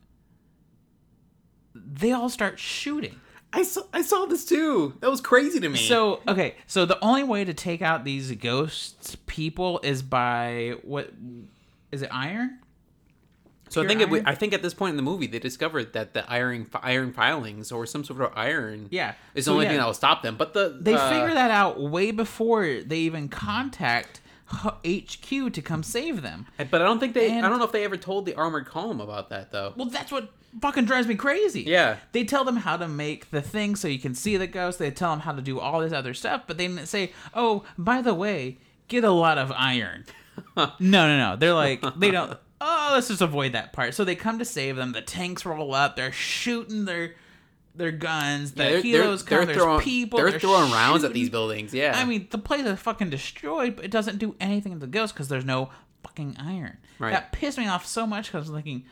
they 1.74 2.12
all 2.12 2.28
start 2.28 2.58
shooting. 2.58 3.20
I 3.52 3.62
saw 3.62 3.82
I 3.92 4.02
saw 4.02 4.26
this 4.26 4.44
too. 4.44 4.94
That 5.00 5.10
was 5.10 5.20
crazy 5.20 5.60
to 5.60 5.68
me. 5.68 5.78
So 5.78 6.20
okay, 6.26 6.56
so 6.66 6.84
the 6.86 6.98
only 7.04 7.22
way 7.22 7.44
to 7.44 7.54
take 7.54 7.82
out 7.82 8.04
these 8.04 8.32
ghosts 8.32 9.16
people 9.26 9.78
is 9.84 10.02
by 10.02 10.74
what 10.82 11.12
is 11.92 12.02
it? 12.02 12.08
Iron? 12.12 12.58
so 13.70 13.80
I 13.80 13.86
pure 13.86 13.98
think 13.98 14.12
it. 14.12 14.22
I 14.26 14.34
think 14.34 14.52
at 14.52 14.62
this 14.62 14.74
point 14.74 14.90
in 14.90 14.96
the 14.96 15.02
movie 15.02 15.26
they 15.26 15.38
discovered 15.38 15.92
that 15.94 16.14
the 16.14 16.28
iron 16.30 16.66
iron 16.82 17.12
filings 17.12 17.70
or 17.70 17.86
some 17.86 18.02
sort 18.04 18.20
of 18.22 18.32
iron 18.36 18.88
Yeah, 18.90 19.14
is 19.34 19.44
So, 19.44 19.52
the 19.52 19.54
only 19.54 19.64
yeah, 19.66 19.70
thing 19.70 19.78
that 19.78 19.86
will 19.86 19.94
stop 19.94 20.22
them. 20.22 20.36
But 20.36 20.52
the 20.52 20.76
They 20.80 20.94
uh, 20.94 21.08
figure 21.08 21.34
that 21.34 21.50
out 21.52 21.80
way 21.80 22.10
before 22.10 22.64
they 22.64 22.98
even 22.98 23.28
contact 23.28 24.20
HQ 24.48 25.52
to 25.52 25.62
come 25.62 25.82
save 25.82 26.22
them. 26.22 26.46
But 26.58 26.82
I 26.82 26.84
don't 26.84 27.00
think 27.00 27.14
they. 27.14 27.30
And- 27.30 27.44
I 27.44 27.48
don't 27.48 27.58
know 27.58 27.64
if 27.64 27.72
they 27.72 27.84
ever 27.84 27.96
told 27.96 28.26
the 28.26 28.34
armored 28.34 28.66
column 28.66 29.00
about 29.00 29.30
that 29.30 29.50
though. 29.52 29.72
Well, 29.76 29.86
that's 29.88 30.12
what 30.12 30.30
fucking 30.60 30.84
drives 30.84 31.06
me 31.06 31.14
crazy. 31.14 31.62
Yeah. 31.62 31.96
They 32.12 32.24
tell 32.24 32.44
them 32.44 32.56
how 32.56 32.76
to 32.76 32.86
make 32.88 33.30
the 33.30 33.42
thing 33.42 33.76
so 33.76 33.88
you 33.88 33.98
can 33.98 34.14
see 34.14 34.36
the 34.36 34.46
ghost. 34.46 34.78
They 34.78 34.90
tell 34.90 35.10
them 35.10 35.20
how 35.20 35.32
to 35.32 35.42
do 35.42 35.58
all 35.58 35.80
this 35.80 35.92
other 35.92 36.14
stuff, 36.14 36.42
but 36.46 36.58
they 36.58 36.66
didn't 36.66 36.86
say, 36.86 37.12
"Oh, 37.32 37.64
by 37.78 38.02
the 38.02 38.14
way, 38.14 38.58
get 38.88 39.04
a 39.04 39.10
lot 39.10 39.38
of 39.38 39.50
iron." 39.52 40.04
no, 40.56 40.72
no, 40.80 41.18
no. 41.18 41.36
They're 41.36 41.54
like 41.54 41.82
they 41.96 42.10
don't. 42.10 42.38
Oh, 42.60 42.90
let's 42.94 43.08
just 43.08 43.20
avoid 43.20 43.52
that 43.52 43.72
part. 43.72 43.94
So 43.94 44.04
they 44.04 44.14
come 44.14 44.38
to 44.38 44.44
save 44.44 44.76
them. 44.76 44.92
The 44.92 45.02
tanks 45.02 45.44
roll 45.44 45.74
up. 45.74 45.96
They're 45.96 46.12
shooting 46.12 46.84
their 46.86 47.14
their 47.74 47.90
guns. 47.92 48.52
The 48.52 48.62
Yeah, 48.64 48.70
they're, 48.70 48.82
heroes 48.82 49.24
they're, 49.24 49.38
come. 49.40 49.46
they're 49.46 49.54
There's 49.56 49.64
throwing 49.64 49.80
people. 49.82 50.18
they're, 50.20 50.38
throwing 50.38 50.70
rounds 50.72 51.04
at 51.04 51.12
these 51.12 51.30
buildings. 51.30 51.74
Yeah. 51.74 51.92
I 51.96 52.04
mean, 52.04 52.28
the 52.30 52.38
place 52.38 52.64
is 52.64 52.78
fucking 52.78 53.10
destroyed, 53.10 53.76
but 53.76 53.84
it 53.84 53.90
doesn't 53.90 54.18
do 54.18 54.34
anything 54.40 54.72
to 54.72 54.78
the 54.78 54.86
ghost 54.86 55.14
because 55.14 55.28
there's 55.28 55.44
no 55.44 55.70
fucking 56.02 56.36
iron. 56.38 56.78
Right. 56.98 57.12
That 57.12 57.32
pissed 57.32 57.58
me 57.58 57.66
off 57.68 57.86
so 57.86 58.06
much 58.06 58.26
because 58.26 58.48
I 58.48 58.52
was 58.52 58.62
thinking, 58.62 58.84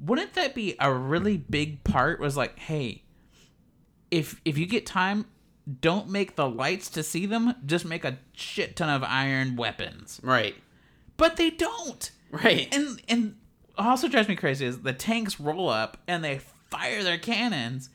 wouldn't 0.00 0.34
that 0.34 0.54
be 0.54 0.76
a 0.80 0.92
really 0.92 1.36
big 1.36 1.84
part? 1.84 2.20
Was 2.20 2.36
like, 2.36 2.58
hey, 2.58 3.02
if 4.10 4.40
if 4.44 4.58
you 4.58 4.66
get 4.66 4.86
time, 4.86 5.26
don't 5.80 6.08
make 6.08 6.36
the 6.36 6.48
lights 6.48 6.90
to 6.90 7.02
see 7.02 7.26
them. 7.26 7.54
Just 7.64 7.84
make 7.84 8.04
a 8.04 8.18
shit 8.32 8.76
ton 8.76 8.88
of 8.88 9.02
iron 9.02 9.56
weapons. 9.56 10.20
right. 10.22 10.54
But 11.16 11.36
they 11.36 11.48
don't. 11.50 12.10
Right. 12.30 12.68
And 12.74 13.00
and 13.08 13.36
also 13.78 14.08
drives 14.08 14.28
me 14.28 14.36
crazy 14.36 14.66
is 14.66 14.80
the 14.82 14.92
tanks 14.92 15.38
roll 15.40 15.68
up 15.68 15.96
and 16.06 16.22
they 16.22 16.40
fire 16.70 17.02
their 17.02 17.16
cannons. 17.18 17.88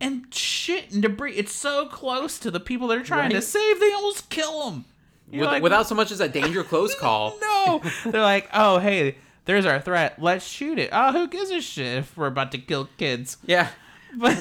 And 0.00 0.26
shit 0.32 0.92
and 0.92 1.02
debris. 1.02 1.34
It's 1.34 1.52
so 1.52 1.86
close 1.86 2.38
to 2.40 2.50
the 2.50 2.60
people 2.60 2.88
they're 2.88 3.02
trying 3.02 3.30
to 3.30 3.40
save, 3.42 3.80
they 3.80 3.92
almost 3.92 4.28
kill 4.28 4.70
them. 4.70 4.84
With- 5.32 5.62
without 5.62 5.86
so 5.88 5.94
much 5.94 6.10
as 6.10 6.20
a 6.20 6.28
danger 6.28 6.62
close 6.72 6.94
call. 6.94 7.36
No, 7.40 7.82
they're 8.04 8.20
like, 8.22 8.48
oh 8.52 8.78
hey, 8.78 9.16
there's 9.46 9.64
our 9.66 9.80
threat. 9.80 10.20
Let's 10.20 10.46
shoot 10.46 10.78
it. 10.78 10.90
Oh, 10.92 11.12
who 11.12 11.28
gives 11.28 11.50
a 11.50 11.60
shit 11.60 11.98
if 11.98 12.16
we're 12.16 12.26
about 12.26 12.52
to 12.52 12.58
kill 12.58 12.88
kids? 12.98 13.38
Yeah. 13.46 13.68
But 14.18 14.38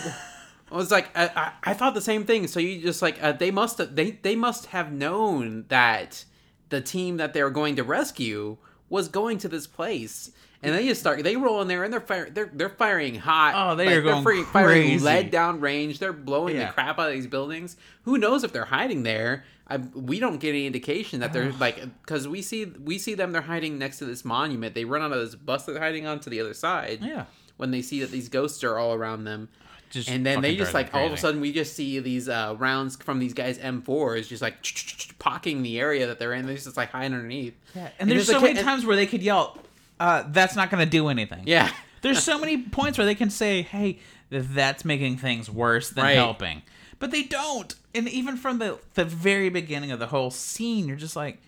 I 0.72 0.76
was 0.76 0.90
like, 0.90 1.10
I, 1.18 1.30
I, 1.36 1.72
I 1.72 1.74
thought 1.74 1.96
the 1.96 2.02
same 2.02 2.24
thing. 2.24 2.48
So 2.48 2.60
you 2.60 2.82
just 2.82 3.02
like 3.02 3.22
uh, 3.22 3.34
they 3.34 3.52
must 3.52 3.78
have 3.78 3.96
they 3.96 4.12
they 4.12 4.36
must 4.36 4.68
have 4.68 4.92
known 4.92 5.66
that 5.70 6.24
the 6.70 6.82
team 6.82 7.18
that 7.18 7.34
they 7.34 7.44
were 7.44 7.50
going 7.50 7.76
to 7.76 7.84
rescue 7.84 8.58
was 8.90 9.08
going 9.10 9.38
to 9.40 9.48
this 9.50 9.68
place, 9.68 10.32
and 10.64 10.74
they 10.74 10.88
just 10.88 11.02
start 11.02 11.24
they 11.24 11.36
roll 11.36 11.62
in 11.62 11.68
there 11.68 11.84
and 11.84 11.92
they're 11.94 12.02
fire, 12.02 12.30
they're 12.30 12.50
they're 12.54 12.70
firing 12.70 13.16
hot. 13.16 13.54
Oh, 13.56 13.76
they 13.76 13.86
like, 13.88 13.96
are 13.96 14.02
going 14.02 14.16
they're 14.16 14.24
free- 14.24 14.44
firing 14.44 14.82
crazy. 14.84 15.04
lead 15.06 15.32
down 15.32 15.60
range. 15.60 16.00
They're 16.00 16.14
blowing 16.14 16.56
Yeah. 16.56 16.68
the 16.68 16.74
crap 16.74 17.00
out 17.00 17.10
of 17.10 17.14
these 17.14 17.28
buildings. 17.28 17.78
Who 18.04 18.18
knows 18.18 18.44
if 18.44 18.52
they're 18.54 18.66
hiding 18.66 19.04
there? 19.04 19.46
I, 19.68 19.78
we 19.78 20.20
don't 20.20 20.40
get 20.40 20.50
any 20.50 20.68
indication 20.68 21.22
that 21.22 21.34
they're 21.34 21.52
like 21.54 21.80
because 22.02 22.28
we 22.28 22.42
see 22.44 22.66
we 22.66 23.00
see 23.00 23.16
them 23.16 23.32
they're 23.32 23.42
hiding 23.42 23.78
next 23.80 23.98
to 24.00 24.06
this 24.06 24.24
monument. 24.24 24.76
They 24.76 24.86
run 24.86 25.02
out 25.02 25.12
of 25.12 25.20
this 25.20 25.34
bus 25.36 25.66
they're 25.66 25.80
hiding 25.80 26.06
on 26.06 26.20
to 26.22 26.30
the 26.30 26.40
other 26.40 26.54
side. 26.54 27.00
yeah, 27.02 27.26
When 27.58 27.72
they 27.72 27.82
see 27.82 28.00
that 28.02 28.12
these 28.12 28.30
ghosts 28.30 28.64
are 28.64 28.78
all 28.78 28.94
around 28.94 29.24
them, 29.24 29.50
just 29.90 30.08
and 30.08 30.24
then 30.24 30.42
they 30.42 30.56
just 30.56 30.76
like 30.76 30.94
all 30.94 31.08
of 31.08 31.14
a 31.14 31.18
sudden 31.18 31.42
we 31.42 31.52
just 31.52 31.74
see 31.76 31.98
these 32.00 32.30
uh, 32.30 32.56
rounds 32.60 32.96
from 32.98 33.18
these 33.18 33.34
guys 33.34 33.58
M4s 33.58 34.28
just 34.28 34.44
like 34.44 34.56
pocking 35.20 35.64
the 35.64 35.80
area 35.80 36.06
that 36.08 36.20
they're 36.20 36.34
in. 36.34 36.46
They're 36.46 36.56
just 36.56 36.78
like 36.78 36.92
hiding 36.92 37.14
underneath. 37.16 37.56
Yeah, 37.76 37.90
and 38.00 38.10
there's, 38.10 38.30
a 38.30 38.34
so 38.34 38.40
kid- 38.40 38.46
many 38.46 38.60
and- 38.60 38.68
times 38.68 38.86
where 38.86 38.96
they 38.96 39.08
could 39.08 39.24
yell, 39.24 39.58
uh, 40.00 40.24
"That's 40.28 40.56
not 40.56 40.70
going 40.70 40.84
to 40.84 40.90
do 40.90 41.08
anything." 41.10 41.44
Yeah, 41.46 41.72
There's 42.02 42.24
so 42.24 42.38
many 42.40 42.58
points 42.62 42.98
where 42.98 43.06
they 43.06 43.16
can 43.16 43.30
say, 43.30 43.62
"Hey, 43.62 44.00
that's 44.30 44.86
making 44.86 45.18
things 45.18 45.50
worse 45.50 45.90
than 45.90 46.04
Right. 46.04 46.16
helping," 46.16 46.62
but 47.00 47.12
they 47.12 47.24
don't. 47.24 47.74
And 47.94 48.08
even 48.10 48.38
from 48.38 48.60
the 48.60 48.80
the 48.96 49.06
very 49.06 49.50
beginning 49.50 49.92
of 49.92 50.00
the 50.00 50.08
whole 50.08 50.32
scene, 50.32 50.88
you're 50.88 50.98
just 50.98 51.16
like, 51.16 51.42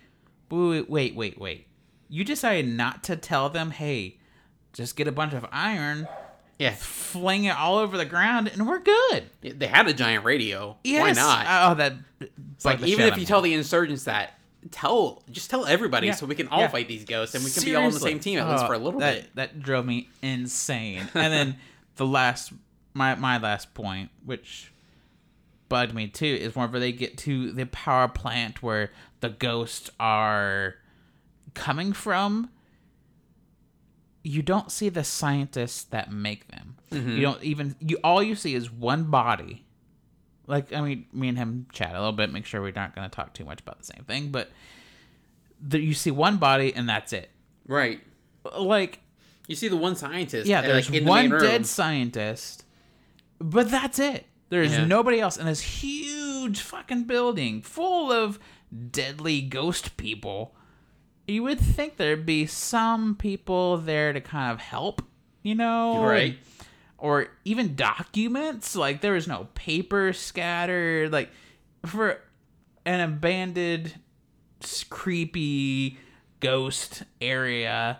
wait, 0.50 0.90
wait, 0.90 1.16
wait, 1.16 1.38
wait. 1.40 1.68
You 2.10 2.24
decided 2.24 2.68
not 2.70 3.04
to 3.06 3.18
tell 3.18 3.50
them, 3.50 3.72
hey, 3.72 4.18
just 4.72 4.96
get 4.96 5.10
a 5.10 5.12
bunch 5.12 5.34
of 5.34 5.46
iron, 5.52 6.08
Yeah, 6.58 6.74
fling 6.74 7.44
it 7.44 7.56
all 7.58 7.78
over 7.78 7.98
the 7.98 8.06
ground, 8.06 8.48
and 8.48 8.66
we're 8.66 8.80
good. 8.80 9.30
they 9.42 9.68
had 9.68 9.88
a 9.90 9.94
giant 9.94 10.24
radio. 10.24 10.78
Yes. 10.86 11.02
Why 11.02 11.12
not? 11.12 11.46
Oh, 11.72 11.76
that. 11.76 11.94
It's 12.56 12.64
like 12.64 12.82
even 12.84 13.08
if 13.08 13.18
you 13.18 13.26
tell 13.26 13.42
the 13.42 13.54
insurgents 13.54 14.06
that, 14.06 14.37
tell 14.72 15.24
just 15.32 15.50
tell 15.50 15.66
everybody 15.66 16.08
Yeah. 16.08 16.14
so 16.14 16.26
we 16.26 16.36
can 16.36 16.48
all 16.48 16.62
Yeah. 16.62 16.68
fight 16.70 16.88
these 16.88 17.06
ghosts 17.06 17.36
and 17.36 17.44
we 17.44 17.52
can 17.52 17.64
be 17.64 17.76
all 17.76 17.86
on 17.86 17.92
the 17.92 18.00
same 18.00 18.20
team 18.20 18.40
at 18.40 18.50
least 18.50 18.64
Oh, 18.64 18.68
for 18.68 18.74
a 18.74 18.78
little 18.78 19.00
that, 19.00 19.16
bit. 19.24 19.36
That 19.36 19.62
drove 19.62 19.86
me 19.86 20.10
insane. 20.22 21.08
And 21.16 21.34
then 21.34 21.58
the 21.96 22.06
last, 22.06 22.54
my 22.94 23.16
my 23.16 23.38
last 23.38 23.74
point, 23.74 24.10
which 24.26 24.72
bugged 25.70 25.94
me 25.94 26.08
too, 26.08 26.26
is 26.26 26.56
whenever 26.56 26.80
they 26.80 26.92
get 26.92 27.18
to 27.20 27.52
the 27.52 27.66
power 27.66 28.08
plant 28.08 28.64
where 28.64 28.92
the 29.20 29.30
ghosts 29.30 29.90
are 30.00 30.76
coming 31.54 31.92
from. 31.94 32.50
You 34.24 34.42
don't 34.42 34.72
see 34.72 34.90
the 34.90 35.04
scientists 35.06 35.84
that 35.86 36.12
make 36.12 36.48
them. 36.50 36.76
Mm-hmm. 36.92 37.10
You 37.12 37.22
don't 37.22 37.44
even 37.44 37.76
you. 37.80 37.98
All 38.04 38.22
you 38.22 38.36
see 38.36 38.56
is 38.56 38.70
one 38.72 39.06
body. 39.06 39.64
Like 40.48 40.74
I 40.74 40.82
mean, 40.82 41.06
me 41.14 41.28
and 41.28 41.38
him 41.38 41.68
chat 41.72 41.92
a 41.92 41.98
little 42.00 42.14
bit, 42.14 42.32
make 42.32 42.46
sure 42.46 42.62
we're 42.62 42.72
not 42.72 42.96
going 42.96 43.08
to 43.10 43.14
talk 43.16 43.34
too 43.34 43.46
much 43.46 43.60
about 43.62 43.78
the 43.80 43.84
same 43.86 44.04
thing, 44.06 44.30
but 44.30 44.50
the, 45.62 45.80
you 45.80 45.94
see 45.94 46.12
one 46.12 46.38
body 46.38 46.74
and 46.74 46.88
that's 46.88 47.12
it. 47.14 47.30
Right. 47.68 48.00
Like 48.58 49.00
You 49.48 49.56
see 49.56 49.68
the 49.68 49.76
one 49.78 49.96
scientist. 49.96 50.48
yeah, 50.48 50.62
there's 50.62 50.90
like, 50.90 50.98
in 51.00 51.04
the 51.06 51.10
one 51.10 51.30
dead 51.30 51.66
scientist, 51.66 52.64
but 53.40 53.70
that's 53.70 54.00
it. 54.00 54.26
There's 54.50 54.72
Yeah. 54.72 54.86
nobody 54.86 55.20
else 55.20 55.36
in 55.38 55.46
this 55.46 55.60
huge 55.60 56.62
fucking 56.62 57.04
building 57.04 57.62
full 57.62 58.12
of 58.12 58.40
deadly 58.92 59.42
ghost 59.42 59.98
people. 59.98 60.56
You 61.28 61.44
would 61.44 61.60
think 61.60 61.98
there'd 61.98 62.26
be 62.26 62.46
some 62.46 63.16
people 63.16 63.78
there 63.78 64.14
to 64.14 64.22
kind 64.22 64.54
of 64.54 64.62
help, 64.62 65.02
you 65.44 65.56
know, 65.56 66.06
Right. 66.06 66.38
Or 66.98 67.28
even 67.46 67.76
documents. 67.76 68.76
Like 68.76 69.02
there 69.02 69.14
was 69.14 69.28
no 69.28 69.48
paper 69.56 70.14
scattered. 70.14 71.12
Like 71.12 71.30
for 71.86 72.22
an 72.86 73.02
abandoned, 73.02 73.96
creepy 74.90 75.98
ghost 76.40 77.04
area, 77.22 78.00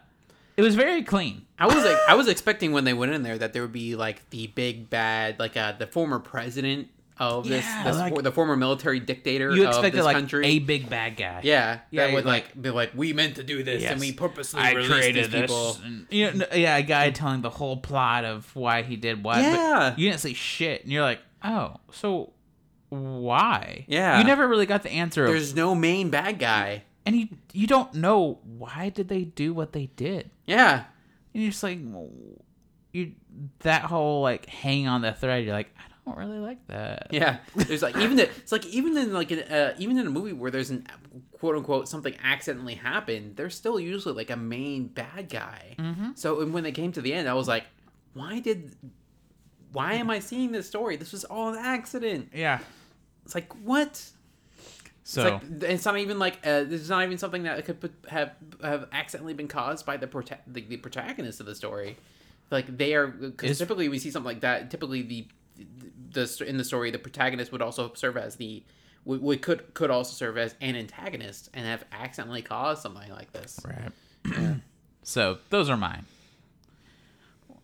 it 0.56 0.64
was 0.64 0.76
very 0.76 1.04
clean. 1.04 1.46
I 1.60 1.68
was 1.68 1.84
like, 1.84 1.98
I 2.08 2.16
was 2.16 2.28
expecting 2.28 2.72
when 2.72 2.84
they 2.84 2.94
went 2.94 3.14
in 3.14 3.22
there 3.22 3.38
that 3.38 3.54
there 3.54 3.62
would 3.62 3.72
be 3.72 3.96
like 3.96 4.28
the 4.32 4.48
big 4.48 4.90
bad, 4.90 5.40
like 5.40 5.56
uh, 5.56 5.74
the 5.74 5.86
former 5.86 6.20
president 6.20 6.90
of 7.20 7.48
this, 7.48 7.64
Yeah, 7.66 7.84
this 7.84 7.98
like- 7.98 8.14
for, 8.16 8.22
the 8.22 8.32
former 8.32 8.56
military 8.56 9.00
dictator 9.00 9.54
You 9.56 9.64
of 9.64 9.70
expected 9.70 9.98
this 10.00 10.06
like 10.06 10.16
country. 10.16 10.46
a 10.46 10.60
big 10.60 10.90
bad 10.90 11.18
guy. 11.18 11.42
yeah, 11.44 11.80
Yeah, 11.92 12.08
that 12.08 12.14
would 12.14 12.26
like- 12.26 12.46
like 12.56 12.62
be 12.62 12.70
like, 12.70 12.92
we 12.96 13.14
meant 13.14 13.36
to 13.38 13.44
do 13.44 13.64
this 13.64 13.84
and 13.84 14.00
we 14.00 14.12
purposely 14.12 14.62
I 14.62 14.72
released 14.74 14.92
created 14.92 15.24
these 15.26 15.32
this. 15.32 15.42
people. 15.42 15.78
And, 15.84 16.08
you 16.10 16.32
know, 16.32 16.46
yeah, 16.54 16.78
a 16.78 16.84
guy 16.84 17.10
telling 17.12 17.42
the 17.42 17.50
whole 17.50 17.78
plot 17.78 18.26
of 18.26 18.56
why 18.56 18.82
he 18.84 18.96
did 18.96 19.24
what. 19.24 19.36
but 19.36 19.42
Yeah. 19.44 19.94
you 19.98 20.10
didn't 20.10 20.22
say 20.22 20.34
shit, 20.34 20.84
and 20.84 20.92
you're 20.92 21.04
like, 21.04 21.20
oh, 21.44 21.78
so 21.92 22.34
why? 22.90 23.86
Yeah. 23.88 24.18
you 24.20 24.24
never 24.24 24.48
really 24.48 24.66
got 24.66 24.84
the 24.84 24.92
answer. 24.92 25.26
Of, 25.26 25.32
There's 25.32 25.56
no 25.56 25.76
main 25.76 26.10
bad 26.10 26.40
guy. 26.40 26.84
and 27.06 27.16
you 27.16 27.28
you 27.54 27.68
don't 27.68 27.94
know 27.94 28.40
why 28.44 28.90
did 28.90 29.08
they 29.08 29.24
do 29.24 29.54
what 29.54 29.74
they 29.74 29.88
did. 29.96 30.30
Yeah, 30.46 30.84
And 31.34 31.44
you're 31.44 31.52
just 31.52 31.64
like, 31.64 31.80
you 32.94 33.12
that 33.60 33.84
whole 33.84 34.22
like 34.22 34.46
hang 34.48 34.88
on 34.88 35.02
the 35.02 35.12
thread. 35.14 35.44
You're 35.46 35.54
like, 35.54 35.74
I 35.78 35.84
don't 35.90 35.97
really 36.16 36.40
like 36.40 36.66
that. 36.68 37.08
yeah. 37.12 37.38
There's 37.56 37.82
like 37.82 37.98
even 37.98 38.16
the, 38.18 38.24
it's 38.38 38.52
like 38.52 38.66
even 38.68 38.96
in 38.96 39.14
like 39.14 39.32
an, 39.32 39.40
uh, 39.40 39.76
even 39.78 39.98
in 39.98 40.08
a 40.08 40.10
movie 40.10 40.34
where 40.34 40.52
there's 40.52 40.70
an 40.70 40.88
quote 41.40 41.56
unquote 41.56 41.90
something 41.90 42.16
accidentally 42.24 42.76
happened, 42.76 43.36
there's 43.36 43.56
still 43.56 43.80
usually 43.80 44.14
like 44.14 44.30
a 44.30 44.36
main 44.38 44.88
bad 44.88 45.30
guy. 45.30 45.76
Mm-hmm. 45.80 46.12
So 46.16 46.42
and 46.42 46.54
when 46.54 46.64
they 46.64 46.72
came 46.72 46.92
to 46.94 47.02
the 47.02 47.14
end, 47.14 47.28
I 47.28 47.34
was 47.34 47.48
like, 47.48 47.66
why 48.14 48.40
did, 48.40 48.76
why 49.72 49.94
am 49.94 50.10
I 50.10 50.20
seeing 50.20 50.52
this 50.52 50.68
story? 50.68 50.96
This 50.96 51.12
was 51.12 51.24
all 51.26 51.50
an 51.50 51.60
accident. 51.60 52.30
Yeah. 52.34 52.60
It's 53.26 53.36
like 53.36 53.52
what? 53.64 54.02
So 55.04 55.22
It's 55.22 55.62
like 55.62 55.72
it's 55.72 55.86
not 55.86 55.98
even 55.98 56.20
like 56.20 56.40
uh, 56.46 56.64
this 56.64 56.82
is 56.82 56.90
not 56.90 57.04
even 57.04 57.18
something 57.18 57.44
that 57.44 57.64
could 57.64 57.80
put, 57.80 57.94
have 58.10 58.34
have 58.62 58.88
accidentally 58.92 59.34
been 59.34 59.48
caused 59.48 59.86
by 59.86 59.96
the 59.96 60.06
prota- 60.08 60.40
the, 60.46 60.62
the 60.62 60.78
protagonist 60.78 61.40
of 61.40 61.46
the 61.46 61.56
story. 61.56 61.98
Like 62.52 62.78
they 62.78 62.94
are 62.94 63.08
because 63.08 63.58
typically 63.58 63.88
we 63.88 64.00
see 64.00 64.12
something 64.12 64.28
like 64.28 64.42
that. 64.42 64.70
Typically 64.70 65.04
the 65.04 65.28
the 66.12 66.46
in 66.48 66.58
the 66.58 66.64
story 66.64 66.92
the 66.92 67.00
protagonist 67.00 67.52
would 67.52 67.62
also 67.62 67.92
serve 67.94 68.18
as 68.18 68.36
the 68.36 68.64
we, 69.08 69.38
could 69.38 69.74
could 69.74 69.90
also 69.90 70.14
serve 70.14 70.38
as 70.38 70.56
an 70.60 70.76
antagonist 70.76 71.50
and 71.54 71.66
have 71.66 71.86
accidentally 71.94 72.42
caused 72.42 72.82
something 72.82 73.10
like 73.10 73.32
this. 73.32 73.60
Right. 73.66 74.58
so 75.04 75.38
those 75.50 75.70
are 75.70 75.78
mine. 75.78 76.06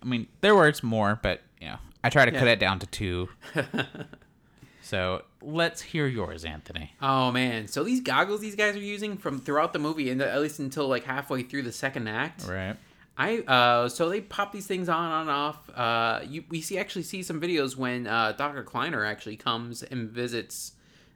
I 0.01 0.05
mean, 0.05 0.27
there 0.41 0.55
were 0.55 0.71
more, 0.81 1.19
but 1.21 1.41
you 1.59 1.67
know, 1.67 1.77
I 2.03 2.09
try 2.09 2.25
to 2.25 2.31
cut 2.31 2.47
it 2.47 2.59
down 2.59 2.79
to 2.79 2.87
two. 2.87 3.29
so 4.81 5.23
let's 5.41 5.81
hear 5.81 6.07
yours, 6.07 6.45
Anthony. 6.45 6.93
Oh 7.01 7.31
man! 7.31 7.67
So 7.67 7.83
these 7.83 8.01
goggles 8.01 8.39
these 8.39 8.55
guys 8.55 8.75
are 8.75 8.79
using 8.79 9.17
from 9.17 9.39
throughout 9.39 9.73
the 9.73 9.79
movie, 9.79 10.09
and 10.09 10.21
uh, 10.21 10.25
at 10.25 10.41
least 10.41 10.59
until 10.59 10.87
like 10.87 11.03
halfway 11.03 11.43
through 11.43 11.63
the 11.63 11.71
second 11.71 12.07
act. 12.07 12.45
Right. 12.47 12.77
I 13.17 13.39
uh 13.39 13.89
so 13.89 14.09
they 14.09 14.21
pop 14.21 14.51
these 14.51 14.67
things 14.67 14.89
on 14.89 15.11
on 15.11 15.29
off. 15.29 15.69
Uh 15.69 16.21
you 16.27 16.43
we 16.49 16.61
see 16.61 16.77
actually 16.77 17.03
see 17.03 17.23
some 17.23 17.39
videos 17.39 17.75
when 17.77 18.07
uh 18.07 18.31
Dr. 18.33 18.63
Clyne 18.63 18.93
actually 18.95 19.37
comes 19.37 19.83
and 19.83 20.09
visits 20.09 20.73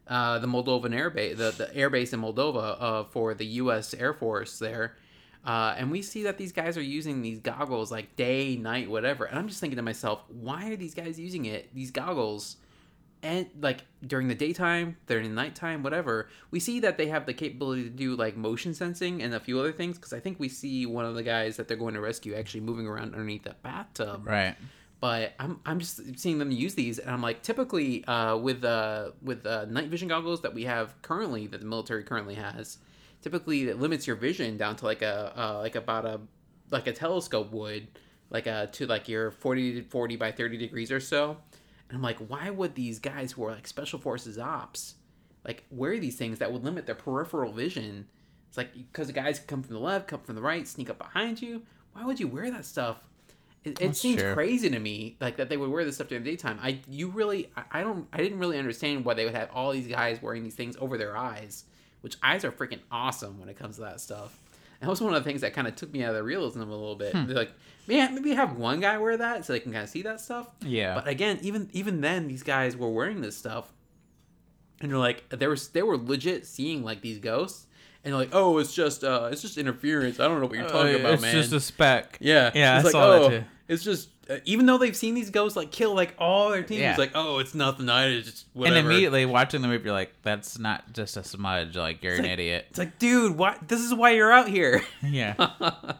uh 0.08 0.40
the 0.40 0.48
Moldovan 0.48 0.96
air 0.96 1.10
base 1.10 1.38
the, 1.38 1.52
the 1.52 1.76
air 1.76 1.90
base 1.90 2.14
in 2.14 2.22
Moldova 2.22 2.78
uh 2.80 3.04
for 3.06 3.34
the 3.34 3.46
US 3.46 3.94
Air 3.94 4.14
Force 4.14 4.60
there. 4.60 4.96
Uh, 5.46 5.74
and 5.78 5.90
we 5.90 6.02
see 6.02 6.24
that 6.24 6.38
these 6.38 6.52
guys 6.52 6.78
are 6.78 6.82
using 6.82 7.22
these 7.22 7.40
goggles 7.40 7.90
like 7.90 8.18
day, 8.18 8.58
night, 8.58 8.90
whatever. 8.90 9.24
And 9.24 9.40
I'm 9.40 9.48
just 9.48 9.62
thinking 9.62 9.78
to 9.78 9.82
myself, 9.82 10.22
why 10.28 10.70
are 10.70 10.76
these 10.76 10.94
guys 10.94 11.18
using 11.18 11.46
it? 11.46 11.74
These 11.74 11.92
goggles 11.92 12.58
and 13.24 13.48
like 13.62 13.84
during 14.06 14.28
the 14.28 14.36
daytime, 14.36 14.98
during 15.08 15.30
the 15.30 15.36
nighttime, 15.36 15.84
whatever, 15.84 16.30
we 16.52 16.60
see 16.60 16.80
that 16.82 16.98
they 16.98 17.08
have 17.08 17.26
the 17.26 17.34
capability 17.34 17.84
to 17.84 17.90
do 17.90 18.16
like 18.16 18.38
motion 18.38 18.74
sensing 18.74 19.22
and 19.22 19.34
a 19.34 19.40
few 19.40 19.60
other 19.60 19.72
things. 19.72 19.98
Because 19.98 20.14
I 20.14 20.20
think 20.20 20.40
we 20.40 20.50
see 20.50 20.86
one 20.86 21.06
of 21.06 21.16
the 21.16 21.24
guys 21.24 21.58
that 21.58 21.68
they're 21.68 21.78
going 21.78 21.96
to 21.96 22.02
rescue 22.02 22.36
actually 22.36 22.62
moving 22.62 22.88
around 22.88 23.14
underneath 23.14 23.44
the 23.44 23.56
bathtub. 23.64 24.28
Right. 24.28 24.56
But 25.00 25.34
I'm, 25.40 25.60
I'm 25.66 25.80
just 25.80 26.20
seeing 26.20 26.40
them 26.40 26.50
use 26.50 26.74
these, 26.74 26.98
and 26.98 27.12
I'm 27.12 27.22
like, 27.22 27.44
typically 27.44 28.04
uh, 28.06 28.36
with 28.38 28.64
uh, 28.64 29.12
with 29.22 29.46
uh, 29.46 29.66
night 29.66 29.90
vision 29.90 30.08
goggles 30.08 30.42
that 30.42 30.56
we 30.56 30.64
have 30.64 31.00
currently, 31.04 31.46
that 31.48 31.60
the 31.60 31.68
military 31.68 32.04
currently 32.04 32.34
has, 32.34 32.80
typically 33.22 33.70
it 33.70 33.80
limits 33.80 34.08
your 34.08 34.16
vision 34.16 34.58
down 34.58 34.76
to 34.78 34.86
like 34.86 35.04
a 35.04 35.34
uh, 35.38 35.60
like 35.60 35.76
about 35.76 36.06
a 36.06 36.20
like 36.72 36.88
a 36.88 36.94
telescope 36.94 37.52
would, 37.52 37.88
like 38.32 38.48
a 38.48 38.70
to 38.74 38.88
like 38.88 39.08
your 39.08 39.30
40 39.30 39.82
to 39.82 39.88
40 39.88 40.16
by 40.16 40.32
30 40.32 40.58
degrees 40.58 40.92
or 40.92 41.00
so. 41.00 41.38
And 41.90 41.98
I'm 41.98 42.02
like, 42.02 42.18
why 42.20 42.50
would 42.50 42.76
these 42.76 43.00
guys 43.00 43.32
who 43.32 43.44
are 43.46 43.52
like 43.52 43.68
special 43.68 44.00
forces 44.00 44.38
ops, 44.38 44.96
like 45.46 45.64
wear 45.72 46.00
these 46.00 46.18
things 46.18 46.40
that 46.40 46.52
would 46.52 46.64
limit 46.64 46.86
their 46.86 46.96
peripheral 46.96 47.52
vision? 47.52 48.08
It's 48.50 48.58
like 48.58 48.74
because 48.74 49.08
the 49.08 49.14
guys 49.14 49.40
come 49.40 49.64
from 49.64 49.74
the 49.74 49.82
left, 49.82 50.08
come 50.08 50.22
from 50.22 50.36
the 50.36 50.42
right, 50.42 50.68
sneak 50.68 50.90
up 50.90 50.98
behind 50.98 51.42
you. 51.42 51.64
Why 51.94 52.06
would 52.06 52.20
you 52.20 52.28
wear 52.28 52.52
that 52.52 52.66
stuff? 52.66 52.98
It, 53.64 53.82
it 53.82 53.96
seems 53.98 54.22
true. 54.22 54.34
crazy 54.34 54.70
to 54.70 54.80
me, 54.80 55.18
like 55.20 55.38
that 55.38 55.50
they 55.50 55.58
would 55.58 55.70
wear 55.70 55.84
this 55.84 55.96
stuff 55.96 56.08
during 56.08 56.24
the 56.24 56.30
daytime. 56.30 56.60
I 56.62 56.80
you 56.90 57.10
really 57.10 57.52
I, 57.56 57.64
I 57.80 57.82
don't 57.82 58.08
I 58.14 58.18
didn't 58.18 58.40
really 58.40 58.58
understand 58.58 59.04
why 59.04 59.14
they 59.14 59.26
would 59.26 59.36
have 59.36 59.50
all 59.54 59.72
these 59.72 59.88
guys 59.88 60.22
wearing 60.22 60.44
these 60.44 60.56
things 60.56 60.78
over 60.80 60.98
their 60.98 61.18
eyes, 61.18 61.66
which 62.02 62.16
eyes 62.24 62.46
are 62.46 62.52
freaking 62.52 62.80
awesome 62.92 63.40
when 63.40 63.50
it 63.50 63.58
comes 63.58 63.76
to 63.76 63.82
that 63.82 64.00
stuff. 64.00 64.38
And 64.80 64.88
that 64.88 64.92
was 64.92 65.02
one 65.02 65.14
of 65.14 65.24
the 65.24 65.28
things 65.28 65.42
that 65.42 65.54
kind 65.54 65.68
of 65.68 65.76
took 65.76 65.92
me 65.92 66.04
out 66.04 66.10
of 66.10 66.16
the 66.16 66.24
realism 66.24 66.62
a 66.62 66.66
little 66.66 66.96
bit. 66.96 67.14
Hmm. 67.14 67.26
Like, 67.32 67.52
man, 67.88 68.16
maybe 68.16 68.34
have 68.34 68.58
one 68.58 68.80
guy 68.80 68.98
wear 68.98 69.18
that 69.18 69.46
so 69.46 69.54
they 69.54 69.60
can 69.60 69.72
kind 69.72 69.84
of 69.84 69.90
see 69.90 70.02
that 70.04 70.20
stuff. 70.22 70.48
Yeah. 70.62 70.96
But 70.96 71.08
again, 71.08 71.40
even 71.42 71.70
even 71.74 72.02
then, 72.02 72.28
these 72.28 72.44
guys 72.44 72.76
were 72.78 72.90
wearing 72.90 73.22
this 73.22 73.38
stuff, 73.38 73.72
and 74.82 74.92
they're 74.92 74.98
like, 74.98 75.28
they 75.30 75.48
were 75.48 75.58
they 75.74 75.84
were 75.84 75.98
legit 75.98 76.46
seeing 76.46 76.84
like 76.84 77.02
these 77.02 77.20
ghosts, 77.20 77.66
and 78.04 78.14
they're 78.14 78.20
like, 78.20 78.34
oh, 78.34 78.58
it's 78.60 78.74
just 78.74 79.04
uh, 79.04 79.30
it's 79.32 79.42
just 79.42 79.58
interference. 79.58 80.20
I 80.20 80.28
don't 80.28 80.40
know 80.40 80.48
what 80.48 80.56
you're 80.58 80.68
talking 80.70 80.96
about, 80.96 81.10
Oh, 81.10 81.14
it's 81.14 81.22
man. 81.22 81.34
just 81.36 81.54
a 81.54 81.60
speck. 81.60 82.18
yeah, 82.22 82.52
Yeah, 82.54 82.76
It's 82.80 82.82
I 82.82 82.84
like, 82.88 82.92
saw 82.92 83.10
that 83.12 83.22
oh, 83.22 83.30
too. 83.30 83.44
it's 83.68 83.84
just 83.84 84.10
uh, 84.30 84.38
even 84.44 84.66
though 84.66 84.78
they've 84.78 84.96
seen 84.96 85.14
these 85.14 85.30
ghosts 85.30 85.56
like 85.56 85.72
kill 85.72 85.96
like 85.96 86.14
all 86.20 86.50
their 86.50 86.62
teams, 86.64 86.82
Yeah. 86.82 86.90
it's 86.90 87.00
like, 87.00 87.12
oh, 87.16 87.40
it's 87.40 87.56
nothing. 87.56 87.88
I 87.90 88.20
just 88.20 88.46
whatever. 88.54 88.78
And 88.78 88.86
immediately 88.88 89.26
watching 89.26 89.62
the 89.62 89.70
movie, 89.70 89.86
you're 89.86 89.94
like, 89.94 90.12
"That's 90.22 90.60
not 90.60 90.92
just 90.92 91.16
a 91.16 91.24
smudge. 91.24 91.78
Like 91.78 92.04
you're 92.04 92.16
an 92.16 92.24
like- 92.24 92.32
idiot." 92.32 92.66
it's 92.70 92.78
like, 92.80 93.00
dude, 93.00 93.38
why? 93.38 93.56
This 93.68 93.80
is 93.82 93.94
why 93.94 94.12
you're 94.12 94.32
out 94.32 94.50
here. 94.50 94.82
Yeah. 95.04 95.36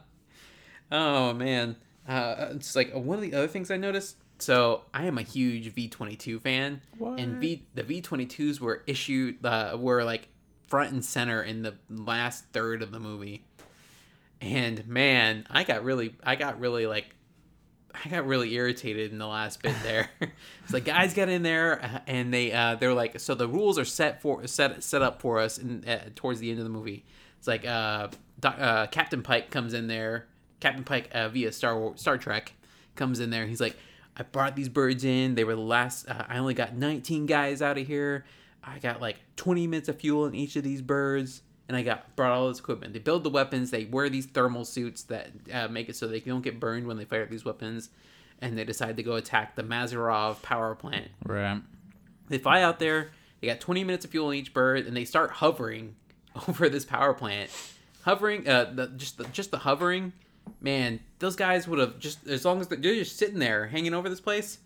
oh 0.92 1.34
man, 1.34 1.76
uh, 2.08 2.50
it's 2.52 2.76
like 2.76 2.94
one 2.94 3.18
of 3.18 3.22
the 3.22 3.34
other 3.34 3.48
things 3.48 3.72
I 3.72 3.78
noticed. 3.78 4.18
So 4.40 4.84
I 4.94 5.06
am 5.06 5.18
a 5.18 5.24
huge 5.24 5.74
V 5.74 5.88
twenty 5.88 6.16
two 6.16 6.40
fan, 6.40 6.82
and 7.18 7.42
V 7.42 7.66
the 7.74 7.84
V 7.84 8.02
twenty 8.02 8.26
twos 8.26 8.62
were 8.62 8.84
issued 8.86 9.44
uh, 9.46 9.76
were 9.80 10.04
like 10.04 10.30
front 10.68 10.92
and 10.92 11.04
center 11.04 11.42
in 11.42 11.64
the 11.64 11.76
last 11.90 12.46
third 12.54 12.82
of 12.82 12.92
the 12.92 13.00
movie, 13.00 13.44
and 14.40 14.88
man, 14.88 15.46
I 15.50 15.64
got 15.64 15.84
really 15.84 16.16
I 16.24 16.36
got 16.36 16.60
really 16.60 16.86
like 16.86 17.16
I 18.06 18.10
got 18.10 18.28
really 18.28 18.54
irritated 18.54 19.12
in 19.12 19.18
the 19.18 19.28
last 19.28 19.62
bit 19.62 19.76
there. 19.84 20.10
it's 20.22 20.74
like 20.74 20.86
guys 20.86 21.14
get 21.14 21.30
in 21.30 21.42
there 21.44 21.84
uh, 21.84 22.00
and 22.08 22.34
they 22.34 22.52
uh, 22.52 22.76
they're 22.76 22.94
like 22.94 23.20
so 23.20 23.34
the 23.34 23.48
rules 23.48 23.80
are 23.80 23.86
set 23.86 24.22
for 24.22 24.46
set 24.48 24.84
set 24.84 25.02
up 25.02 25.22
for 25.22 25.40
us 25.40 25.58
in 25.58 25.84
uh, 25.88 26.10
towards 26.16 26.40
the 26.40 26.50
end 26.50 26.60
of 26.60 26.64
the 26.64 26.70
movie. 26.70 27.06
It's 27.40 27.48
like 27.48 27.66
uh, 27.66 28.10
Doc, 28.40 28.56
uh 28.60 28.88
Captain 28.88 29.24
Pike 29.24 29.50
comes 29.50 29.74
in 29.74 29.88
there. 29.88 30.28
Captain 30.60 30.84
Pike 30.84 31.10
uh, 31.14 31.30
via 31.30 31.52
Star 31.52 31.78
War, 31.78 31.98
Star 31.98 32.18
Trek 32.18 32.54
comes 32.96 33.20
in 33.20 33.30
there. 33.30 33.46
He's 33.46 33.62
like, 33.62 33.76
I 34.16 34.24
brought 34.24 34.56
these 34.56 34.70
birds 34.70 35.04
in. 35.04 35.36
They 35.36 35.44
were 35.44 35.56
the 35.56 35.62
last. 35.62 36.10
Uh, 36.10 36.24
I 36.28 36.38
only 36.38 36.54
got 36.54 36.76
19 36.76 37.26
guys 37.26 37.62
out 37.62 37.78
of 37.78 37.86
here. 37.86 38.26
I 38.64 38.80
got 38.80 39.00
like 39.02 39.18
20 39.36 39.68
minutes 39.68 39.90
of 39.90 40.00
fuel 40.00 40.26
in 40.26 40.36
each 40.36 40.56
of 40.56 40.64
these 40.64 40.82
birds 40.82 41.42
and 41.68 41.76
I 41.76 41.82
got 41.84 42.16
brought 42.16 42.32
all 42.32 42.48
this 42.48 42.60
equipment. 42.60 42.94
They 42.94 43.00
build 43.00 43.24
the 43.24 43.30
weapons. 43.30 43.72
They 43.72 43.86
wear 43.86 44.10
these 44.10 44.26
thermal 44.26 44.66
suits 44.66 45.04
that 45.04 45.30
uh, 45.52 45.68
make 45.68 45.90
it 45.90 45.96
so 45.96 46.08
they 46.08 46.20
don't 46.20 46.42
get 46.42 46.60
burned 46.60 46.88
when 46.88 46.98
they 46.98 47.06
fire 47.06 47.26
these 47.26 47.44
weapons, 47.46 47.90
and 48.42 48.58
they 48.58 48.64
decide 48.64 48.98
to 48.98 49.04
go 49.04 49.16
attack 49.16 49.56
the 49.56 49.64
Mazarov 49.64 50.42
power 50.42 50.76
plant. 50.76 51.10
Right. 51.26 51.62
They 52.30 52.38
fly 52.38 52.62
out 52.62 52.80
there. 52.80 53.12
They 53.42 53.48
got 53.48 53.60
20 53.60 53.84
minutes 53.84 54.06
of 54.06 54.12
fuel 54.12 54.32
in 54.32 54.38
each 54.38 54.54
bird, 54.54 54.86
and 54.86 54.96
they 54.96 55.06
start 55.06 55.32
hovering 55.32 55.96
over 56.48 56.70
this 56.70 56.86
power 56.86 57.14
plant. 57.14 57.50
Hovering, 58.02 58.48
uh, 58.48 58.72
the, 58.74 58.88
just 58.88 59.18
the, 59.18 59.26
just 59.26 59.52
the 59.52 59.60
hovering, 59.60 60.14
man. 60.62 61.00
Those 61.20 61.36
guys 61.36 61.68
would 61.68 61.80
have 61.80 62.00
just 62.00 62.28
as 62.28 62.46
long 62.46 62.62
as 62.62 62.68
they're 62.68 62.78
just 62.80 63.18
sitting 63.18 63.40
there 63.40 63.68
hanging 63.68 63.94
over 63.94 64.10
this 64.10 64.22
place. 64.22 64.60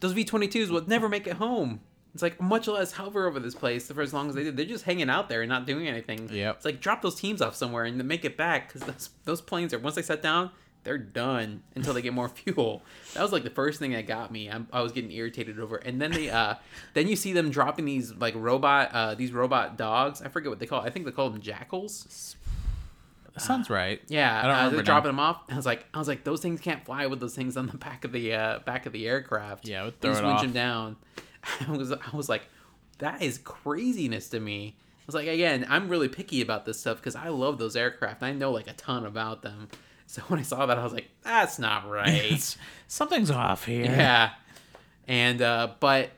Those 0.00 0.12
V 0.12 0.24
22s 0.24 0.70
would 0.70 0.88
never 0.88 1.08
make 1.08 1.26
it 1.26 1.34
home. 1.34 1.80
It's 2.14 2.22
like 2.22 2.40
much 2.40 2.68
less 2.68 2.92
hover 2.92 3.26
over 3.26 3.40
this 3.40 3.56
place 3.56 3.90
for 3.90 4.00
as 4.00 4.14
long 4.14 4.28
as 4.28 4.36
they 4.36 4.44
did. 4.44 4.56
They're 4.56 4.66
just 4.66 4.84
hanging 4.84 5.10
out 5.10 5.28
there 5.28 5.42
and 5.42 5.48
not 5.48 5.66
doing 5.66 5.88
anything. 5.88 6.28
Yeah. 6.32 6.52
It's 6.52 6.64
like 6.64 6.80
drop 6.80 7.02
those 7.02 7.16
teams 7.16 7.42
off 7.42 7.56
somewhere 7.56 7.84
and 7.84 8.02
make 8.04 8.24
it 8.24 8.36
back 8.36 8.72
because 8.72 8.86
those, 8.86 9.10
those 9.24 9.40
planes 9.40 9.74
are 9.74 9.80
once 9.80 9.96
they 9.96 10.02
set 10.02 10.22
down, 10.22 10.50
they're 10.84 10.98
done 10.98 11.62
until 11.74 11.92
they 11.92 12.02
get 12.02 12.12
more 12.12 12.28
fuel. 12.44 12.82
That 13.14 13.22
was 13.22 13.32
like 13.32 13.42
the 13.42 13.50
first 13.50 13.80
thing 13.80 13.92
that 13.92 14.06
got 14.06 14.30
me. 14.30 14.48
I'm, 14.48 14.68
I 14.72 14.82
was 14.82 14.92
getting 14.92 15.10
irritated 15.10 15.58
over. 15.58 15.76
And 15.76 16.00
then 16.00 16.12
they, 16.12 16.30
uh, 16.30 16.54
then 16.92 17.08
you 17.08 17.16
see 17.16 17.32
them 17.32 17.50
dropping 17.50 17.84
these 17.84 18.14
like 18.14 18.34
robot, 18.36 18.90
uh, 18.92 19.14
these 19.16 19.32
robot 19.32 19.76
dogs. 19.76 20.22
I 20.22 20.28
forget 20.28 20.50
what 20.50 20.60
they 20.60 20.66
call. 20.66 20.82
It. 20.82 20.86
I 20.86 20.90
think 20.90 21.06
they 21.06 21.12
call 21.12 21.30
them 21.30 21.40
jackals. 21.40 22.36
Sounds 23.36 23.68
right. 23.70 24.00
Yeah, 24.08 24.38
I 24.38 24.42
don't 24.42 24.50
uh, 24.50 24.54
remember 24.56 24.76
they're 24.76 24.84
now. 24.84 24.92
dropping 24.92 25.08
them 25.08 25.20
off. 25.20 25.42
I 25.50 25.56
was 25.56 25.66
like, 25.66 25.86
I 25.92 25.98
was 25.98 26.06
like, 26.08 26.24
those 26.24 26.40
things 26.40 26.60
can't 26.60 26.84
fly 26.84 27.06
with 27.06 27.20
those 27.20 27.34
things 27.34 27.56
on 27.56 27.66
the 27.66 27.76
back 27.76 28.04
of 28.04 28.12
the 28.12 28.32
uh, 28.34 28.58
back 28.60 28.86
of 28.86 28.92
the 28.92 29.06
aircraft. 29.08 29.66
Yeah, 29.66 29.82
it 29.82 29.84
would 29.86 30.00
They 30.00 30.08
throw 30.08 30.12
just 30.12 30.22
it 30.22 30.26
winch 30.26 30.36
off. 30.36 30.42
them 30.42 30.52
down. 30.52 30.96
I 31.68 31.70
was, 31.72 31.92
I 31.92 31.98
was 32.16 32.28
like, 32.28 32.42
that 32.98 33.22
is 33.22 33.38
craziness 33.38 34.28
to 34.30 34.40
me. 34.40 34.76
I 34.78 35.02
was 35.06 35.14
like, 35.14 35.26
again, 35.28 35.66
I'm 35.68 35.88
really 35.88 36.08
picky 36.08 36.40
about 36.40 36.64
this 36.64 36.80
stuff 36.80 36.96
because 36.98 37.16
I 37.16 37.28
love 37.28 37.58
those 37.58 37.76
aircraft. 37.76 38.22
I 38.22 38.32
know 38.32 38.50
like 38.52 38.68
a 38.68 38.72
ton 38.74 39.04
about 39.06 39.42
them. 39.42 39.68
So 40.06 40.20
when 40.28 40.38
I 40.38 40.42
saw 40.42 40.66
that, 40.66 40.78
I 40.78 40.84
was 40.84 40.92
like, 40.92 41.08
that's 41.22 41.58
not 41.58 41.88
right. 41.90 42.56
Something's 42.86 43.30
off 43.30 43.64
here. 43.64 43.86
Yeah, 43.86 44.32
and 45.08 45.40
uh, 45.40 45.68
but 45.80 46.10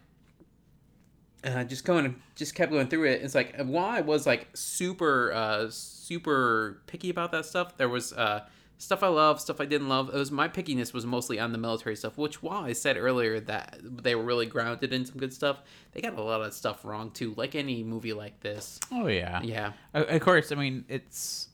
uh, 1.46 1.64
just 1.64 1.84
going, 1.84 2.16
just 2.34 2.54
kept 2.54 2.72
going 2.72 2.88
through 2.88 3.04
it. 3.04 3.22
It's 3.22 3.34
like 3.34 3.56
while 3.56 3.86
I 3.86 4.00
was 4.00 4.26
like 4.26 4.48
super, 4.54 5.32
uh, 5.32 5.66
super 5.70 6.82
picky 6.86 7.08
about 7.08 7.32
that 7.32 7.46
stuff, 7.46 7.76
there 7.78 7.88
was 7.88 8.12
uh, 8.12 8.44
stuff 8.78 9.02
I 9.02 9.08
love, 9.08 9.40
stuff 9.40 9.60
I 9.60 9.64
didn't 9.64 9.88
love. 9.88 10.08
It 10.14 10.18
was 10.18 10.30
my 10.30 10.48
pickiness 10.48 10.92
was 10.92 11.06
mostly 11.06 11.38
on 11.38 11.52
the 11.52 11.58
military 11.58 11.96
stuff. 11.96 12.18
Which 12.18 12.42
while 12.42 12.64
I 12.64 12.72
said 12.72 12.96
earlier 12.96 13.40
that 13.40 13.78
they 13.82 14.14
were 14.14 14.24
really 14.24 14.46
grounded 14.46 14.92
in 14.92 15.06
some 15.06 15.16
good 15.18 15.32
stuff, 15.32 15.62
they 15.92 16.00
got 16.00 16.14
a 16.18 16.22
lot 16.22 16.42
of 16.42 16.52
stuff 16.52 16.84
wrong 16.84 17.10
too. 17.10 17.32
Like 17.36 17.54
any 17.54 17.82
movie 17.82 18.12
like 18.12 18.40
this. 18.40 18.80
Oh 18.92 19.06
yeah. 19.06 19.40
Yeah. 19.42 19.72
Of 19.94 20.20
course. 20.20 20.52
I 20.52 20.56
mean, 20.56 20.84
it's 20.88 21.48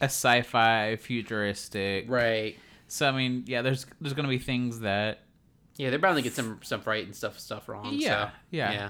a 0.00 0.04
sci-fi 0.04 0.96
futuristic. 0.96 2.06
Right. 2.08 2.56
So 2.88 3.08
I 3.08 3.12
mean, 3.12 3.44
yeah. 3.46 3.62
There's 3.62 3.86
there's 4.00 4.14
gonna 4.14 4.28
be 4.28 4.38
things 4.38 4.80
that 4.80 5.20
Yeah, 5.76 5.90
they're 5.90 5.98
bound 5.98 6.16
to 6.16 6.22
get 6.22 6.34
some 6.34 6.60
some 6.62 6.82
right 6.84 7.04
and 7.04 7.16
stuff 7.16 7.38
stuff 7.38 7.68
wrong. 7.68 7.94
Yeah, 7.94 8.28
so, 8.28 8.34
yeah. 8.50 8.72
yeah. 8.72 8.88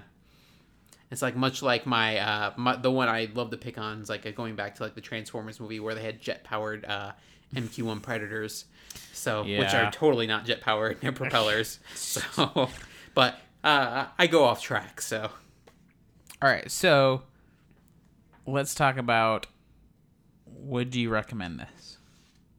It's 1.11 1.23
like 1.23 1.35
much 1.35 1.63
like 1.63 1.87
my 1.87 2.19
uh 2.19 2.53
my, 2.57 2.77
the 2.77 2.91
one 2.91 3.09
I 3.09 3.29
love 3.35 3.51
to 3.51 3.57
pick 3.57 3.79
on 3.79 4.01
is 4.01 4.09
like 4.09 4.33
going 4.37 4.55
back 4.55 4.77
to 4.77 4.83
like 4.83 4.95
the 4.95 5.01
Transformers 5.01 5.59
movie 5.59 5.81
where 5.81 5.95
they 5.95 6.03
had 6.03 6.21
jet 6.21 6.45
powered 6.45 6.85
uh 6.85 7.13
MQ1 7.55 8.01
Predators, 8.01 8.67
so 9.13 9.43
which 9.43 9.75
are 9.75 9.91
totally 9.91 10.27
not 10.27 10.45
jet 10.45 10.61
powered. 10.61 11.01
They're 11.01 11.11
propellers. 11.13 11.81
so, 11.95 12.71
but 13.15 13.41
uh 13.65 14.07
I 14.19 14.27
go 14.29 14.45
off 14.45 14.63
track. 14.63 15.01
So 15.01 15.31
All 16.41 16.49
right, 16.49 16.71
so 16.71 17.23
let's 18.47 18.75
talk 18.75 18.97
about 18.97 19.47
would 20.47 20.95
you 20.95 21.11
recommend 21.11 21.59
this? 21.61 21.97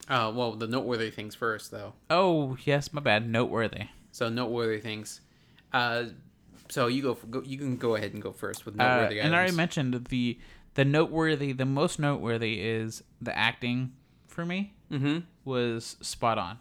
uh 0.09 0.31
well 0.35 0.53
the 0.53 0.67
noteworthy 0.67 1.09
things 1.09 1.35
first 1.35 1.71
though. 1.71 1.93
Oh, 2.09 2.57
yes, 2.65 2.91
my 2.91 2.99
bad. 3.01 3.29
Noteworthy. 3.29 3.85
So 4.11 4.27
noteworthy 4.27 4.81
things. 4.81 5.21
Uh, 5.71 6.05
so 6.71 6.87
you 6.87 7.01
go, 7.01 7.13
go 7.29 7.41
you 7.41 7.57
can 7.57 7.77
go 7.77 7.95
ahead 7.95 8.13
and 8.13 8.21
go 8.21 8.31
first 8.31 8.65
with 8.65 8.79
Uh, 8.79 8.83
noteworthy 8.83 9.19
and 9.19 9.35
I 9.35 9.39
already 9.39 9.55
mentioned 9.55 10.05
the 10.09 10.39
the 10.73 10.85
noteworthy, 10.85 11.51
the 11.51 11.65
most 11.65 11.99
noteworthy 11.99 12.61
is 12.61 13.03
the 13.21 13.37
acting 13.37 13.91
for 14.27 14.45
me 14.45 14.73
mm-hmm. 14.91 15.19
was 15.43 15.97
spot 16.01 16.37
on. 16.37 16.59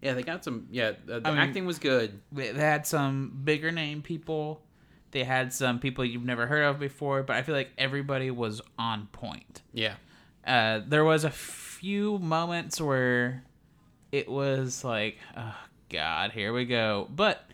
Yeah, 0.00 0.14
they 0.14 0.24
got 0.24 0.42
some. 0.42 0.66
Yeah, 0.70 0.92
the, 1.06 1.20
the 1.20 1.28
I 1.28 1.30
mean- 1.30 1.40
acting 1.40 1.64
was 1.64 1.78
good. 1.78 2.20
They 2.32 2.52
had 2.52 2.86
some 2.86 3.40
bigger 3.44 3.70
name 3.70 4.02
people. 4.02 4.62
They 5.12 5.24
had 5.24 5.52
some 5.52 5.78
people 5.78 6.04
you've 6.04 6.24
never 6.24 6.46
heard 6.46 6.64
of 6.64 6.80
before, 6.80 7.22
but 7.22 7.36
I 7.36 7.42
feel 7.42 7.54
like 7.54 7.70
everybody 7.76 8.30
was 8.30 8.62
on 8.78 9.08
point. 9.12 9.62
Yeah. 9.72 9.94
Uh, 10.44 10.80
there 10.86 11.04
was 11.04 11.24
a 11.24 11.30
few 11.30 12.18
moments 12.18 12.80
where 12.80 13.44
it 14.10 14.28
was 14.28 14.82
like, 14.82 15.18
oh 15.36 15.54
god, 15.88 16.32
here 16.32 16.52
we 16.52 16.64
go. 16.64 17.06
But 17.14 17.44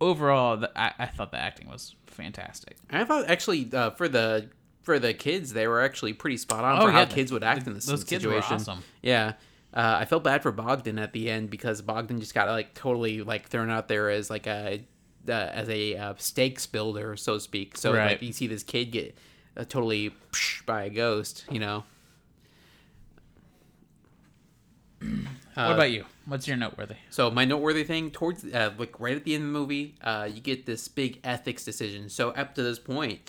overall, 0.00 0.56
the, 0.56 0.70
I, 0.78 0.92
I 0.98 1.06
thought 1.06 1.30
the 1.30 1.38
acting 1.40 1.68
was 1.68 1.94
fantastic. 2.06 2.76
I 2.90 3.04
thought 3.04 3.28
actually 3.28 3.68
uh, 3.72 3.90
for 3.90 4.08
the 4.08 4.48
for 4.82 4.98
the 4.98 5.12
kids 5.14 5.52
they 5.52 5.66
were 5.66 5.80
actually 5.82 6.12
pretty 6.14 6.36
spot 6.38 6.64
on 6.64 6.78
Oh, 6.80 6.86
for 6.86 6.90
how 6.92 7.00
yeah, 7.00 7.04
kids 7.06 7.30
would 7.32 7.44
act 7.44 7.66
in 7.66 7.74
this 7.74 7.86
Those 7.86 8.04
kids 8.04 8.24
were 8.24 8.32
situation. 8.32 8.54
awesome. 8.56 8.82
Yeah. 9.02 9.34
Uh, 9.74 9.98
I 10.00 10.06
felt 10.06 10.24
bad 10.24 10.42
for 10.42 10.50
Bogdan 10.50 10.98
at 10.98 11.12
the 11.12 11.30
end 11.30 11.50
because 11.50 11.82
Bogdan 11.82 12.20
just 12.20 12.32
got 12.34 12.48
like 12.48 12.72
totally 12.74 13.22
like 13.22 13.48
thrown 13.48 13.68
out 13.70 13.86
there 13.88 14.08
as 14.08 14.30
like 14.30 14.46
a 14.46 14.82
uh, 15.28 15.32
as 15.32 15.68
a 15.68 15.94
uh, 15.94 16.14
stakes 16.16 16.66
builder, 16.66 17.16
so 17.16 17.34
to 17.34 17.40
speak. 17.40 17.76
So 17.76 17.92
Right. 17.92 18.12
like 18.12 18.22
you 18.22 18.32
see 18.32 18.46
this 18.46 18.62
kid 18.62 18.86
get 18.92 19.14
uh, 19.58 19.64
totally 19.64 20.10
psh, 20.32 20.64
by 20.64 20.84
a 20.84 20.90
ghost, 20.90 21.44
you 21.50 21.60
know. 21.60 21.84
What 25.00 25.72
about 25.72 25.90
you? 25.90 26.04
What's 26.26 26.46
your 26.46 26.56
noteworthy? 26.56 26.94
So 27.10 27.30
my 27.30 27.44
noteworthy 27.44 27.82
thing 27.84 28.10
towards 28.10 28.44
uh, 28.44 28.72
like 28.78 29.00
right 29.00 29.16
at 29.16 29.24
the 29.24 29.34
end 29.34 29.42
of 29.44 29.48
the 29.48 29.58
movie, 29.58 29.94
uh, 30.02 30.28
you 30.32 30.40
get 30.40 30.66
this 30.66 30.86
big 30.86 31.18
ethics 31.24 31.64
decision. 31.64 32.08
So 32.08 32.30
up 32.30 32.54
to 32.54 32.62
this 32.62 32.78
point, 32.78 33.20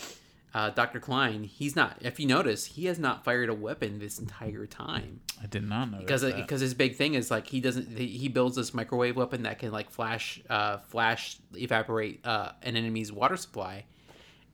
uh, 0.53 0.70
Dr. 0.72 0.99
Clyne, 0.99 1.43
he's 1.43 1.76
not. 1.76 1.97
If 2.01 2.20
you 2.20 2.28
notice, 2.28 2.65
he 2.65 2.86
has 2.86 2.99
not 2.99 3.24
fired 3.24 3.49
a 3.49 3.53
weapon 3.53 3.99
this 3.99 4.20
entire 4.20 4.65
time 4.67 5.22
I 5.41 5.47
did 5.47 5.67
not 5.67 5.91
know 5.91 5.99
because 5.99 6.24
because 6.24 6.61
his 6.61 6.74
big 6.74 6.95
thing 6.95 7.13
is 7.13 7.32
like 7.32 7.47
he 7.47 7.61
doesn't 7.61 7.97
he 7.97 8.28
builds 8.28 8.55
this 8.55 8.74
microwave 8.74 9.15
weapon 9.15 9.43
that 9.43 9.57
can 9.59 9.72
like 9.72 9.89
flash 9.89 10.41
uh 10.49 10.78
flash 10.78 11.38
evaporate 11.55 12.26
uh 12.26 12.51
an 12.61 12.76
enemy's 12.76 13.11
water 13.11 13.38
supply 13.38 13.86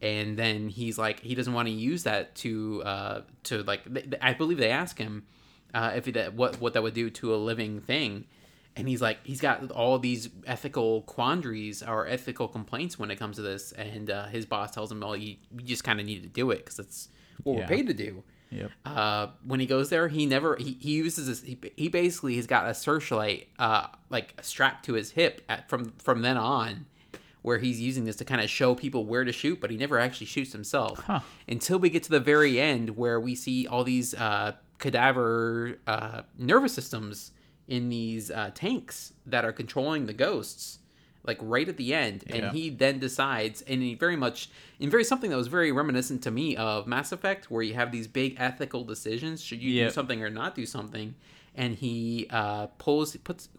and 0.02 0.38
then 0.38 0.70
he's 0.70 0.98
like 0.98 1.22
he 1.22 1.34
doesn't 1.34 1.54
want 1.54 1.68
to 1.68 1.74
use 1.74 2.04
that 2.04 2.36
to 2.36 2.84
uh 2.86 3.22
to 3.44 3.64
like 3.64 3.84
th- 3.92 4.12
th- 4.12 4.22
I 4.22 4.34
believe 4.34 4.58
they 4.60 4.70
ask 4.70 4.98
him 4.98 5.24
uh 5.76 5.92
if 5.96 6.06
that 6.18 6.34
what 6.34 6.60
what 6.62 6.74
that 6.74 6.82
would 6.82 6.96
do 6.96 7.10
to 7.12 7.34
a 7.36 7.38
living 7.52 7.80
thing 7.82 8.26
and 8.78 8.88
he's 8.90 9.02
like 9.02 9.20
he's 9.24 9.40
got 9.42 9.72
all 9.72 9.98
these 10.00 10.30
ethical 10.48 11.02
quandaries 11.04 11.82
or 11.84 12.08
ethical 12.08 12.48
complaints 12.48 12.98
when 13.00 13.10
it 13.12 13.18
comes 13.18 13.36
to 13.36 13.42
this 13.42 13.72
and 13.74 14.10
uh, 14.10 14.26
his 14.36 14.46
boss 14.46 14.72
tells 14.72 14.92
him 14.92 15.00
well 15.02 15.16
you, 15.16 15.36
you 15.54 15.62
just 15.76 15.84
kind 15.84 16.00
of 16.00 16.06
need 16.06 16.22
to 16.24 16.30
do 16.42 16.50
it 16.52 16.60
because 16.60 16.80
it's 16.80 17.10
what 17.44 17.54
Yeah. 17.54 17.60
we're 17.62 17.68
paid 17.78 17.88
to 17.88 17.94
do 17.94 18.24
Yep. 18.52 18.72
uh, 18.86 19.28
when 19.44 19.60
he 19.60 19.66
goes 19.66 19.90
there, 19.90 20.08
he 20.08 20.26
never 20.26 20.56
he, 20.56 20.78
he 20.80 20.92
uses 20.94 21.28
this. 21.28 21.42
He, 21.42 21.58
he 21.76 21.88
basically 21.90 22.36
has 22.38 22.48
got 22.48 22.70
a 22.70 22.74
searchlight 22.74 23.50
uh, 23.60 23.88
like 24.10 24.28
strapped 24.42 24.86
to 24.86 24.94
his 24.94 25.12
hip 25.12 25.42
at, 25.50 25.68
from 25.68 25.92
from 25.98 26.22
then 26.22 26.38
on, 26.38 26.86
where 27.42 27.58
he's 27.58 27.82
using 27.82 28.06
this 28.06 28.16
to 28.18 28.24
kind 28.26 28.40
of 28.40 28.50
show 28.50 28.74
people 28.76 29.04
where 29.06 29.26
to 29.26 29.34
shoot, 29.34 29.60
but 29.60 29.72
he 29.72 29.78
never 29.78 30.00
actually 30.00 30.28
shoots 30.28 30.54
himself 30.54 31.00
Huh. 31.00 31.20
until 31.50 31.80
we 31.80 31.90
get 31.90 32.04
to 32.04 32.10
the 32.12 32.20
very 32.20 32.62
end 32.62 32.92
where 32.96 33.20
we 33.20 33.36
see 33.36 33.68
all 33.68 33.84
these 33.84 34.14
uh, 34.14 34.54
cadaver 34.80 35.78
uh, 35.88 36.22
nervous 36.38 36.74
systems 36.74 37.32
in 37.68 37.90
these 37.90 38.30
uh, 38.32 38.52
tanks 38.54 39.14
that 39.26 39.44
are 39.46 39.52
controlling 39.52 40.06
the 40.06 40.14
ghosts 40.14 40.80
like 41.24 41.40
right 41.42 41.68
at 41.68 41.78
the 41.78 41.94
end. 41.94 42.24
And 42.28 42.36
Yeah. 42.44 42.52
he 42.52 42.70
then 42.70 43.00
decides 43.00 43.64
and 43.64 43.82
he 43.82 43.96
very 43.96 44.16
much 44.16 44.50
in 44.80 44.90
very 44.92 45.04
something 45.04 45.32
that 45.32 45.38
was 45.38 45.48
very 45.48 45.72
reminiscent 45.72 46.22
to 46.24 46.32
me 46.32 46.56
of 46.56 46.86
mass 46.86 47.12
effect 47.12 47.50
where 47.50 47.64
you 47.64 47.74
have 47.74 47.92
these 47.92 48.08
big 48.08 48.36
ethical 48.38 48.84
decisions 48.84 49.42
should 49.44 49.62
you 49.64 49.86
do 49.86 49.92
something 49.92 50.22
or 50.22 50.30
not 50.30 50.54
do 50.56 50.66
something. 50.66 51.16
And 51.56 51.74
he 51.74 52.28
uh 52.30 52.68
pulls 52.78 53.16
puts 53.18 53.50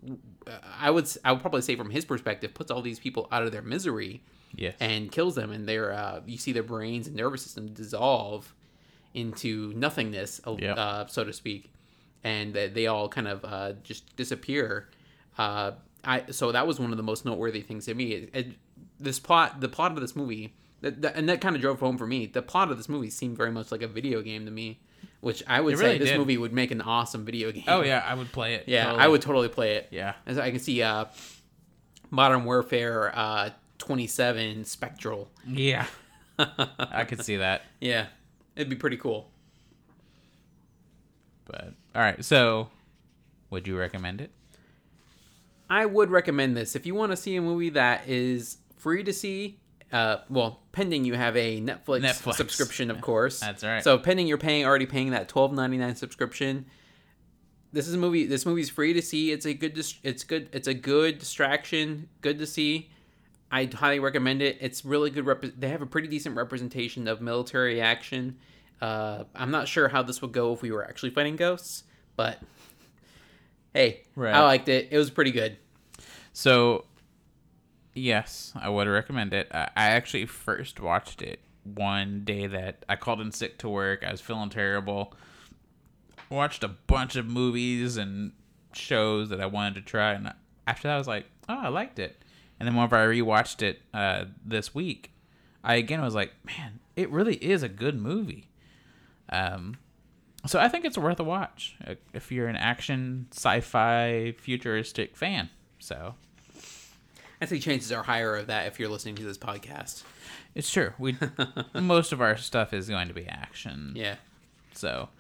uh, 0.47 0.51
i 0.79 0.91
would 0.91 1.09
i 1.25 1.33
would 1.33 1.41
probably 1.41 1.63
say 1.63 1.75
from 1.77 1.91
his 1.91 2.05
perspective 2.05 2.53
puts 2.55 2.71
all 2.71 2.83
these 2.83 3.01
people 3.01 3.27
out 3.33 3.43
of 3.43 3.51
their 3.53 3.63
misery 3.63 4.23
Yes. 4.55 4.75
and 4.81 5.11
kills 5.11 5.35
them. 5.35 5.51
And 5.51 5.69
their 5.69 5.93
uh 5.93 6.21
you 6.27 6.39
see 6.39 6.53
their 6.53 6.63
brains 6.63 7.09
and 7.09 7.17
nervous 7.17 7.43
system 7.43 7.67
dissolve 7.73 8.55
into 9.17 9.73
nothingness 9.75 10.41
uh, 10.47 10.55
Yep. 10.59 10.77
uh, 10.79 11.07
so 11.07 11.25
to 11.25 11.33
speak 11.33 11.73
and 12.25 12.53
they, 12.55 12.69
they 12.69 12.87
all 12.87 13.09
kind 13.09 13.29
of 13.29 13.45
uh, 13.45 13.73
just 13.83 14.15
disappear 14.17 14.89
uh, 15.39 15.73
I 16.05 16.25
so 16.31 16.53
that 16.53 16.67
was 16.67 16.79
one 16.79 16.91
of 16.93 16.97
the 16.97 17.03
most 17.03 17.25
noteworthy 17.25 17.61
things 17.63 17.87
to 17.87 17.95
me. 17.95 18.13
It, 18.13 18.31
it, 18.33 18.47
this 19.01 19.19
plot, 19.19 19.61
the 19.61 19.69
plot 19.69 19.93
of 19.93 20.01
this 20.01 20.15
movie, 20.17 20.55
that, 20.81 21.03
that, 21.03 21.17
and 21.17 21.29
that 21.29 21.41
kind 21.41 21.55
of 21.57 21.61
drove 21.61 21.81
home 21.81 21.99
for 21.99 22.07
me. 22.07 22.27
The 22.27 22.41
plot 22.43 22.71
of 22.71 22.77
this 22.79 22.89
movie 22.89 23.11
seemed 23.11 23.37
very 23.37 23.51
much 23.51 23.71
like 23.73 23.83
a 23.83 23.89
video 23.89 24.23
game 24.23 24.45
to 24.47 24.51
me, 24.53 24.79
which 25.21 25.43
I 25.49 25.61
would 25.61 25.75
It 25.75 25.79
say 25.79 25.85
really 25.87 25.99
this 25.99 26.09
did. 26.11 26.19
movie 26.19 26.39
would 26.39 26.53
make 26.53 26.71
an 26.71 26.81
awesome 26.81 27.25
video 27.25 27.51
game. 27.57 27.65
Oh 27.69 27.83
yeah, 27.83 28.03
I 28.07 28.15
would 28.15 28.31
play 28.33 28.55
it. 28.55 28.65
yeah, 28.67 28.85
totally. 28.85 29.03
I 29.03 29.09
would 29.09 29.21
totally 29.23 29.49
play 29.49 29.75
it. 29.77 29.89
Yeah. 29.91 30.15
As 30.27 30.39
I 30.39 30.51
can 30.51 30.61
see, 30.61 30.81
uh, 30.83 31.07
Modern 32.11 32.45
Warfare 32.45 33.13
uh, 33.15 33.51
27 33.79 34.65
Spectral. 34.65 35.29
Yeah. 35.47 35.87
I 36.39 37.05
could 37.05 37.23
see 37.25 37.37
that. 37.37 37.63
Yeah, 37.81 38.07
it'd 38.57 38.69
be 38.71 38.77
pretty 38.77 38.97
cool. 38.97 39.31
But 41.45 41.75
all 41.95 42.03
right, 42.03 42.25
so 42.25 42.69
would 43.51 43.67
you 43.69 43.79
recommend 43.79 44.21
it? 44.21 44.31
I 45.71 45.87
would 45.87 46.11
recommend 46.11 46.57
this 46.57 46.77
if 46.77 46.87
you 46.87 46.95
want 46.95 47.13
to 47.13 47.17
see 47.17 47.37
a 47.37 47.43
movie 47.43 47.71
that 47.71 48.09
is 48.09 48.59
free 48.77 49.03
to 49.05 49.13
see. 49.13 49.59
Uh, 49.93 50.19
well, 50.29 50.63
pending 50.73 51.05
you 51.05 51.15
have 51.15 51.37
a 51.37 51.61
Netflix, 51.61 52.01
Netflix. 52.03 52.35
subscription, 52.35 52.91
of 52.91 53.01
course. 53.03 53.41
That's 53.41 53.63
right. 53.63 53.83
So 53.85 53.99
pending 53.99 54.27
you're 54.27 54.39
paying 54.39 54.67
already 54.67 54.87
paying 54.87 55.11
that 55.11 55.29
twelve 55.29 55.53
ninety 55.53 55.77
nine 55.79 55.95
subscription. 55.95 56.67
This 57.73 57.87
is 57.89 57.95
a 57.95 57.99
movie. 57.99 58.27
This 58.27 58.47
movie's 58.47 58.71
free 58.71 58.93
to 58.95 59.03
see. 59.03 59.31
It's 59.33 59.47
a 59.47 59.55
good. 59.55 59.75
dis- 59.75 59.99
It's 60.03 60.25
good. 60.25 60.49
It's 60.53 60.67
a 60.67 60.75
good 60.75 61.19
distraction. 61.19 62.09
Good 62.21 62.39
to 62.39 62.47
see. 62.47 62.91
I 63.57 63.71
highly 63.73 64.01
recommend 64.01 64.43
it. 64.43 64.59
It's 64.61 64.85
really 64.85 65.09
good. 65.09 65.25
Rep- 65.25 65.59
they 65.59 65.69
have 65.69 65.81
a 65.81 65.87
pretty 65.87 66.09
decent 66.09 66.37
representation 66.37 67.09
of 67.09 67.23
military 67.23 67.81
action. 67.81 68.37
Uh, 68.83 69.25
I'm 69.35 69.51
not 69.51 69.67
sure 69.67 69.89
how 69.89 70.03
this 70.03 70.21
would 70.21 70.33
go 70.33 70.53
if 70.53 70.61
we 70.61 70.71
were 70.71 70.85
actually 70.85 71.11
fighting 71.11 71.37
ghosts, 71.37 71.85
but 72.17 72.39
hey, 73.73 74.03
Right. 74.15 74.35
I 74.35 74.43
liked 74.45 74.69
it. 74.69 74.89
It 74.91 74.99
was 74.99 75.11
pretty 75.11 75.31
good. 75.31 75.57
So, 76.35 76.85
yes, 77.95 78.53
I 78.55 78.69
would 78.69 78.89
recommend 78.89 79.33
it. 79.33 79.49
I 79.51 79.71
I 79.75 79.87
actually 79.91 80.27
first 80.27 80.79
watched 80.79 81.23
it 81.23 81.41
one 81.65 82.25
day 82.25 82.47
that 82.47 82.85
I 82.91 82.97
called 82.97 83.23
in 83.23 83.33
sick 83.33 83.57
to 83.61 83.71
work. 83.71 84.05
I 84.07 84.11
was 84.11 84.21
feeling 84.21 84.51
terrible. 84.51 85.15
Watched 86.29 86.63
a 86.63 86.69
bunch 86.69 87.17
of 87.17 87.27
movies 87.27 87.97
and 87.97 88.33
shows 88.75 89.31
that 89.31 89.41
I 89.41 89.47
wanted 89.47 89.77
to 89.77 89.81
try, 89.81 90.13
and 90.13 90.35
after 90.67 90.89
that, 90.89 90.95
I 90.95 90.99
was 90.99 91.09
like, 91.09 91.25
"Oh, 91.49 91.59
I 91.59 91.69
liked 91.69 91.99
it." 91.99 92.23
And 92.59 92.67
then 92.67 92.75
whenever 92.75 92.97
I 92.97 93.07
rewatched 93.07 93.63
it 93.63 93.83
uh, 93.93 94.27
this 94.45 94.75
week, 94.75 95.13
I 95.63 95.77
again 95.77 96.01
was 96.01 96.15
like, 96.15 96.33
"Man, 96.45 96.81
it 96.95 97.11
really 97.11 97.37
is 97.37 97.63
a 97.63 97.69
good 97.69 98.01
movie." 98.01 98.49
Um, 99.29 99.77
so 100.47 100.61
I 100.61 100.69
think 100.69 100.85
it's 100.85 100.97
worth 100.97 101.19
a 101.19 101.25
watch 101.25 101.77
uh, 101.87 101.95
if 102.13 102.31
you're 102.31 102.49
an 102.49 102.57
action, 102.57 103.27
sci-fi, 103.33 104.35
futuristic 104.39 105.17
fan. 105.17 105.51
So 105.79 106.15
I 107.41 107.47
think 107.47 107.63
chances 107.63 107.93
are 107.93 108.03
higher 108.03 108.37
of 108.37 108.47
that 108.47 108.67
if 108.67 108.79
you're 108.79 108.89
listening 108.89 109.17
to 109.17 109.25
this 109.25 109.39
podcast. 109.39 110.05
It's 110.55 110.71
true. 110.71 110.93
We 110.99 111.17
most 111.75 112.13
of 112.13 112.21
our 112.21 112.37
stuff 112.37 112.73
is 112.73 112.89
going 112.89 113.09
to 113.09 113.15
be 113.15 113.27
action. 113.27 113.93
Yeah. 113.95 114.17
So, 114.73 115.11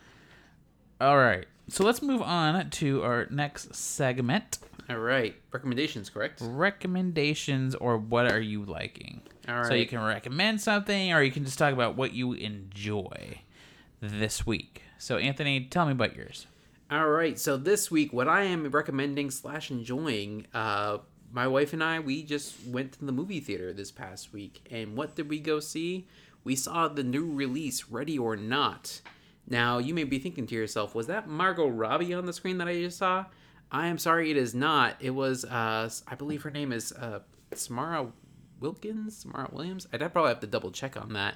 all 1.00 1.18
right. 1.18 1.46
So 1.68 1.84
let's 1.84 2.00
move 2.00 2.22
on 2.22 2.70
to 2.70 3.02
our 3.02 3.26
next 3.30 3.74
segment: 3.74 4.58
All 4.88 4.98
right. 4.98 5.34
Recommendations, 5.52 6.10
correct? 6.10 6.40
recommendations 6.42 7.74
or 7.74 7.98
what 7.98 8.30
are 8.30 8.40
you 8.40 8.64
liking. 8.64 9.20
All 9.48 9.56
right. 9.56 9.66
So 9.66 9.74
you 9.74 9.86
can 9.86 10.00
recommend 10.00 10.60
something, 10.60 11.12
or 11.12 11.22
you 11.22 11.32
can 11.32 11.44
just 11.44 11.58
talk 11.58 11.72
about 11.72 11.96
what 11.96 12.12
you 12.12 12.32
enjoy 12.32 13.40
this 14.00 14.46
week. 14.46 14.82
So 14.98 15.16
Anthony, 15.16 15.64
tell 15.64 15.86
me 15.86 15.92
about 15.92 16.16
yours. 16.16 16.46
All 16.90 17.08
right. 17.08 17.38
So 17.38 17.56
this 17.56 17.90
week, 17.90 18.12
what 18.12 18.28
I 18.28 18.44
am 18.44 18.68
recommending 18.70 19.30
slash 19.30 19.70
enjoying, 19.70 20.46
uh, 20.54 20.98
my 21.32 21.48
wife 21.48 21.72
and 21.72 21.82
I, 21.82 21.98
we 21.98 22.22
just 22.22 22.64
went 22.66 22.92
to 22.92 23.04
the 23.04 23.12
movie 23.12 23.40
theater 23.40 23.72
this 23.72 23.90
past 23.90 24.32
week, 24.32 24.66
and 24.70 24.96
what 24.96 25.16
did 25.16 25.28
we 25.28 25.40
go 25.40 25.58
see? 25.58 26.06
We 26.44 26.54
saw 26.54 26.86
the 26.86 27.02
new 27.02 27.32
release, 27.32 27.88
Ready 27.90 28.16
or 28.16 28.36
Not. 28.36 29.00
Now 29.48 29.78
you 29.78 29.94
may 29.94 30.04
be 30.04 30.20
thinking 30.20 30.46
to 30.46 30.54
yourself, 30.54 30.94
was 30.94 31.08
that 31.08 31.28
Margot 31.28 31.66
Robbie 31.66 32.14
on 32.14 32.26
the 32.26 32.32
screen 32.32 32.58
that 32.58 32.68
I 32.68 32.80
just 32.80 32.98
saw? 32.98 33.26
I 33.70 33.88
am 33.88 33.98
sorry, 33.98 34.30
it 34.30 34.36
is 34.36 34.54
not. 34.54 34.96
It 35.00 35.10
was, 35.10 35.44
uh, 35.44 35.90
I 36.06 36.14
believe 36.14 36.42
her 36.42 36.50
name 36.50 36.72
is 36.72 36.92
uh, 36.92 37.20
Samara 37.52 38.12
Wilkins, 38.60 39.16
Samara 39.16 39.48
Williams. 39.52 39.86
I'd 39.92 40.00
probably 40.12 40.30
have 40.30 40.40
to 40.40 40.46
double 40.46 40.70
check 40.70 40.96
on 40.96 41.12
that. 41.14 41.34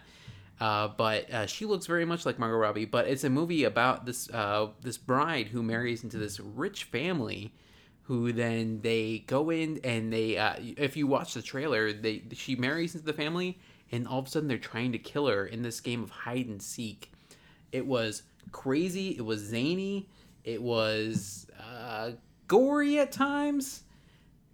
Uh, 0.60 0.88
but 0.88 1.30
uh, 1.32 1.46
she 1.46 1.64
looks 1.64 1.86
very 1.86 2.04
much 2.04 2.26
like 2.26 2.38
Margot 2.38 2.56
Robbie. 2.56 2.84
But 2.84 3.08
it's 3.08 3.24
a 3.24 3.30
movie 3.30 3.64
about 3.64 4.04
this 4.04 4.28
uh, 4.30 4.68
this 4.82 4.98
bride 4.98 5.48
who 5.48 5.62
marries 5.62 6.04
into 6.04 6.18
this 6.18 6.38
rich 6.38 6.84
family, 6.84 7.54
who 8.02 8.32
then 8.32 8.80
they 8.82 9.24
go 9.26 9.50
in 9.50 9.80
and 9.82 10.12
they. 10.12 10.36
Uh, 10.36 10.54
if 10.58 10.96
you 10.96 11.06
watch 11.06 11.32
the 11.32 11.42
trailer, 11.42 11.92
they 11.92 12.24
she 12.32 12.56
marries 12.56 12.94
into 12.94 13.06
the 13.06 13.14
family, 13.14 13.58
and 13.90 14.06
all 14.06 14.18
of 14.18 14.26
a 14.26 14.28
sudden 14.28 14.48
they're 14.48 14.58
trying 14.58 14.92
to 14.92 14.98
kill 14.98 15.28
her 15.28 15.46
in 15.46 15.62
this 15.62 15.80
game 15.80 16.02
of 16.02 16.10
hide 16.10 16.46
and 16.46 16.60
seek. 16.60 17.10
It 17.72 17.86
was 17.86 18.22
crazy. 18.52 19.16
It 19.16 19.24
was 19.24 19.40
zany. 19.40 20.08
It 20.44 20.62
was 20.62 21.46
uh, 21.58 22.12
gory 22.48 22.98
at 22.98 23.12
times, 23.12 23.82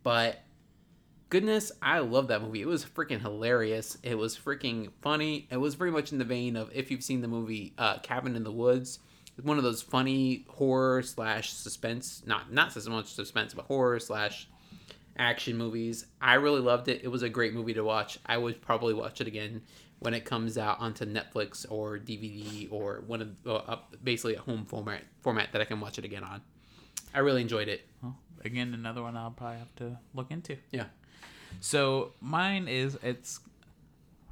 but 0.03 0.41
goodness, 1.28 1.72
I 1.82 2.01
love 2.01 2.28
that 2.28 2.43
movie. 2.43 2.61
It 2.61 2.66
was 2.66 2.84
freaking 2.84 3.20
hilarious. 3.20 3.99
It 4.03 4.16
was 4.16 4.37
freaking 4.37 4.91
funny. 5.01 5.49
It 5.51 5.57
was 5.59 5.74
very 5.74 5.91
much 5.91 6.12
in 6.12 6.18
the 6.18 6.24
vein 6.24 6.57
of 6.57 6.70
if 6.72 6.91
you've 6.91 7.05
seen 7.05 7.20
the 7.20 7.28
movie 7.28 7.72
uh, 7.78 7.99
Cabin 7.99 8.37
in 8.37 8.45
the 8.45 8.53
Woods. 8.53 8.99
One 9.43 9.59
of 9.59 9.64
those 9.64 9.82
funny 9.82 10.47
horror 10.49 11.03
slash 11.03 11.53
suspense, 11.53 12.22
not 12.24 12.51
not 12.53 12.72
so 12.72 12.91
much 12.91 13.12
suspense, 13.12 13.53
but 13.53 13.66
horror 13.66 14.01
slash 14.01 14.49
action 15.18 15.57
movies. 15.57 16.07
I 16.20 16.34
really 16.34 16.61
loved 16.61 16.89
it. 16.89 17.03
It 17.05 17.09
was 17.09 17.22
a 17.22 17.28
great 17.28 17.53
movie 17.55 17.74
to 17.74 17.84
watch. 17.84 18.18
I 18.24 18.39
would 18.39 18.62
probably 18.62 18.95
watch 18.95 19.20
it 19.20 19.26
again 19.26 19.62
when 20.07 20.14
it 20.14 20.24
comes 20.24 20.57
out 20.57 20.78
onto 20.78 21.04
Netflix 21.04 21.66
or 21.68 21.98
DVD 21.98 22.68
or 22.70 23.02
one 23.09 23.22
of 23.22 23.34
uh, 23.44 23.74
basically 24.04 24.36
a 24.36 24.40
home 24.40 24.64
format 24.64 25.02
format 25.20 25.50
that 25.50 25.61
I 25.61 25.64
can 25.64 25.80
watch 25.80 25.98
it 25.98 26.04
again 26.04 26.22
on. 26.22 26.42
I 27.12 27.18
really 27.18 27.42
enjoyed 27.42 27.66
it. 27.66 27.88
Well, 28.00 28.16
again, 28.44 28.72
another 28.72 29.02
one 29.02 29.16
I'll 29.16 29.32
probably 29.32 29.59
have 29.59 29.74
to 29.74 29.98
look 30.14 30.30
into. 30.30 30.59
Yeah. 30.70 30.84
So 31.59 32.12
mine 32.20 32.68
is 32.68 32.96
it's 33.02 33.40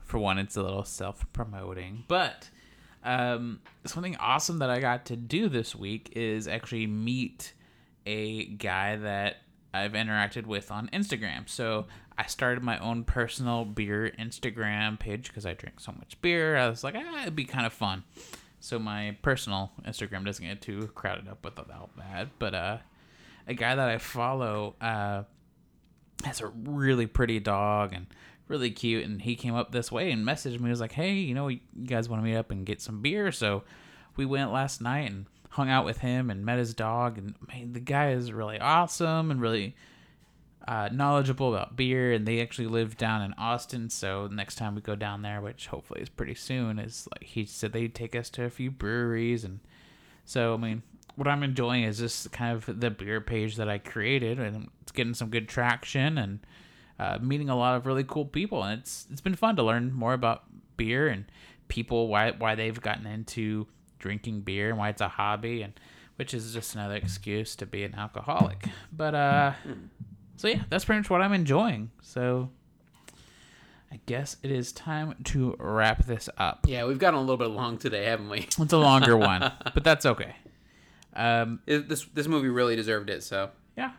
for 0.04 0.18
one, 0.18 0.38
it's 0.38 0.56
a 0.56 0.62
little 0.62 0.84
self 0.84 1.26
promoting, 1.32 2.04
but 2.06 2.48
um, 3.02 3.58
something 3.84 4.14
awesome 4.18 4.60
that 4.60 4.70
I 4.70 4.78
got 4.78 5.06
to 5.06 5.16
do 5.16 5.48
this 5.48 5.74
week 5.74 6.12
is 6.14 6.46
actually 6.46 6.86
meet 6.86 7.52
a 8.06 8.44
guy 8.44 8.94
that 8.94 9.38
I've 9.74 9.94
interacted 9.94 10.46
with 10.46 10.70
on 10.70 10.88
Instagram. 10.92 11.48
So 11.48 11.86
I 12.16 12.26
started 12.26 12.62
my 12.62 12.78
own 12.78 13.04
personal 13.04 13.64
beer 13.64 14.12
Instagram 14.18 14.98
page 14.98 15.28
because 15.28 15.46
I 15.46 15.54
drink 15.54 15.80
so 15.80 15.92
much 15.92 16.20
beer. 16.22 16.56
I 16.56 16.68
was 16.68 16.84
like, 16.84 16.94
ah, 16.96 17.22
it'd 17.22 17.36
be 17.36 17.44
kind 17.44 17.66
of 17.66 17.72
fun. 17.72 18.04
So 18.60 18.78
my 18.78 19.16
personal 19.22 19.72
Instagram 19.86 20.24
doesn't 20.24 20.44
get 20.44 20.62
too 20.62 20.90
crowded 20.94 21.28
up 21.28 21.44
with 21.44 21.58
all 21.58 21.90
that. 21.98 22.28
But 22.38 22.54
uh, 22.54 22.78
a 23.46 23.54
guy 23.54 23.74
that 23.74 23.88
I 23.88 23.98
follow 23.98 24.76
uh, 24.80 25.24
has 26.24 26.40
a 26.40 26.46
really 26.46 27.06
pretty 27.06 27.40
dog 27.40 27.92
and 27.92 28.06
really 28.48 28.70
cute 28.70 29.04
and 29.04 29.22
he 29.22 29.36
came 29.36 29.54
up 29.54 29.72
this 29.72 29.90
way 29.90 30.10
and 30.10 30.26
messaged 30.26 30.60
me 30.60 30.64
he 30.64 30.70
was 30.70 30.80
like 30.80 30.92
hey 30.92 31.14
you 31.14 31.34
know 31.34 31.48
you 31.48 31.60
guys 31.86 32.08
want 32.08 32.22
to 32.22 32.28
meet 32.28 32.36
up 32.36 32.50
and 32.50 32.66
get 32.66 32.80
some 32.80 33.00
beer 33.00 33.32
so 33.32 33.62
we 34.16 34.26
went 34.26 34.52
last 34.52 34.82
night 34.82 35.10
and 35.10 35.24
hung 35.50 35.70
out 35.70 35.84
with 35.84 35.98
him 35.98 36.28
and 36.30 36.44
met 36.44 36.58
his 36.58 36.74
dog 36.74 37.16
and 37.16 37.34
man 37.48 37.72
the 37.72 37.80
guy 37.80 38.10
is 38.10 38.32
really 38.32 38.60
awesome 38.60 39.30
and 39.30 39.40
really 39.40 39.74
uh, 40.66 40.88
knowledgeable 40.90 41.54
about 41.54 41.76
beer 41.76 42.12
and 42.12 42.26
they 42.26 42.40
actually 42.40 42.66
live 42.66 42.96
down 42.96 43.20
in 43.20 43.34
austin 43.34 43.90
so 43.90 44.26
next 44.28 44.54
time 44.54 44.74
we 44.74 44.80
go 44.80 44.94
down 44.96 45.20
there 45.20 45.40
which 45.40 45.66
hopefully 45.66 46.00
is 46.00 46.08
pretty 46.08 46.34
soon 46.34 46.78
is 46.78 47.06
like 47.12 47.22
he 47.22 47.44
said 47.44 47.72
they'd 47.72 47.94
take 47.94 48.16
us 48.16 48.30
to 48.30 48.44
a 48.44 48.50
few 48.50 48.70
breweries 48.70 49.44
and 49.44 49.60
so 50.24 50.54
I 50.54 50.56
mean, 50.56 50.82
what 51.16 51.28
I'm 51.28 51.42
enjoying 51.42 51.84
is 51.84 51.98
just 51.98 52.32
kind 52.32 52.56
of 52.56 52.80
the 52.80 52.90
beer 52.90 53.20
page 53.20 53.56
that 53.56 53.68
I 53.68 53.78
created, 53.78 54.38
and 54.40 54.68
it's 54.82 54.92
getting 54.92 55.14
some 55.14 55.28
good 55.28 55.48
traction 55.48 56.18
and 56.18 56.40
uh, 56.98 57.18
meeting 57.20 57.48
a 57.48 57.56
lot 57.56 57.76
of 57.76 57.86
really 57.86 58.04
cool 58.04 58.24
people, 58.24 58.62
and 58.62 58.80
it's 58.80 59.06
it's 59.10 59.20
been 59.20 59.34
fun 59.34 59.56
to 59.56 59.62
learn 59.62 59.92
more 59.92 60.14
about 60.14 60.44
beer 60.76 61.08
and 61.08 61.26
people 61.68 62.08
why 62.08 62.32
why 62.32 62.54
they've 62.54 62.80
gotten 62.80 63.06
into 63.06 63.66
drinking 63.98 64.40
beer 64.40 64.70
and 64.70 64.78
why 64.78 64.88
it's 64.88 65.00
a 65.00 65.08
hobby, 65.08 65.62
and 65.62 65.74
which 66.16 66.32
is 66.34 66.52
just 66.52 66.74
another 66.74 66.96
excuse 66.96 67.54
to 67.56 67.66
be 67.66 67.84
an 67.84 67.94
alcoholic. 67.94 68.66
But 68.92 69.14
uh, 69.14 69.52
so 70.36 70.48
yeah, 70.48 70.62
that's 70.70 70.84
pretty 70.84 71.00
much 71.00 71.10
what 71.10 71.22
I'm 71.22 71.32
enjoying. 71.32 71.90
So. 72.02 72.50
I 73.92 74.00
guess 74.06 74.36
it 74.42 74.50
is 74.50 74.72
time 74.72 75.14
to 75.22 75.54
wrap 75.60 76.04
this 76.04 76.28
up. 76.36 76.66
Yeah, 76.66 76.84
we've 76.84 76.98
gotten 76.98 77.16
a 77.16 77.20
little 77.20 77.36
bit 77.36 77.50
long 77.50 77.78
today, 77.78 78.06
haven't 78.06 78.28
we? 78.28 78.38
It's 78.58 78.72
a 78.72 78.76
longer 78.76 79.16
one, 79.16 79.40
but 79.72 79.84
that's 79.84 80.04
okay. 80.04 80.34
Um, 81.14 81.60
It- 81.64 81.88
this 81.88 82.04
this 82.06 82.26
movie 82.26 82.48
really 82.48 82.74
deserved 82.74 83.08
it. 83.08 83.22
So 83.22 83.50
yeah. 83.76 83.92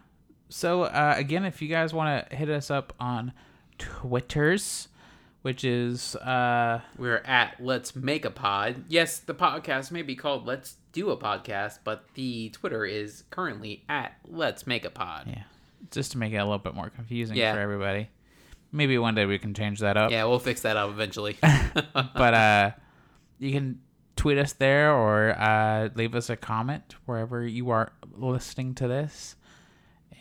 So 0.49 0.83
uh, 0.83 1.13
again, 1.15 1.45
if 1.45 1.61
you 1.61 1.69
guys 1.69 1.93
want 1.93 2.29
to 2.29 2.35
hit 2.35 2.49
us 2.49 2.69
up 2.69 2.91
on 2.99 3.31
Twitters, 3.77 4.89
which 5.43 5.63
is 5.63 6.17
uh, 6.17 6.81
we're 6.97 7.21
at 7.23 7.55
Let's 7.63 7.95
Make 7.95 8.25
a 8.25 8.31
Pod. 8.31 8.83
Yes, 8.89 9.19
the 9.19 9.33
podcast 9.33 9.91
may 9.91 10.01
be 10.01 10.15
called 10.17 10.45
Let's 10.45 10.75
Do 10.91 11.09
a 11.09 11.15
Podcast, 11.15 11.79
but 11.85 12.03
the 12.15 12.49
Twitter 12.49 12.83
is 12.85 13.23
currently 13.29 13.85
at 13.87 14.17
Let's 14.27 14.67
Make 14.67 14.83
a 14.83 14.89
Pod. 14.89 15.27
yeah, 15.27 15.43
just 15.91 16.11
to 16.13 16.17
make 16.17 16.33
it 16.33 16.37
a 16.37 16.43
little 16.43 16.59
bit 16.59 16.73
more 16.75 16.89
confusing 16.89 17.35
Yeah. 17.37 17.53
for 17.53 17.59
everybody. 17.59 18.09
Maybe 18.71 18.97
one 18.97 19.15
day 19.15 19.25
we 19.25 19.39
can 19.39 19.53
change 19.53 19.79
that 19.79 19.95
up. 19.97 20.11
Yeah, 20.11 20.25
we'll 20.25 20.39
fix 20.39 20.61
that 20.61 20.75
up 20.77 20.89
eventually. 20.89 21.37
but 21.93 22.33
uh, 22.33 22.71
you 23.39 23.51
can 23.51 23.79
tweet 24.15 24.37
us 24.37 24.53
there 24.53 24.91
or 24.93 25.31
uh, 25.39 25.89
leave 25.95 26.15
us 26.15 26.29
a 26.29 26.35
comment 26.35 26.95
wherever 27.05 27.45
you 27.45 27.69
are 27.69 27.91
listening 28.17 28.73
to 28.75 28.87
this, 28.87 29.35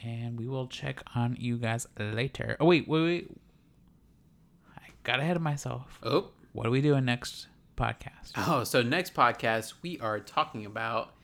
and 0.05 0.39
we 0.39 0.47
will 0.47 0.67
check 0.69 1.03
on 1.15 1.37
you 1.39 1.57
guys 1.59 1.87
later. 1.99 2.57
Oh 2.61 2.67
wait, 2.67 2.87
wait, 2.89 3.03
wait! 3.03 3.31
I 4.77 4.83
got 5.03 5.21
ahead 5.21 5.37
of 5.37 5.43
myself. 5.43 5.99
oh. 6.03 6.31
What 6.53 6.67
are 6.67 6.71
we 6.71 6.81
doing 6.81 7.05
next 7.05 7.49
podcast? 7.77 8.33
Oh, 8.37 8.63
so 8.63 8.81
next 8.83 9.13
podcast 9.15 9.73
we 9.83 9.99
are 9.99 10.21
talking 10.21 10.65
about. 10.65 11.15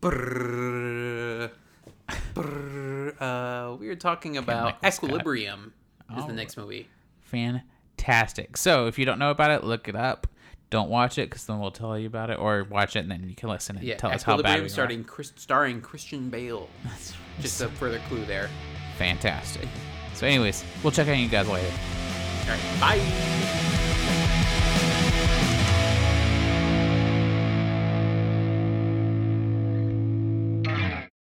Brrr, 0.00 1.50
uh, 2.36 3.76
we 3.78 3.88
are 3.88 3.96
talking 3.96 4.36
about 4.36 4.64
Michael 4.82 4.90
Scott. 4.90 5.04
Equilibrium. 5.04 5.72
Is 6.16 6.24
Oh. 6.24 6.26
the 6.26 6.32
next 6.32 6.56
movie? 6.56 6.88
Fantastic. 7.22 8.56
So 8.56 8.86
if 8.86 8.98
you 8.98 9.04
don't 9.04 9.18
know 9.18 9.30
about 9.30 9.50
it, 9.50 9.64
look 9.64 9.88
it 9.88 9.96
up. 9.96 10.26
Don't 10.70 10.90
watch 10.90 11.18
it 11.18 11.30
because 11.30 11.46
then 11.46 11.60
we'll 11.60 11.70
tell 11.70 11.98
you 11.98 12.06
about 12.06 12.30
it, 12.30 12.38
or 12.38 12.64
watch 12.64 12.96
it 12.96 13.00
and 13.00 13.10
then 13.10 13.28
you 13.28 13.34
can 13.34 13.48
listen 13.48 13.76
and 13.76 13.84
Yeah, 13.84 13.96
tell 13.96 14.10
us 14.10 14.22
how 14.22 14.32
bad 14.36 14.40
Equilibrium 14.40 14.68
starting 14.68 15.04
Chris, 15.04 15.32
starring 15.36 15.80
Christian 15.80 16.30
Bale. 16.30 16.68
That's 16.84 17.14
Just 17.40 17.60
a 17.60 17.68
further 17.68 18.00
clue 18.08 18.24
there. 18.24 18.50
Fantastic. 18.98 19.68
So, 20.14 20.26
anyways, 20.26 20.64
we'll 20.82 20.92
check 20.92 21.08
on 21.08 21.18
you 21.18 21.28
guys 21.28 21.48
later. 21.48 21.70
All 22.44 22.50
right, 22.50 22.80
bye. 22.80 23.90